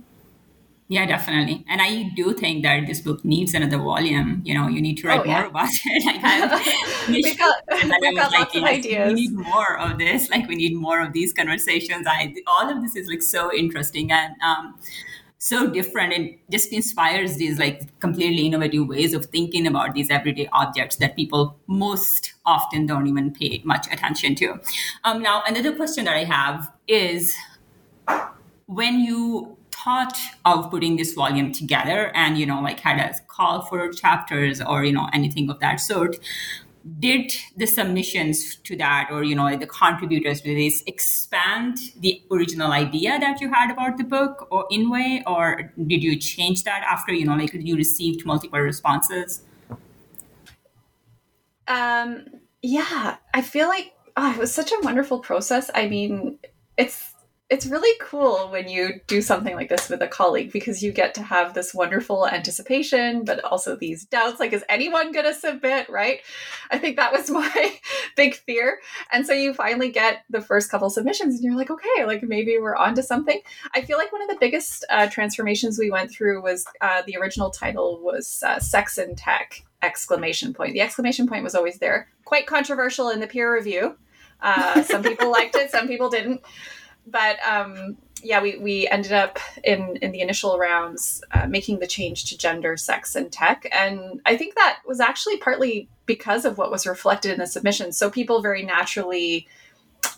Yeah, 0.93 1.07
definitely. 1.07 1.65
And 1.67 1.81
I 1.81 2.11
do 2.15 2.33
think 2.33 2.61
that 2.61 2.85
this 2.85 3.01
book 3.01 3.25
needs 3.25 3.55
another 3.55 3.79
volume. 3.79 4.43
You 4.45 4.53
know, 4.53 4.67
you 4.67 4.79
need 4.79 4.99
to 4.99 5.07
write 5.07 5.21
oh, 5.21 5.23
yeah. 5.23 5.39
more 5.39 5.49
about 5.49 5.69
it. 5.73 6.05
like, 6.05 6.19
I, 6.23 7.05
we've 7.09 7.35
got, 7.35 7.55
we've 7.71 8.15
got 8.15 8.31
like, 8.31 8.31
lots 8.31 8.55
of 8.55 8.63
ideas. 8.63 9.07
We 9.07 9.21
need 9.21 9.33
more 9.33 9.79
of 9.79 9.97
this. 9.97 10.29
Like, 10.29 10.47
we 10.47 10.53
need 10.53 10.75
more 10.75 11.01
of 11.01 11.11
these 11.11 11.33
conversations. 11.33 12.05
I 12.05 12.35
all 12.45 12.69
of 12.69 12.83
this 12.83 12.95
is 12.95 13.07
like 13.07 13.23
so 13.23 13.51
interesting 13.51 14.11
and 14.11 14.35
um, 14.43 14.75
so 15.39 15.65
different. 15.65 16.13
It 16.13 16.39
just 16.51 16.71
inspires 16.71 17.37
these 17.37 17.57
like 17.57 17.99
completely 17.99 18.45
innovative 18.45 18.87
ways 18.87 19.15
of 19.15 19.25
thinking 19.25 19.65
about 19.65 19.95
these 19.95 20.11
everyday 20.11 20.47
objects 20.53 20.97
that 20.97 21.15
people 21.15 21.57
most 21.65 22.35
often 22.45 22.85
don't 22.85 23.07
even 23.07 23.33
pay 23.33 23.63
much 23.65 23.87
attention 23.91 24.35
to. 24.35 24.59
Um, 25.05 25.23
now, 25.23 25.41
another 25.47 25.75
question 25.75 26.05
that 26.05 26.15
I 26.15 26.25
have 26.25 26.71
is 26.87 27.35
when 28.67 28.99
you 28.99 29.57
thought 29.83 30.17
of 30.45 30.69
putting 30.71 30.95
this 30.97 31.13
volume 31.13 31.51
together 31.51 32.11
and 32.15 32.37
you 32.37 32.45
know 32.45 32.61
like 32.61 32.79
had 32.79 32.99
a 32.99 33.13
call 33.27 33.61
for 33.63 33.91
chapters 33.91 34.61
or 34.61 34.83
you 34.83 34.91
know 34.93 35.09
anything 35.13 35.49
of 35.49 35.59
that 35.59 35.79
sort 35.79 36.17
did 36.99 37.33
the 37.55 37.65
submissions 37.65 38.57
to 38.57 38.75
that 38.75 39.07
or 39.09 39.23
you 39.23 39.35
know 39.35 39.55
the 39.55 39.65
contributors 39.67 40.41
to 40.41 40.53
this 40.53 40.83
expand 40.85 41.77
the 41.99 42.21
original 42.29 42.71
idea 42.73 43.17
that 43.19 43.39
you 43.39 43.51
had 43.51 43.71
about 43.71 43.97
the 43.97 44.03
book 44.03 44.47
or 44.51 44.65
in 44.69 44.89
way 44.89 45.23
or 45.25 45.71
did 45.87 46.03
you 46.03 46.17
change 46.17 46.63
that 46.63 46.83
after 46.83 47.13
you 47.13 47.25
know 47.25 47.35
like 47.35 47.53
you 47.53 47.77
received 47.77 48.25
multiple 48.25 48.59
responses? 48.59 49.43
Um 51.67 52.25
yeah 52.61 53.15
i 53.33 53.41
feel 53.41 53.69
like 53.69 53.93
oh, 54.17 54.31
it 54.31 54.37
was 54.37 54.53
such 54.53 54.71
a 54.71 54.79
wonderful 54.81 55.19
process. 55.19 55.71
I 55.73 55.87
mean 55.87 56.37
it's 56.77 57.12
it's 57.53 57.67
really 57.67 57.95
cool 58.01 58.49
when 58.49 58.67
you 58.67 58.99
do 59.05 59.21
something 59.21 59.55
like 59.55 59.69
this 59.69 59.87
with 59.87 60.01
a 60.01 60.07
colleague 60.07 60.51
because 60.51 60.81
you 60.81 60.91
get 60.91 61.13
to 61.13 61.21
have 61.21 61.53
this 61.53 61.71
wonderful 61.71 62.27
anticipation, 62.27 63.23
but 63.23 63.43
also 63.45 63.75
these 63.75 64.05
doubts 64.05 64.39
like, 64.39 64.53
is 64.53 64.63
anyone 64.69 65.11
going 65.11 65.27
to 65.27 65.35
submit? 65.35 65.87
Right. 65.87 66.21
I 66.71 66.79
think 66.79 66.95
that 66.95 67.11
was 67.11 67.29
my 67.29 67.75
big 68.15 68.33
fear. 68.33 68.79
And 69.11 69.27
so 69.27 69.33
you 69.33 69.53
finally 69.53 69.91
get 69.91 70.23
the 70.31 70.41
first 70.41 70.71
couple 70.71 70.89
submissions 70.89 71.35
and 71.35 71.43
you're 71.43 71.55
like, 71.55 71.69
okay, 71.69 72.05
like 72.07 72.23
maybe 72.23 72.57
we're 72.57 72.75
on 72.75 72.95
to 72.95 73.03
something. 73.03 73.39
I 73.75 73.81
feel 73.81 73.99
like 73.99 74.11
one 74.11 74.23
of 74.23 74.29
the 74.29 74.37
biggest 74.39 74.83
uh, 74.89 75.07
transformations 75.07 75.77
we 75.77 75.91
went 75.91 76.09
through 76.09 76.41
was 76.41 76.65
uh, 76.81 77.03
the 77.05 77.17
original 77.17 77.51
title 77.51 77.99
was 78.01 78.41
uh, 78.43 78.59
Sex 78.59 78.97
and 78.97 79.15
Tech 79.15 79.63
exclamation 79.83 80.55
point. 80.55 80.73
The 80.73 80.81
exclamation 80.81 81.27
point 81.27 81.43
was 81.43 81.53
always 81.53 81.77
there. 81.77 82.07
Quite 82.25 82.47
controversial 82.47 83.09
in 83.09 83.19
the 83.19 83.27
peer 83.27 83.53
review. 83.53 83.95
Uh, 84.41 84.81
some 84.81 85.03
people 85.03 85.31
liked 85.31 85.55
it, 85.55 85.69
some 85.69 85.87
people 85.87 86.09
didn't 86.09 86.41
but 87.05 87.37
um, 87.45 87.97
yeah, 88.23 88.41
we, 88.41 88.57
we 88.57 88.87
ended 88.87 89.11
up 89.11 89.39
in, 89.63 89.97
in 89.97 90.11
the 90.11 90.21
initial 90.21 90.57
rounds 90.57 91.23
uh, 91.31 91.45
making 91.47 91.79
the 91.79 91.87
change 91.87 92.25
to 92.25 92.37
gender, 92.37 92.77
sex, 92.77 93.15
and 93.15 93.31
tech. 93.31 93.67
And 93.71 94.21
I 94.25 94.37
think 94.37 94.55
that 94.55 94.79
was 94.87 94.99
actually 94.99 95.37
partly 95.37 95.89
because 96.05 96.45
of 96.45 96.57
what 96.57 96.71
was 96.71 96.87
reflected 96.87 97.31
in 97.31 97.39
the 97.39 97.47
submission. 97.47 97.91
So 97.91 98.09
people 98.09 98.41
very 98.41 98.63
naturally 98.63 99.47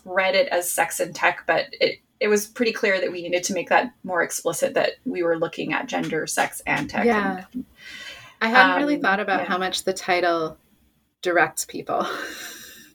read 0.04 0.34
it 0.34 0.48
as 0.48 0.70
sex 0.70 1.00
and 1.00 1.14
tech, 1.14 1.44
but 1.46 1.66
it, 1.72 2.00
it 2.20 2.28
was 2.28 2.46
pretty 2.46 2.72
clear 2.72 3.00
that 3.00 3.12
we 3.12 3.22
needed 3.22 3.44
to 3.44 3.54
make 3.54 3.68
that 3.68 3.92
more 4.04 4.22
explicit 4.22 4.74
that 4.74 4.92
we 5.04 5.22
were 5.22 5.38
looking 5.38 5.72
at 5.72 5.86
gender, 5.86 6.26
sex, 6.26 6.62
and 6.66 6.88
tech. 6.88 7.04
Yeah. 7.04 7.44
And, 7.52 7.64
I 8.40 8.48
hadn't 8.48 8.72
um, 8.72 8.82
really 8.82 8.98
thought 8.98 9.20
about 9.20 9.42
yeah. 9.42 9.46
how 9.46 9.58
much 9.58 9.84
the 9.84 9.92
title 9.92 10.58
directs 11.22 11.64
people. 11.64 12.06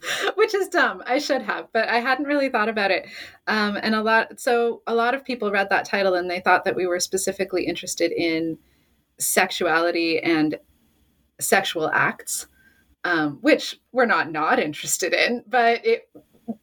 which 0.35 0.55
is 0.55 0.67
dumb. 0.69 1.03
I 1.05 1.19
should 1.19 1.41
have, 1.41 1.67
but 1.73 1.87
I 1.87 1.99
hadn't 1.99 2.25
really 2.25 2.49
thought 2.49 2.69
about 2.69 2.91
it. 2.91 3.07
Um, 3.47 3.77
and 3.81 3.95
a 3.95 4.01
lot, 4.01 4.39
so 4.39 4.81
a 4.87 4.95
lot 4.95 5.13
of 5.13 5.23
people 5.23 5.51
read 5.51 5.69
that 5.69 5.85
title 5.85 6.15
and 6.15 6.29
they 6.29 6.39
thought 6.39 6.65
that 6.65 6.75
we 6.75 6.87
were 6.87 6.99
specifically 6.99 7.65
interested 7.65 8.11
in 8.11 8.57
sexuality 9.19 10.19
and 10.19 10.57
sexual 11.39 11.89
acts, 11.91 12.47
um, 13.03 13.39
which 13.41 13.79
we're 13.91 14.05
not 14.05 14.31
not 14.31 14.59
interested 14.59 15.13
in, 15.13 15.43
but 15.47 15.85
it 15.85 16.09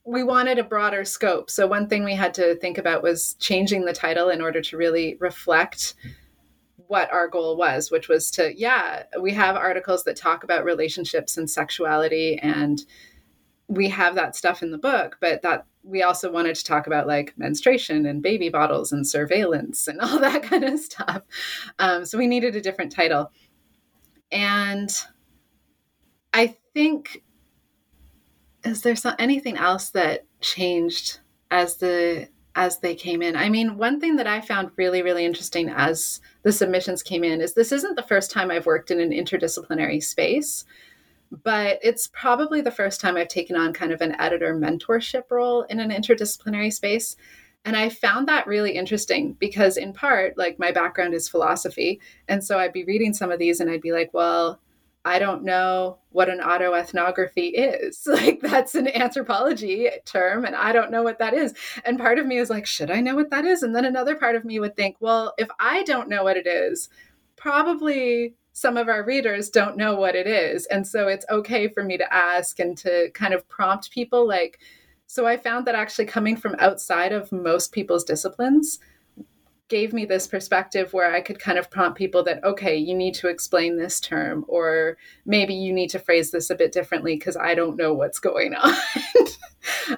we 0.04 0.22
wanted 0.22 0.58
a 0.58 0.64
broader 0.64 1.04
scope. 1.04 1.50
So 1.50 1.66
one 1.66 1.88
thing 1.88 2.04
we 2.04 2.14
had 2.14 2.34
to 2.34 2.56
think 2.56 2.78
about 2.78 3.02
was 3.02 3.34
changing 3.34 3.84
the 3.84 3.92
title 3.92 4.28
in 4.28 4.42
order 4.42 4.60
to 4.60 4.76
really 4.76 5.16
reflect 5.20 5.94
what 6.88 7.10
our 7.12 7.28
goal 7.28 7.56
was, 7.56 7.90
which 7.90 8.08
was 8.08 8.30
to, 8.32 8.52
yeah, 8.56 9.04
we 9.20 9.32
have 9.34 9.56
articles 9.56 10.04
that 10.04 10.16
talk 10.16 10.44
about 10.44 10.64
relationships 10.64 11.36
and 11.36 11.48
sexuality 11.48 12.38
and 12.38 12.84
we 13.68 13.88
have 13.90 14.14
that 14.14 14.34
stuff 14.34 14.62
in 14.62 14.70
the 14.70 14.78
book, 14.78 15.18
but 15.20 15.42
that 15.42 15.66
we 15.82 16.02
also 16.02 16.30
wanted 16.32 16.56
to 16.56 16.64
talk 16.64 16.86
about 16.86 17.06
like 17.06 17.34
menstruation 17.36 18.06
and 18.06 18.22
baby 18.22 18.48
bottles 18.48 18.92
and 18.92 19.06
surveillance 19.06 19.86
and 19.86 20.00
all 20.02 20.18
that 20.18 20.42
kind 20.42 20.64
of 20.64 20.78
stuff. 20.78 21.22
Um, 21.78 22.04
so 22.04 22.18
we 22.18 22.26
needed 22.26 22.56
a 22.56 22.60
different 22.60 22.92
title. 22.92 23.30
And 24.32 24.90
I 26.32 26.56
think, 26.74 27.22
is 28.64 28.82
there 28.82 28.96
some, 28.96 29.14
anything 29.18 29.56
else 29.56 29.90
that 29.90 30.26
changed 30.40 31.20
as 31.50 31.76
the 31.76 32.28
as 32.58 32.80
they 32.80 32.94
came 32.96 33.22
in. 33.22 33.36
I 33.36 33.48
mean, 33.48 33.78
one 33.78 34.00
thing 34.00 34.16
that 34.16 34.26
I 34.26 34.40
found 34.40 34.72
really, 34.76 35.00
really 35.00 35.24
interesting 35.24 35.68
as 35.70 36.20
the 36.42 36.50
submissions 36.50 37.04
came 37.04 37.22
in 37.22 37.40
is 37.40 37.54
this 37.54 37.70
isn't 37.70 37.94
the 37.94 38.02
first 38.02 38.32
time 38.32 38.50
I've 38.50 38.66
worked 38.66 38.90
in 38.90 39.00
an 39.00 39.12
interdisciplinary 39.12 40.02
space, 40.02 40.64
but 41.30 41.78
it's 41.82 42.08
probably 42.08 42.60
the 42.60 42.70
first 42.70 43.00
time 43.00 43.16
I've 43.16 43.28
taken 43.28 43.56
on 43.56 43.72
kind 43.72 43.92
of 43.92 44.00
an 44.00 44.18
editor 44.20 44.54
mentorship 44.54 45.30
role 45.30 45.62
in 45.62 45.80
an 45.80 45.90
interdisciplinary 45.90 46.72
space. 46.72 47.16
And 47.64 47.76
I 47.76 47.88
found 47.88 48.28
that 48.28 48.46
really 48.46 48.72
interesting 48.72 49.34
because, 49.34 49.76
in 49.76 49.92
part, 49.92 50.38
like 50.38 50.58
my 50.58 50.72
background 50.72 51.14
is 51.14 51.28
philosophy. 51.28 52.00
And 52.28 52.42
so 52.42 52.58
I'd 52.58 52.72
be 52.72 52.84
reading 52.84 53.12
some 53.12 53.30
of 53.30 53.38
these 53.38 53.60
and 53.60 53.70
I'd 53.70 53.82
be 53.82 53.92
like, 53.92 54.14
well, 54.14 54.60
I 55.04 55.18
don't 55.18 55.44
know 55.44 55.98
what 56.10 56.28
an 56.28 56.40
autoethnography 56.40 57.52
is. 57.54 58.06
Like, 58.18 58.40
that's 58.40 58.74
an 58.74 58.88
anthropology 58.88 59.88
term, 60.04 60.44
and 60.44 60.56
I 60.56 60.72
don't 60.72 60.90
know 60.90 61.02
what 61.02 61.18
that 61.20 61.34
is. 61.34 61.54
And 61.84 61.98
part 61.98 62.18
of 62.18 62.26
me 62.26 62.38
is 62.38 62.50
like, 62.50 62.66
should 62.66 62.90
I 62.90 63.00
know 63.00 63.14
what 63.14 63.30
that 63.30 63.44
is? 63.44 63.62
And 63.62 63.74
then 63.74 63.84
another 63.84 64.16
part 64.16 64.34
of 64.34 64.44
me 64.44 64.58
would 64.58 64.76
think, 64.76 64.96
well, 64.98 65.34
if 65.38 65.48
I 65.60 65.82
don't 65.84 66.08
know 66.08 66.24
what 66.24 66.36
it 66.36 66.46
is, 66.46 66.88
probably 67.36 68.34
some 68.58 68.76
of 68.76 68.88
our 68.88 69.04
readers 69.04 69.50
don't 69.50 69.76
know 69.76 69.94
what 69.94 70.16
it 70.16 70.26
is. 70.26 70.66
And 70.66 70.84
so 70.84 71.06
it's 71.06 71.24
okay 71.30 71.68
for 71.68 71.84
me 71.84 71.96
to 71.96 72.12
ask 72.12 72.58
and 72.58 72.76
to 72.78 73.08
kind 73.14 73.32
of 73.32 73.48
prompt 73.48 73.92
people. 73.92 74.26
Like, 74.26 74.58
so 75.06 75.28
I 75.28 75.36
found 75.36 75.64
that 75.66 75.76
actually 75.76 76.06
coming 76.06 76.36
from 76.36 76.56
outside 76.58 77.12
of 77.12 77.30
most 77.30 77.70
people's 77.70 78.02
disciplines, 78.02 78.80
gave 79.68 79.92
me 79.92 80.04
this 80.04 80.26
perspective 80.26 80.92
where 80.92 81.14
I 81.14 81.20
could 81.20 81.38
kind 81.38 81.56
of 81.56 81.70
prompt 81.70 81.96
people 81.96 82.24
that, 82.24 82.42
okay, 82.42 82.74
you 82.74 82.96
need 82.96 83.14
to 83.14 83.28
explain 83.28 83.76
this 83.76 84.00
term, 84.00 84.44
or 84.48 84.96
maybe 85.24 85.54
you 85.54 85.72
need 85.72 85.90
to 85.90 86.00
phrase 86.00 86.32
this 86.32 86.50
a 86.50 86.56
bit 86.56 86.72
differently 86.72 87.14
because 87.14 87.36
I 87.36 87.54
don't 87.54 87.76
know 87.76 87.94
what's 87.94 88.18
going 88.18 88.54
on. 88.56 88.74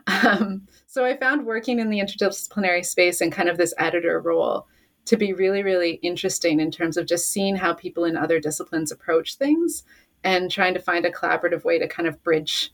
um, 0.06 0.68
so 0.86 1.06
I 1.06 1.16
found 1.16 1.46
working 1.46 1.78
in 1.78 1.88
the 1.88 2.00
interdisciplinary 2.00 2.84
space 2.84 3.22
and 3.22 3.32
kind 3.32 3.48
of 3.48 3.56
this 3.56 3.72
editor 3.78 4.20
role 4.20 4.66
to 5.10 5.16
be 5.16 5.32
really, 5.32 5.64
really 5.64 5.94
interesting 6.02 6.60
in 6.60 6.70
terms 6.70 6.96
of 6.96 7.04
just 7.04 7.32
seeing 7.32 7.56
how 7.56 7.74
people 7.74 8.04
in 8.04 8.16
other 8.16 8.38
disciplines 8.38 8.92
approach 8.92 9.34
things 9.34 9.82
and 10.22 10.52
trying 10.52 10.72
to 10.72 10.78
find 10.80 11.04
a 11.04 11.10
collaborative 11.10 11.64
way 11.64 11.80
to 11.80 11.88
kind 11.88 12.06
of 12.06 12.22
bridge 12.22 12.72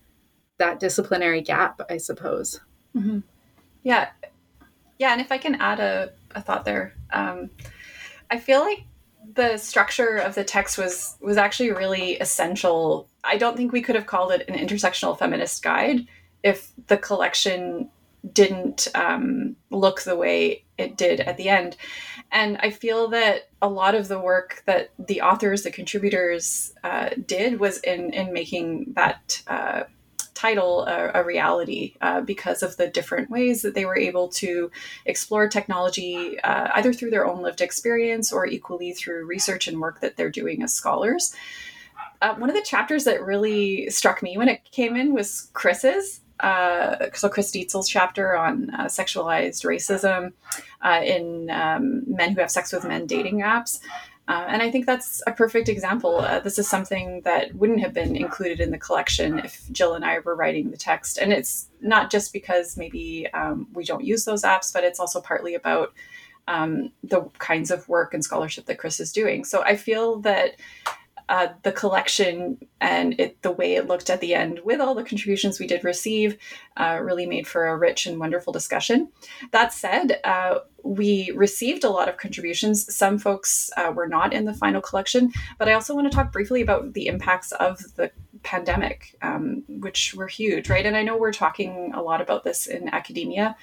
that 0.59 0.79
disciplinary 0.79 1.41
gap, 1.41 1.81
I 1.89 1.97
suppose. 1.97 2.61
Mm-hmm. 2.95 3.21
Yeah. 3.83 4.11
Yeah. 4.99 5.13
And 5.13 5.21
if 5.23 5.33
I 5.33 5.39
can 5.39 5.55
add 5.55 5.81
a 5.81 6.13
a 6.37 6.43
thought 6.43 6.65
there. 6.65 6.95
Um, 7.11 7.51
I 8.31 8.39
feel 8.39 8.61
like 8.61 8.85
the 9.35 9.57
structure 9.57 10.19
of 10.19 10.35
the 10.35 10.45
text 10.45 10.77
was 10.77 11.17
was 11.21 11.39
actually 11.39 11.73
really 11.73 12.19
essential. 12.19 13.09
I 13.25 13.39
don't 13.39 13.57
think 13.57 13.73
we 13.73 13.81
could 13.81 13.97
have 13.97 14.07
called 14.07 14.31
it 14.33 14.49
an 14.49 14.55
intersectional 14.55 15.19
feminist 15.19 15.63
guide 15.63 16.07
if 16.45 16.71
the 16.87 16.99
collection 16.99 17.91
didn't 18.33 18.89
um, 18.95 19.57
look 19.71 20.03
the 20.03 20.17
way 20.17 20.66
it 20.79 20.97
did 20.97 21.21
at 21.21 21.37
the 21.37 21.49
end. 21.49 21.77
And 22.31 22.59
I 22.59 22.71
feel 22.71 23.09
that 23.09 23.49
a 23.63 23.69
lot 23.69 23.95
of 23.95 24.09
the 24.09 24.19
work 24.19 24.63
that 24.67 24.91
the 24.99 25.23
authors, 25.23 25.63
the 25.63 25.71
contributors 25.71 26.73
uh, 26.85 27.11
did 27.27 27.61
was 27.61 27.79
in 27.79 28.13
in 28.13 28.33
making 28.33 28.93
that 28.95 29.43
uh, 29.47 29.85
title 30.37 30.85
a, 30.85 31.11
a 31.15 31.25
reality 31.25 31.95
uh, 32.03 32.21
because 32.21 32.63
of 32.63 32.77
the 32.77 32.87
different 32.87 33.31
ways 33.31 33.63
that 33.63 33.75
they 33.75 33.87
were 33.87 33.97
able 33.97 34.29
to 34.29 34.71
explore 35.07 35.49
technology 35.49 36.39
uh, 36.41 36.69
either 36.75 36.93
through 36.93 37.11
their 37.11 37.27
own 37.27 37.43
lived 37.43 37.63
experience 37.63 38.33
or 38.33 38.47
equally 38.47 38.93
through 38.93 39.25
research 39.25 39.67
and 39.67 39.81
work 39.81 40.01
that 40.01 40.17
they're 40.17 40.31
doing 40.31 40.63
as 40.63 40.75
scholars. 40.75 41.35
Uh, 42.21 42.35
one 42.35 42.51
of 42.51 42.57
the 42.57 42.63
chapters 42.63 43.05
that 43.05 43.25
really 43.25 43.89
struck 43.91 44.23
me 44.23 44.37
when 44.37 44.49
it 44.49 44.63
came 44.71 44.95
in 44.95 45.15
was 45.15 45.51
Chris's. 45.55 46.21
Uh, 46.41 47.07
so 47.15 47.29
Chris 47.29 47.51
Dietzel's 47.51 47.89
chapter 47.89 48.37
on 48.37 48.71
uh, 48.71 48.85
sexualized 48.85 49.65
racism 49.65 50.33
uh, 50.83 51.01
in 51.05 51.51
um, 51.51 52.03
men 52.07 52.33
who 52.33 52.41
have 52.41 52.51
sex 52.51 52.73
with 52.73 52.85
men 52.85 53.07
dating 53.07 53.41
apps. 53.41 53.81
Uh, 54.29 54.45
and 54.49 54.61
I 54.61 54.71
think 54.73 54.87
that's 54.87 55.23
a 55.27 55.33
perfect 55.33 55.69
example. 55.69 56.19
Uh, 56.19 56.41
this 56.41 56.59
is 56.59 56.69
something 56.69 57.21
that 57.23 57.55
wouldn't 57.55 57.81
have 57.81 57.95
been 57.95 58.17
included 58.17 58.61
in 58.61 58.73
the 58.73 58.79
collection 58.79 59.39
if 59.39 59.71
Jill 59.71 59.95
and 59.95 60.05
I 60.05 60.19
were 60.19 60.35
writing 60.35 60.71
the 60.71 60.77
text. 60.77 61.19
And 61.19 61.33
it's 61.33 61.69
not 61.81 62.11
just 62.11 62.33
because 62.33 62.77
maybe 62.77 63.29
um, 63.33 63.69
we 63.73 63.85
don't 63.85 64.05
use 64.05 64.25
those 64.25 64.43
apps, 64.43 64.73
but 64.73 64.83
it's 64.83 64.99
also 64.99 65.21
partly 65.21 65.55
about 65.55 65.95
um, 66.49 66.91
the 67.05 67.23
kinds 67.39 67.71
of 67.71 67.89
work 67.89 68.15
and 68.15 68.25
scholarship 68.25 68.67
that 68.67 68.79
Chris 68.79 68.99
is 68.99 69.13
doing. 69.13 69.45
So 69.45 69.63
I 69.63 69.77
feel 69.77 70.19
that 70.21 70.57
uh, 71.29 71.49
the 71.63 71.73
collection 71.73 72.59
and 72.81 73.19
it, 73.19 73.43
the 73.43 73.51
way 73.51 73.75
it 73.75 73.87
looked 73.87 74.11
at 74.11 74.21
the 74.21 74.35
end 74.35 74.61
with 74.65 74.81
all 74.81 74.95
the 74.95 75.03
contributions 75.03 75.59
we 75.59 75.67
did 75.67 75.83
receive 75.83 76.39
uh, 76.77 76.99
really 77.03 77.27
made 77.27 77.47
for 77.47 77.67
a 77.67 77.77
rich 77.77 78.07
and 78.07 78.21
wonderful 78.21 78.53
discussion. 78.53 79.11
That 79.51 79.73
said, 79.73 80.21
uh, 80.25 80.61
we 80.85 81.33
received 81.33 81.83
a 81.83 81.91
lot 81.91 82.09
of 82.09 82.17
contributions. 82.17 82.95
Some 82.95 83.19
folks 83.19 83.71
uh, 83.77 83.93
were 83.93 84.07
not 84.07 84.33
in 84.33 84.45
the 84.45 84.55
final 84.55 84.81
collection, 84.81 85.33
but 85.59 85.69
I 85.69 85.73
also 85.73 85.95
want 85.95 86.11
to 86.11 86.15
talk 86.15 86.33
briefly 86.33 86.63
about 86.63 86.93
the 86.93 87.09
impacts 87.09 87.51
of 87.53 87.79
the 87.97 88.13
pandemic, 88.43 89.17
um, 89.23 89.65
which 89.69 90.15
were 90.15 90.29
huge, 90.29 90.69
right? 90.69 90.87
And 90.87 90.97
I 90.97 91.03
know 91.03 91.17
we're 91.17 91.33
talking 91.33 91.93
a 91.95 92.03
lot 92.03 92.21
about 92.21 92.45
this 92.45 92.67
in 92.67 92.89
academia. 92.89 93.57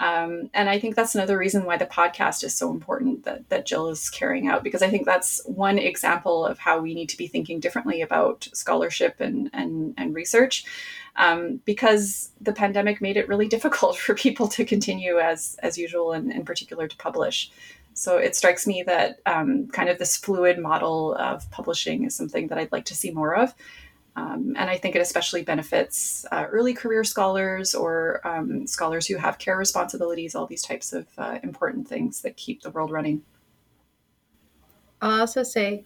Um, 0.00 0.48
and 0.54 0.70
I 0.70 0.78
think 0.78 0.96
that's 0.96 1.14
another 1.14 1.36
reason 1.36 1.66
why 1.66 1.76
the 1.76 1.84
podcast 1.84 2.42
is 2.42 2.54
so 2.54 2.70
important 2.70 3.24
that, 3.24 3.46
that 3.50 3.66
Jill 3.66 3.88
is 3.88 4.08
carrying 4.08 4.48
out, 4.48 4.64
because 4.64 4.80
I 4.80 4.88
think 4.88 5.04
that's 5.04 5.42
one 5.44 5.78
example 5.78 6.46
of 6.46 6.58
how 6.58 6.80
we 6.80 6.94
need 6.94 7.10
to 7.10 7.18
be 7.18 7.26
thinking 7.26 7.60
differently 7.60 8.00
about 8.00 8.48
scholarship 8.54 9.16
and, 9.20 9.50
and, 9.52 9.92
and 9.98 10.14
research. 10.14 10.64
Um, 11.16 11.60
because 11.66 12.30
the 12.40 12.54
pandemic 12.54 13.02
made 13.02 13.18
it 13.18 13.28
really 13.28 13.46
difficult 13.56 13.98
for 13.98 14.14
people 14.14 14.48
to 14.48 14.64
continue 14.64 15.18
as, 15.18 15.58
as 15.62 15.76
usual, 15.76 16.12
and 16.12 16.32
in 16.32 16.46
particular 16.46 16.88
to 16.88 16.96
publish. 16.96 17.50
So 17.92 18.16
it 18.16 18.34
strikes 18.34 18.66
me 18.66 18.82
that 18.84 19.20
um, 19.26 19.66
kind 19.66 19.90
of 19.90 19.98
this 19.98 20.16
fluid 20.16 20.58
model 20.58 21.14
of 21.16 21.50
publishing 21.50 22.04
is 22.04 22.14
something 22.14 22.46
that 22.46 22.56
I'd 22.56 22.72
like 22.72 22.86
to 22.86 22.94
see 22.94 23.10
more 23.10 23.36
of. 23.36 23.54
Um, 24.16 24.54
and 24.58 24.68
I 24.68 24.76
think 24.76 24.96
it 24.96 25.00
especially 25.00 25.42
benefits 25.42 26.26
uh, 26.32 26.46
early 26.50 26.74
career 26.74 27.04
scholars 27.04 27.74
or 27.74 28.20
um, 28.26 28.66
scholars 28.66 29.06
who 29.06 29.16
have 29.16 29.38
care 29.38 29.56
responsibilities, 29.56 30.34
all 30.34 30.46
these 30.46 30.62
types 30.62 30.92
of 30.92 31.06
uh, 31.16 31.38
important 31.42 31.86
things 31.88 32.20
that 32.22 32.36
keep 32.36 32.62
the 32.62 32.70
world 32.70 32.90
running. 32.90 33.22
I'll 35.00 35.20
also 35.20 35.42
say, 35.42 35.84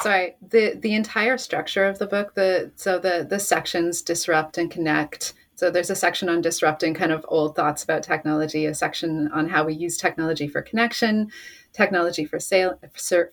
sorry, 0.00 0.36
the, 0.46 0.74
the 0.74 0.94
entire 0.94 1.38
structure 1.38 1.86
of 1.86 1.98
the 1.98 2.06
book, 2.06 2.34
the 2.34 2.70
so 2.76 2.98
the 2.98 3.26
the 3.28 3.40
sections 3.40 4.02
disrupt 4.02 4.58
and 4.58 4.70
connect. 4.70 5.34
So 5.58 5.72
there's 5.72 5.90
a 5.90 5.96
section 5.96 6.28
on 6.28 6.40
disrupting 6.40 6.94
kind 6.94 7.10
of 7.10 7.26
old 7.26 7.56
thoughts 7.56 7.82
about 7.82 8.04
technology, 8.04 8.64
a 8.66 8.74
section 8.74 9.28
on 9.32 9.48
how 9.48 9.64
we 9.64 9.74
use 9.74 9.96
technology 9.96 10.46
for 10.46 10.62
connection, 10.62 11.32
technology 11.72 12.24
for 12.24 12.38
sale 12.38 12.78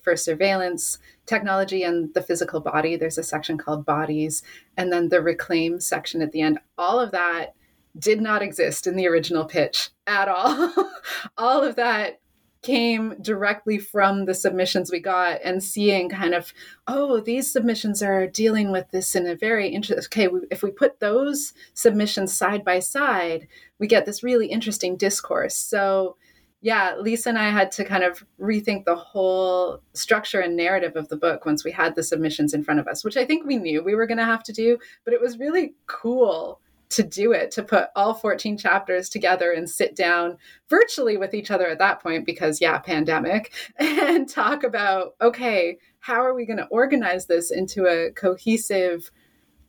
for 0.02 0.16
surveillance, 0.16 0.98
technology 1.26 1.84
and 1.84 2.12
the 2.14 2.20
physical 2.20 2.58
body. 2.58 2.96
There's 2.96 3.16
a 3.16 3.22
section 3.22 3.58
called 3.58 3.86
bodies, 3.86 4.42
and 4.76 4.92
then 4.92 5.08
the 5.08 5.22
reclaim 5.22 5.78
section 5.78 6.20
at 6.20 6.32
the 6.32 6.40
end. 6.40 6.58
All 6.76 6.98
of 6.98 7.12
that 7.12 7.54
did 7.96 8.20
not 8.20 8.42
exist 8.42 8.88
in 8.88 8.96
the 8.96 9.06
original 9.06 9.44
pitch 9.44 9.90
at 10.08 10.26
all. 10.26 10.74
all 11.38 11.62
of 11.62 11.76
that 11.76 12.18
came 12.66 13.14
directly 13.20 13.78
from 13.78 14.24
the 14.24 14.34
submissions 14.34 14.90
we 14.90 14.98
got 14.98 15.38
and 15.44 15.62
seeing 15.62 16.08
kind 16.08 16.34
of 16.34 16.52
oh 16.88 17.20
these 17.20 17.50
submissions 17.50 18.02
are 18.02 18.26
dealing 18.26 18.72
with 18.72 18.90
this 18.90 19.14
in 19.14 19.24
a 19.26 19.36
very 19.36 19.68
interesting 19.68 20.28
okay 20.28 20.46
if 20.50 20.62
we 20.64 20.70
put 20.70 20.98
those 20.98 21.54
submissions 21.74 22.36
side 22.36 22.64
by 22.64 22.80
side 22.80 23.46
we 23.78 23.86
get 23.86 24.06
this 24.06 24.22
really 24.22 24.46
interesting 24.46 24.96
discourse. 24.96 25.54
So 25.54 26.16
yeah, 26.62 26.96
Lisa 26.98 27.28
and 27.28 27.38
I 27.38 27.50
had 27.50 27.70
to 27.72 27.84
kind 27.84 28.02
of 28.02 28.24
rethink 28.40 28.84
the 28.84 28.96
whole 28.96 29.80
structure 29.92 30.40
and 30.40 30.56
narrative 30.56 30.96
of 30.96 31.08
the 31.08 31.16
book 31.16 31.44
once 31.44 31.64
we 31.64 31.70
had 31.70 31.94
the 31.94 32.02
submissions 32.02 32.54
in 32.54 32.64
front 32.64 32.80
of 32.80 32.88
us, 32.88 33.04
which 33.04 33.16
I 33.16 33.24
think 33.24 33.46
we 33.46 33.56
knew 33.56 33.84
we 33.84 33.94
were 33.94 34.06
going 34.06 34.18
to 34.18 34.24
have 34.24 34.42
to 34.44 34.52
do, 34.52 34.78
but 35.04 35.14
it 35.14 35.20
was 35.20 35.38
really 35.38 35.74
cool 35.86 36.60
to 36.90 37.02
do 37.02 37.32
it, 37.32 37.50
to 37.52 37.62
put 37.62 37.88
all 37.96 38.14
14 38.14 38.56
chapters 38.56 39.08
together 39.08 39.52
and 39.52 39.68
sit 39.68 39.96
down 39.96 40.36
virtually 40.68 41.16
with 41.16 41.34
each 41.34 41.50
other 41.50 41.66
at 41.66 41.78
that 41.78 42.02
point, 42.02 42.24
because, 42.24 42.60
yeah, 42.60 42.78
pandemic, 42.78 43.52
and 43.78 44.28
talk 44.28 44.62
about, 44.62 45.14
okay, 45.20 45.78
how 45.98 46.24
are 46.24 46.34
we 46.34 46.46
going 46.46 46.58
to 46.58 46.66
organize 46.66 47.26
this 47.26 47.50
into 47.50 47.86
a 47.86 48.12
cohesive 48.12 49.10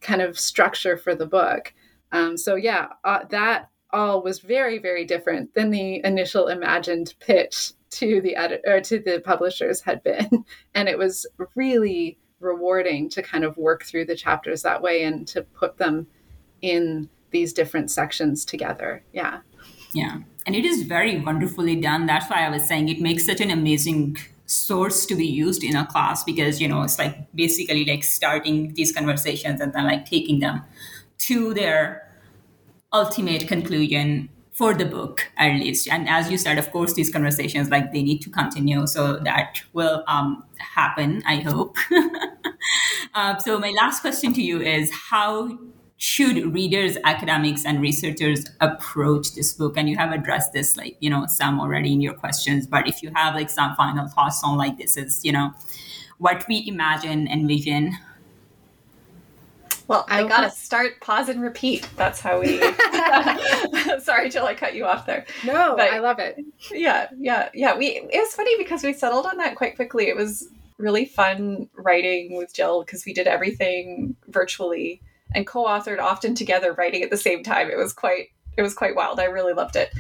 kind 0.02 0.22
of 0.22 0.38
structure 0.40 0.98
for 0.98 1.16
the 1.16 1.26
book? 1.26 1.74
Um, 2.12 2.38
so, 2.38 2.56
yeah, 2.56 2.88
uh, 3.04 3.26
that 3.32 3.70
all 3.92 4.22
was 4.22 4.40
very 4.40 4.78
very 4.80 5.06
different 5.06 5.54
than 5.54 5.72
the 5.72 6.02
initial 6.04 6.48
imagined 6.48 7.14
pitch 7.20 7.72
to 7.90 8.20
the 8.22 8.36
editor 8.36 8.82
to 8.82 9.00
the 9.00 9.22
publishers 9.24 9.82
had 9.82 10.04
been 10.04 10.44
and 10.76 10.90
it 10.90 10.98
was 10.98 11.26
really 11.56 12.18
rewarding 12.40 13.10
to 13.10 13.22
kind 13.22 13.44
of 13.44 13.58
work 13.58 13.84
through 13.84 14.06
the 14.06 14.16
chapters 14.16 14.62
that 14.62 14.82
way 14.82 15.04
and 15.04 15.28
to 15.28 15.42
put 15.42 15.78
them 15.78 16.06
in 16.62 17.10
these 17.32 17.54
different 17.54 17.92
sections 17.92 18.46
together. 18.46 19.04
Yeah. 19.14 19.42
Yeah. 19.94 20.20
And 20.46 20.56
it 20.56 20.66
is 20.66 20.84
very 20.84 21.20
wonderfully 21.20 21.76
done. 21.76 22.06
That's 22.06 22.30
why 22.30 22.46
I 22.46 22.50
was 22.50 22.66
saying 22.66 22.90
it 22.90 23.02
makes 23.02 23.26
such 23.26 23.42
an 23.42 23.52
amazing 23.52 24.18
source 24.46 25.06
to 25.06 25.16
be 25.16 25.26
used 25.26 25.64
in 25.64 25.76
a 25.76 25.86
class 25.86 26.24
because, 26.24 26.62
you 26.62 26.68
know, 26.68 26.82
it's 26.84 26.98
like 26.98 27.18
basically 27.36 27.84
like 27.86 28.04
starting 28.04 28.74
these 28.74 28.94
conversations 28.94 29.60
and 29.60 29.74
then 29.74 29.86
like 29.86 30.06
taking 30.06 30.40
them 30.40 30.62
to 31.20 31.54
their 31.54 32.10
ultimate 32.94 33.48
conclusion 33.48 34.30
for 34.58 34.74
the 34.74 34.86
book 34.86 35.30
at 35.38 35.54
least 35.60 35.88
and 35.88 36.10
as 36.10 36.32
you 36.32 36.38
said 36.38 36.58
of 36.58 36.72
course 36.72 36.94
these 36.94 37.12
conversations 37.12 37.70
like 37.70 37.92
they 37.92 38.02
need 38.02 38.20
to 38.20 38.30
continue 38.30 38.88
so 38.88 39.18
that 39.20 39.62
will 39.74 40.04
um, 40.08 40.44
happen 40.58 41.22
i 41.28 41.36
hope 41.36 41.78
uh, 43.14 43.38
so 43.38 43.60
my 43.60 43.72
last 43.80 44.00
question 44.00 44.34
to 44.34 44.42
you 44.42 44.60
is 44.60 44.92
how 44.92 45.56
should 45.98 46.54
readers 46.54 46.96
academics 47.04 47.66
and 47.66 47.82
researchers 47.82 48.46
approach 48.62 49.34
this 49.34 49.54
book 49.54 49.76
and 49.78 49.90
you 49.90 49.98
have 49.98 50.12
addressed 50.12 50.54
this 50.54 50.78
like 50.78 50.96
you 51.00 51.10
know 51.10 51.26
some 51.28 51.60
already 51.60 51.92
in 51.92 52.02
your 52.02 52.14
questions 52.14 52.68
but 52.68 52.88
if 52.88 53.02
you 53.02 53.12
have 53.16 53.34
like 53.34 53.50
some 53.50 53.76
final 53.76 54.08
thoughts 54.08 54.44
on 54.44 54.58
like 54.58 54.78
this 54.78 54.96
is 54.96 55.26
you 55.26 55.32
know 55.32 55.52
what 56.20 56.46
we 56.48 56.64
imagine 56.68 57.28
and 57.28 57.42
envision 57.42 57.98
well, 59.88 60.06
I, 60.10 60.24
I 60.24 60.28
gotta 60.28 60.52
start, 60.52 61.00
pause, 61.00 61.30
and 61.30 61.42
repeat. 61.42 61.88
That's 61.96 62.20
how 62.20 62.42
we. 62.42 62.60
Sorry, 64.00 64.30
Jill, 64.30 64.46
I 64.46 64.54
cut 64.54 64.76
you 64.76 64.86
off 64.86 65.06
there. 65.06 65.26
No, 65.46 65.76
but, 65.78 65.94
I 65.94 66.00
love 66.00 66.20
it. 66.20 66.44
Yeah, 66.70 67.08
yeah, 67.18 67.48
yeah. 67.54 67.78
We 67.78 68.02
it 68.12 68.20
was 68.20 68.34
funny 68.36 68.58
because 68.58 68.84
we 68.84 68.92
settled 68.92 69.26
on 69.26 69.38
that 69.38 69.56
quite 69.56 69.78
quickly. 69.78 70.10
It 70.10 70.18
was 70.18 70.50
really 70.78 71.06
fun 71.06 71.70
writing 71.74 72.36
with 72.36 72.54
Jill 72.54 72.84
because 72.84 73.06
we 73.06 73.14
did 73.14 73.28
everything 73.28 74.14
virtually 74.28 75.02
and 75.34 75.48
co-authored 75.48 76.00
often 76.00 76.36
together, 76.36 76.74
writing 76.74 77.04
at 77.04 77.10
the 77.10 77.18
same 77.18 77.44
time. 77.44 77.70
It 77.70 77.78
was 77.78 77.94
quite 77.94 78.30
it 78.56 78.62
was 78.62 78.74
quite 78.74 78.96
wild. 78.96 79.20
I 79.20 79.26
really 79.26 79.54
loved 79.54 79.76
it. 79.76 79.94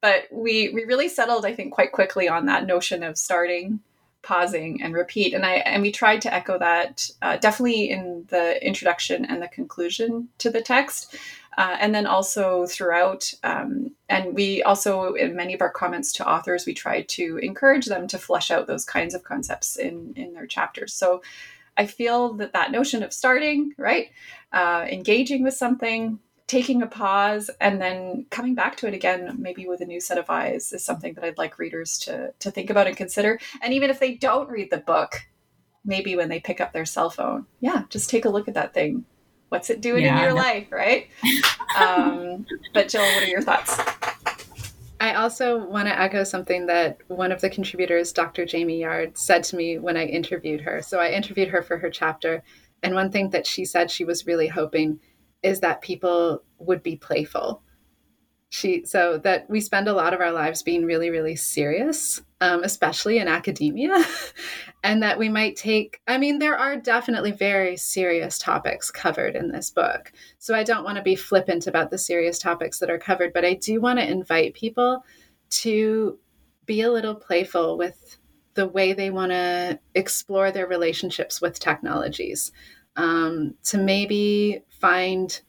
But 0.00 0.24
we 0.30 0.70
we 0.70 0.84
really 0.84 1.08
settled, 1.08 1.44
I 1.44 1.54
think, 1.54 1.72
quite 1.72 1.92
quickly 1.92 2.28
on 2.28 2.46
that 2.46 2.66
notion 2.66 3.02
of 3.02 3.18
starting 3.18 3.80
pausing 4.22 4.82
and 4.82 4.94
repeat 4.94 5.32
and 5.32 5.46
i 5.46 5.52
and 5.52 5.82
we 5.82 5.90
tried 5.90 6.20
to 6.20 6.32
echo 6.32 6.58
that 6.58 7.10
uh, 7.22 7.36
definitely 7.38 7.88
in 7.88 8.24
the 8.28 8.64
introduction 8.64 9.24
and 9.24 9.40
the 9.40 9.48
conclusion 9.48 10.28
to 10.36 10.50
the 10.50 10.60
text 10.60 11.16
uh, 11.56 11.76
and 11.80 11.94
then 11.94 12.06
also 12.06 12.66
throughout 12.66 13.32
um, 13.42 13.90
and 14.08 14.34
we 14.34 14.62
also 14.62 15.14
in 15.14 15.34
many 15.34 15.54
of 15.54 15.62
our 15.62 15.70
comments 15.70 16.12
to 16.12 16.28
authors 16.28 16.66
we 16.66 16.74
tried 16.74 17.08
to 17.08 17.38
encourage 17.38 17.86
them 17.86 18.06
to 18.06 18.18
flesh 18.18 18.50
out 18.50 18.66
those 18.66 18.84
kinds 18.84 19.14
of 19.14 19.24
concepts 19.24 19.76
in 19.76 20.12
in 20.16 20.34
their 20.34 20.46
chapters 20.46 20.92
so 20.92 21.22
i 21.80 21.86
feel 21.86 22.34
that 22.34 22.52
that 22.52 22.70
notion 22.70 23.02
of 23.02 23.12
starting 23.12 23.72
right 23.76 24.10
uh, 24.52 24.84
engaging 24.90 25.42
with 25.42 25.54
something 25.54 26.18
taking 26.50 26.82
a 26.82 26.86
pause 26.88 27.48
and 27.60 27.80
then 27.80 28.26
coming 28.30 28.56
back 28.56 28.76
to 28.76 28.88
it 28.88 28.92
again 28.92 29.36
maybe 29.38 29.68
with 29.68 29.80
a 29.80 29.84
new 29.84 30.00
set 30.00 30.18
of 30.18 30.28
eyes 30.28 30.72
is 30.72 30.84
something 30.84 31.14
that 31.14 31.22
i'd 31.22 31.38
like 31.38 31.60
readers 31.60 31.96
to 31.96 32.32
to 32.40 32.50
think 32.50 32.70
about 32.70 32.88
and 32.88 32.96
consider. 32.96 33.38
And 33.62 33.72
even 33.72 33.88
if 33.88 34.00
they 34.00 34.14
don't 34.14 34.50
read 34.50 34.68
the 34.68 34.78
book 34.78 35.28
maybe 35.84 36.16
when 36.16 36.28
they 36.28 36.40
pick 36.40 36.60
up 36.60 36.72
their 36.72 36.84
cell 36.84 37.08
phone 37.08 37.46
yeah 37.60 37.84
just 37.88 38.10
take 38.10 38.24
a 38.24 38.28
look 38.28 38.48
at 38.48 38.54
that 38.54 38.74
thing. 38.74 39.04
What's 39.48 39.70
it 39.70 39.80
doing 39.80 40.02
yeah, 40.02 40.16
in 40.16 40.22
your 40.24 40.34
no. 40.34 40.42
life 40.42 40.66
right? 40.72 41.08
Um, 41.78 42.46
but 42.74 42.88
jill 42.88 43.02
what 43.02 43.22
are 43.22 43.26
your 43.28 43.42
thoughts 43.42 43.78
I 45.00 45.14
also 45.14 45.56
want 45.56 45.88
to 45.88 45.98
echo 45.98 46.24
something 46.24 46.66
that 46.66 46.98
one 47.08 47.32
of 47.32 47.40
the 47.40 47.48
contributors, 47.48 48.12
Dr. 48.12 48.44
Jamie 48.44 48.80
Yard, 48.80 49.16
said 49.16 49.42
to 49.44 49.56
me 49.56 49.78
when 49.78 49.96
I 49.96 50.04
interviewed 50.04 50.60
her. 50.60 50.82
So 50.82 51.00
I 51.00 51.08
interviewed 51.08 51.48
her 51.48 51.62
for 51.62 51.78
her 51.78 51.88
chapter. 51.88 52.42
And 52.82 52.94
one 52.94 53.10
thing 53.10 53.30
that 53.30 53.46
she 53.46 53.64
said 53.64 53.90
she 53.90 54.04
was 54.04 54.26
really 54.26 54.48
hoping 54.48 55.00
is 55.42 55.60
that 55.60 55.80
people 55.80 56.42
would 56.58 56.82
be 56.82 56.96
playful. 56.96 57.62
She 58.50 58.84
so 58.84 59.16
that 59.18 59.48
we 59.48 59.60
spend 59.60 59.88
a 59.88 59.92
lot 59.92 60.12
of 60.12 60.20
our 60.20 60.32
lives 60.32 60.62
being 60.62 60.84
really, 60.84 61.08
really 61.08 61.36
serious, 61.36 62.20
um, 62.40 62.64
especially 62.64 63.18
in 63.18 63.28
academia, 63.28 64.04
and 64.82 65.02
that 65.02 65.18
we 65.18 65.28
might 65.28 65.56
take. 65.56 66.00
I 66.08 66.18
mean, 66.18 66.40
there 66.40 66.58
are 66.58 66.76
definitely 66.76 67.30
very 67.30 67.76
serious 67.76 68.38
topics 68.38 68.90
covered 68.90 69.36
in 69.36 69.52
this 69.52 69.70
book, 69.70 70.12
so 70.38 70.54
I 70.54 70.64
don't 70.64 70.84
want 70.84 70.96
to 70.96 71.02
be 71.02 71.14
flippant 71.14 71.68
about 71.68 71.90
the 71.90 71.98
serious 71.98 72.38
topics 72.40 72.80
that 72.80 72.90
are 72.90 72.98
covered, 72.98 73.32
but 73.32 73.44
I 73.44 73.54
do 73.54 73.80
want 73.80 74.00
to 74.00 74.10
invite 74.10 74.54
people 74.54 75.04
to 75.50 76.18
be 76.66 76.82
a 76.82 76.90
little 76.92 77.14
playful 77.14 77.78
with 77.78 78.18
the 78.54 78.66
way 78.66 78.92
they 78.92 79.10
want 79.10 79.30
to 79.30 79.78
explore 79.94 80.50
their 80.50 80.66
relationships 80.66 81.40
with 81.40 81.58
technologies 81.58 82.52
um, 82.96 83.54
to 83.64 83.78
maybe 83.78 84.62
find 84.68 85.40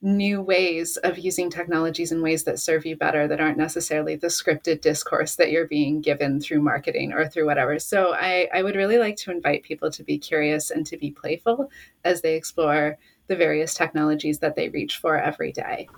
new 0.00 0.40
ways 0.40 0.96
of 0.98 1.18
using 1.18 1.50
technologies 1.50 2.12
in 2.12 2.22
ways 2.22 2.44
that 2.44 2.58
serve 2.58 2.86
you 2.86 2.94
better 2.94 3.26
that 3.26 3.40
aren't 3.40 3.58
necessarily 3.58 4.14
the 4.14 4.28
scripted 4.28 4.80
discourse 4.80 5.34
that 5.34 5.50
you're 5.50 5.66
being 5.66 6.00
given 6.00 6.40
through 6.40 6.62
marketing 6.62 7.12
or 7.12 7.28
through 7.28 7.46
whatever. 7.46 7.78
So 7.80 8.14
I, 8.14 8.48
I 8.54 8.62
would 8.62 8.76
really 8.76 8.98
like 8.98 9.16
to 9.16 9.32
invite 9.32 9.64
people 9.64 9.90
to 9.90 10.04
be 10.04 10.16
curious 10.16 10.70
and 10.70 10.86
to 10.86 10.96
be 10.96 11.10
playful 11.10 11.70
as 12.04 12.22
they 12.22 12.36
explore 12.36 12.96
the 13.26 13.34
various 13.34 13.74
technologies 13.74 14.38
that 14.38 14.54
they 14.54 14.68
reach 14.68 14.98
for 14.98 15.18
every 15.18 15.50
day. 15.50 15.88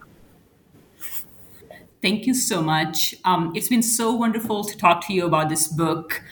Thank 2.02 2.26
you 2.26 2.32
so 2.32 2.62
much. 2.62 3.14
Um, 3.26 3.52
it's 3.54 3.68
been 3.68 3.82
so 3.82 4.14
wonderful 4.14 4.64
to 4.64 4.76
talk 4.76 5.06
to 5.08 5.12
you 5.12 5.26
about 5.26 5.50
this 5.50 5.68
book. 5.68 6.22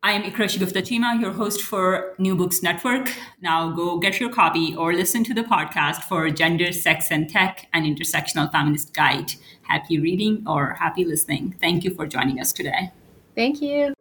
I 0.00 0.12
am 0.12 0.22
Iqra 0.22 0.46
Shagufta 0.46 0.80
Cheema, 0.80 1.20
your 1.20 1.32
host 1.32 1.60
for 1.60 2.14
New 2.18 2.36
Books 2.36 2.62
Network. 2.62 3.12
Now 3.40 3.72
go 3.72 3.98
get 3.98 4.20
your 4.20 4.30
copy 4.30 4.74
or 4.76 4.94
listen 4.94 5.24
to 5.24 5.34
the 5.34 5.42
podcast 5.42 6.02
for 6.02 6.30
Gender, 6.30 6.70
Sex, 6.70 7.10
and 7.10 7.28
Tech, 7.28 7.66
an 7.72 7.82
intersectional 7.82 8.50
feminist 8.52 8.94
guide. 8.94 9.32
Happy 9.62 9.98
reading 9.98 10.44
or 10.46 10.74
happy 10.74 11.04
listening. 11.04 11.56
Thank 11.60 11.82
you 11.82 11.92
for 11.92 12.06
joining 12.06 12.40
us 12.40 12.52
today. 12.52 12.92
Thank 13.34 13.60
you. 13.60 13.92